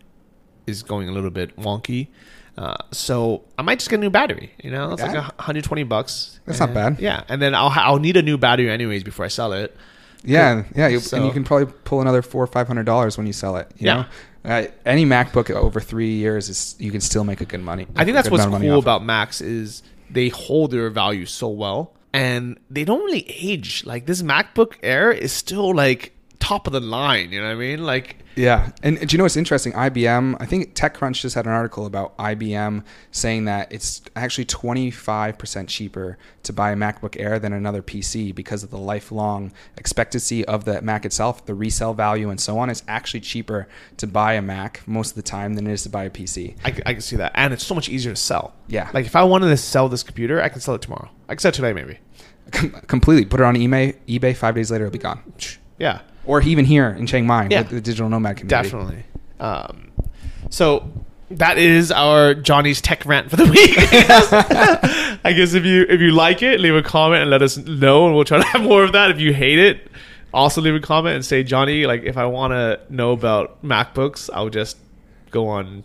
is 0.66 0.82
going 0.82 1.08
a 1.08 1.12
little 1.12 1.30
bit 1.30 1.56
wonky. 1.56 2.08
Uh, 2.56 2.76
so 2.92 3.42
I 3.58 3.62
might 3.62 3.78
just 3.80 3.90
get 3.90 3.96
a 3.96 4.00
new 4.00 4.10
battery. 4.10 4.52
You 4.62 4.70
know, 4.70 4.92
it's 4.92 5.02
like 5.02 5.12
Yeah. 5.12 5.26
a 5.26 5.34
120 5.42 5.82
bucks. 5.84 6.38
That's 6.46 6.60
not 6.60 6.72
bad. 6.72 7.00
Yeah, 7.00 7.24
and 7.28 7.42
then 7.42 7.54
I'll 7.54 7.70
ha- 7.70 7.84
I'll 7.84 7.98
need 7.98 8.16
a 8.16 8.22
new 8.22 8.38
battery 8.38 8.70
anyways 8.70 9.02
before 9.02 9.24
I 9.24 9.28
sell 9.28 9.52
it. 9.52 9.76
Yeah, 10.22 10.62
yeah, 10.74 10.88
you, 10.88 11.00
So- 11.00 11.16
and 11.16 11.26
you 11.26 11.32
can 11.32 11.44
probably 11.44 11.66
pull 11.84 12.00
another 12.00 12.22
four 12.22 12.42
or 12.42 12.46
five 12.46 12.66
hundred 12.68 12.84
dollars 12.86 13.18
when 13.18 13.26
you 13.26 13.32
sell 13.32 13.56
it. 13.56 13.70
You 13.76 13.86
Yeah. 13.86 13.94
know? 13.94 14.50
uh, 14.50 14.64
any 14.86 15.04
MacBook 15.06 15.50
over 15.50 15.80
three 15.80 16.12
years 16.14 16.48
is 16.48 16.76
you 16.78 16.90
can 16.92 17.00
still 17.00 17.24
make 17.24 17.40
a 17.40 17.44
good 17.46 17.62
money. 17.62 17.86
I 17.96 18.04
think 18.04 18.14
that's 18.14 18.30
what's 18.30 18.42
amount 18.44 18.54
of 18.56 18.60
money 18.60 18.66
cool 18.68 18.76
off 18.78 18.82
it. 18.82 18.86
about 18.86 19.04
Macs 19.04 19.40
is 19.40 19.82
they 20.10 20.28
hold 20.28 20.70
their 20.70 20.90
value 20.90 21.24
so 21.26 21.48
well 21.48 21.92
and 22.12 22.58
they 22.70 22.84
don't 22.84 23.02
really 23.04 23.26
age. 23.28 23.84
Like 23.86 24.04
this 24.06 24.22
MacBook 24.22 24.74
Air 24.82 25.10
is 25.10 25.32
still 25.32 25.74
like 25.74 26.12
top 26.40 26.66
of 26.66 26.72
the 26.74 26.80
line. 26.80 27.32
You 27.32 27.40
know 27.40 27.46
what 27.48 27.52
I 27.52 27.56
mean? 27.56 27.84
Like 27.84 28.18
Yeah, 28.36 28.70
and, 28.82 28.98
and 28.98 29.08
do 29.08 29.14
you 29.14 29.18
know 29.18 29.24
what's 29.24 29.36
interesting? 29.36 29.72
IBM, 29.72 30.36
I 30.40 30.46
think 30.46 30.74
TechCrunch 30.74 31.20
just 31.20 31.34
had 31.34 31.46
an 31.46 31.52
article 31.52 31.86
about 31.86 32.16
IBM 32.18 32.84
saying 33.10 33.44
that 33.44 33.72
it's 33.72 34.02
actually 34.16 34.46
25% 34.46 35.68
cheaper 35.68 36.18
to 36.42 36.52
buy 36.52 36.72
a 36.72 36.76
MacBook 36.76 37.20
Air 37.20 37.38
than 37.38 37.52
another 37.52 37.82
PC 37.82 38.34
because 38.34 38.62
of 38.62 38.70
the 38.70 38.78
lifelong 38.78 39.52
expectancy 39.76 40.44
of 40.44 40.64
the 40.64 40.82
Mac 40.82 41.04
itself, 41.04 41.46
the 41.46 41.54
resale 41.54 41.94
value, 41.94 42.30
and 42.30 42.40
so 42.40 42.58
on. 42.58 42.70
It's 42.70 42.82
actually 42.88 43.20
cheaper 43.20 43.68
to 43.98 44.06
buy 44.06 44.34
a 44.34 44.42
Mac 44.42 44.86
most 44.86 45.10
of 45.10 45.16
the 45.16 45.22
time 45.22 45.54
than 45.54 45.66
it 45.66 45.72
is 45.72 45.82
to 45.84 45.88
buy 45.88 46.04
a 46.04 46.10
PC. 46.10 46.56
I 46.64 46.92
can 46.92 47.00
see 47.00 47.16
that, 47.16 47.32
and 47.34 47.52
it's 47.52 47.64
so 47.64 47.74
much 47.74 47.88
easier 47.88 48.12
to 48.12 48.16
sell. 48.20 48.54
Yeah. 48.68 48.90
Like 48.92 49.06
if 49.06 49.16
I 49.16 49.22
wanted 49.22 49.48
to 49.48 49.56
sell 49.56 49.88
this 49.88 50.02
computer, 50.02 50.42
I 50.42 50.48
can 50.48 50.60
sell 50.60 50.74
it 50.74 50.82
tomorrow. 50.82 51.10
I 51.28 51.34
can 51.34 51.38
sell 51.40 51.50
it 51.50 51.54
today, 51.54 51.72
maybe. 51.72 51.98
Com- 52.50 52.70
completely. 52.86 53.24
Put 53.24 53.40
it 53.40 53.44
on 53.44 53.54
eBay. 53.54 53.96
eBay 54.06 54.36
five 54.36 54.54
days 54.54 54.70
later, 54.70 54.86
it'll 54.86 54.92
be 54.92 54.98
gone. 54.98 55.22
Yeah. 55.78 56.00
Or 56.26 56.40
even 56.42 56.64
here 56.64 56.88
in 56.90 57.06
Chiang 57.06 57.26
Mai 57.26 57.48
Yeah. 57.50 57.60
with 57.60 57.70
the 57.70 57.80
digital 57.80 58.08
nomad 58.08 58.36
community. 58.38 58.68
Definitely. 58.70 59.04
Um, 59.40 59.90
so 60.50 60.90
that 61.30 61.58
is 61.58 61.90
our 61.92 62.34
Johnny's 62.34 62.80
tech 62.80 63.04
rant 63.04 63.28
for 63.30 63.36
the 63.36 63.44
week. 63.56 63.74
I 65.24 65.32
guess 65.32 65.54
if 65.54 65.64
you 65.64 65.84
if 65.88 66.00
you 66.00 66.10
like 66.12 66.42
it, 66.42 66.60
leave 66.60 66.74
a 66.74 66.82
comment 66.82 67.22
and 67.22 67.30
let 67.30 67.42
us 67.42 67.56
know, 67.56 68.06
and 68.06 68.14
we'll 68.14 68.24
try 68.24 68.38
to 68.38 68.44
have 68.44 68.62
more 68.62 68.84
of 68.84 68.92
that. 68.92 69.10
If 69.10 69.18
you 69.20 69.32
hate 69.32 69.58
it, 69.58 69.90
also 70.32 70.60
leave 70.60 70.74
a 70.74 70.80
comment 70.80 71.16
and 71.16 71.24
say, 71.24 71.42
Johnny, 71.42 71.86
like 71.86 72.02
if 72.04 72.16
I 72.16 72.26
want 72.26 72.52
to 72.52 72.80
know 72.88 73.12
about 73.12 73.62
MacBooks, 73.64 74.30
I'll 74.32 74.50
just 74.50 74.76
go 75.30 75.48
on, 75.48 75.82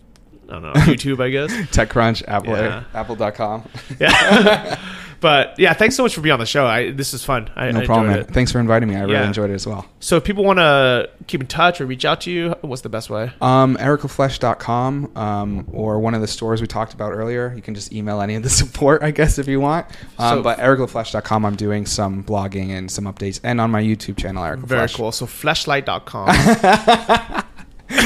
I 0.48 0.52
don't 0.52 0.62
know, 0.62 0.72
YouTube, 0.74 1.20
I 1.22 1.30
guess. 1.30 1.50
TechCrunch, 1.72 2.22
Apple, 2.28 2.52
Yeah. 2.56 2.84
Apple.com. 2.94 3.68
Yeah. 3.98 4.78
But 5.20 5.58
yeah, 5.58 5.72
thanks 5.74 5.94
so 5.96 6.02
much 6.02 6.14
for 6.14 6.20
being 6.22 6.32
on 6.32 6.38
the 6.40 6.46
show. 6.46 6.66
I 6.66 6.90
this 6.92 7.12
is 7.14 7.22
fun. 7.24 7.50
I, 7.54 7.70
No 7.70 7.80
I 7.80 7.86
problem, 7.86 8.08
man. 8.08 8.24
Thanks 8.24 8.50
for 8.52 8.58
inviting 8.58 8.88
me. 8.88 8.96
I 8.96 9.02
really 9.02 9.16
enjoyed 9.26 9.50
it 9.50 9.54
as 9.54 9.66
well. 9.66 9.86
So 10.00 10.16
if 10.16 10.24
people 10.24 10.44
want 10.44 10.58
to 10.60 11.10
keep 11.26 11.40
in 11.42 11.46
touch 11.46 11.80
or 11.80 11.86
reach 11.86 12.04
out 12.04 12.22
to 12.22 12.30
you, 12.30 12.50
what's 12.62 12.82
the 12.82 12.88
best 12.88 13.10
way? 13.10 13.30
Um, 13.40 13.76
ericaflesh.com 13.76 15.16
um, 15.16 15.68
or 15.72 15.98
one 16.00 16.14
of 16.14 16.20
the 16.22 16.26
stores 16.26 16.60
we 16.60 16.66
talked 16.66 16.94
about 16.94 17.12
earlier. 17.12 17.52
You 17.54 17.62
can 17.62 17.74
just 17.74 17.92
email 17.92 18.20
any 18.20 18.34
of 18.34 18.42
the 18.42 18.50
support, 18.60 19.02
I 19.02 19.10
guess, 19.10 19.38
if 19.38 19.46
you 19.46 19.60
want. 19.60 19.86
Um, 20.18 20.38
So- 20.38 20.42
but 20.42 20.58
ericaflesh.com, 20.58 21.44
I'm 21.44 21.56
doing 21.56 21.86
some 21.86 22.24
blogging 22.24 22.70
and 22.70 22.90
some 22.90 23.04
updates, 23.04 23.40
and 23.44 23.60
on 23.60 23.70
my 23.70 23.82
YouTube 23.82 24.16
channel, 24.16 24.42
Eric 24.44 24.60
Very 24.60 24.80
Flesh. 24.80 24.94
cool. 24.96 25.12
So 25.12 25.26
fleshlight.com. 25.26 26.34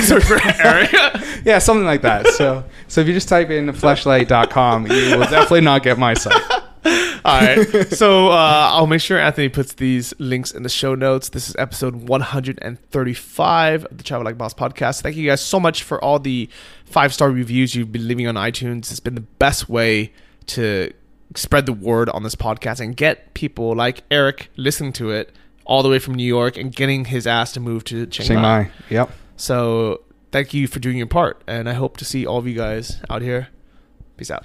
Sorry 0.02 0.20
for 0.22 0.40
Eric. 0.42 0.90
Yeah, 1.44 1.58
something 1.58 1.84
like 1.84 2.00
that. 2.02 2.26
So, 2.28 2.64
so 2.88 3.00
if 3.02 3.06
you 3.06 3.12
just 3.12 3.28
type 3.28 3.50
in 3.50 3.66
fleshlight.com, 3.72 4.86
you 4.86 5.16
will 5.18 5.20
definitely 5.20 5.60
not 5.60 5.82
get 5.82 5.98
my 5.98 6.14
site. 6.14 6.40
All 7.24 7.40
right. 7.40 7.66
So 7.94 8.28
uh, 8.28 8.70
I'll 8.72 8.86
make 8.86 9.00
sure 9.00 9.18
Anthony 9.18 9.48
puts 9.48 9.74
these 9.74 10.12
links 10.18 10.50
in 10.50 10.62
the 10.62 10.68
show 10.68 10.94
notes. 10.94 11.30
This 11.30 11.48
is 11.48 11.56
episode 11.58 12.08
135 12.08 13.84
of 13.84 13.96
the 13.96 14.04
Travel 14.04 14.24
Like 14.24 14.36
Boss 14.36 14.52
podcast. 14.52 15.02
Thank 15.02 15.16
you 15.16 15.26
guys 15.28 15.40
so 15.40 15.58
much 15.60 15.82
for 15.82 16.02
all 16.02 16.18
the 16.18 16.48
five 16.84 17.14
star 17.14 17.30
reviews 17.30 17.74
you've 17.74 17.92
been 17.92 18.08
leaving 18.08 18.26
on 18.26 18.34
iTunes. 18.34 18.90
It's 18.90 19.00
been 19.00 19.14
the 19.14 19.20
best 19.20 19.68
way 19.68 20.12
to 20.48 20.92
spread 21.34 21.66
the 21.66 21.72
word 21.72 22.08
on 22.10 22.22
this 22.22 22.34
podcast 22.34 22.80
and 22.80 22.96
get 22.96 23.32
people 23.34 23.74
like 23.74 24.02
Eric 24.10 24.50
listening 24.56 24.92
to 24.94 25.10
it 25.10 25.32
all 25.64 25.82
the 25.82 25.88
way 25.88 25.98
from 25.98 26.14
New 26.14 26.26
York 26.26 26.56
and 26.56 26.74
getting 26.74 27.06
his 27.06 27.26
ass 27.26 27.52
to 27.52 27.60
move 27.60 27.84
to 27.84 28.06
Chiang, 28.06 28.26
Chiang 28.26 28.42
Mai. 28.42 28.62
Mai. 28.64 28.70
Yep. 28.90 29.10
So 29.36 30.02
thank 30.30 30.52
you 30.52 30.66
for 30.66 30.78
doing 30.78 30.98
your 30.98 31.06
part, 31.06 31.42
and 31.46 31.68
I 31.68 31.72
hope 31.72 31.96
to 31.98 32.04
see 32.04 32.26
all 32.26 32.38
of 32.38 32.46
you 32.46 32.54
guys 32.54 33.00
out 33.08 33.22
here. 33.22 33.48
Peace 34.16 34.30
out. 34.30 34.44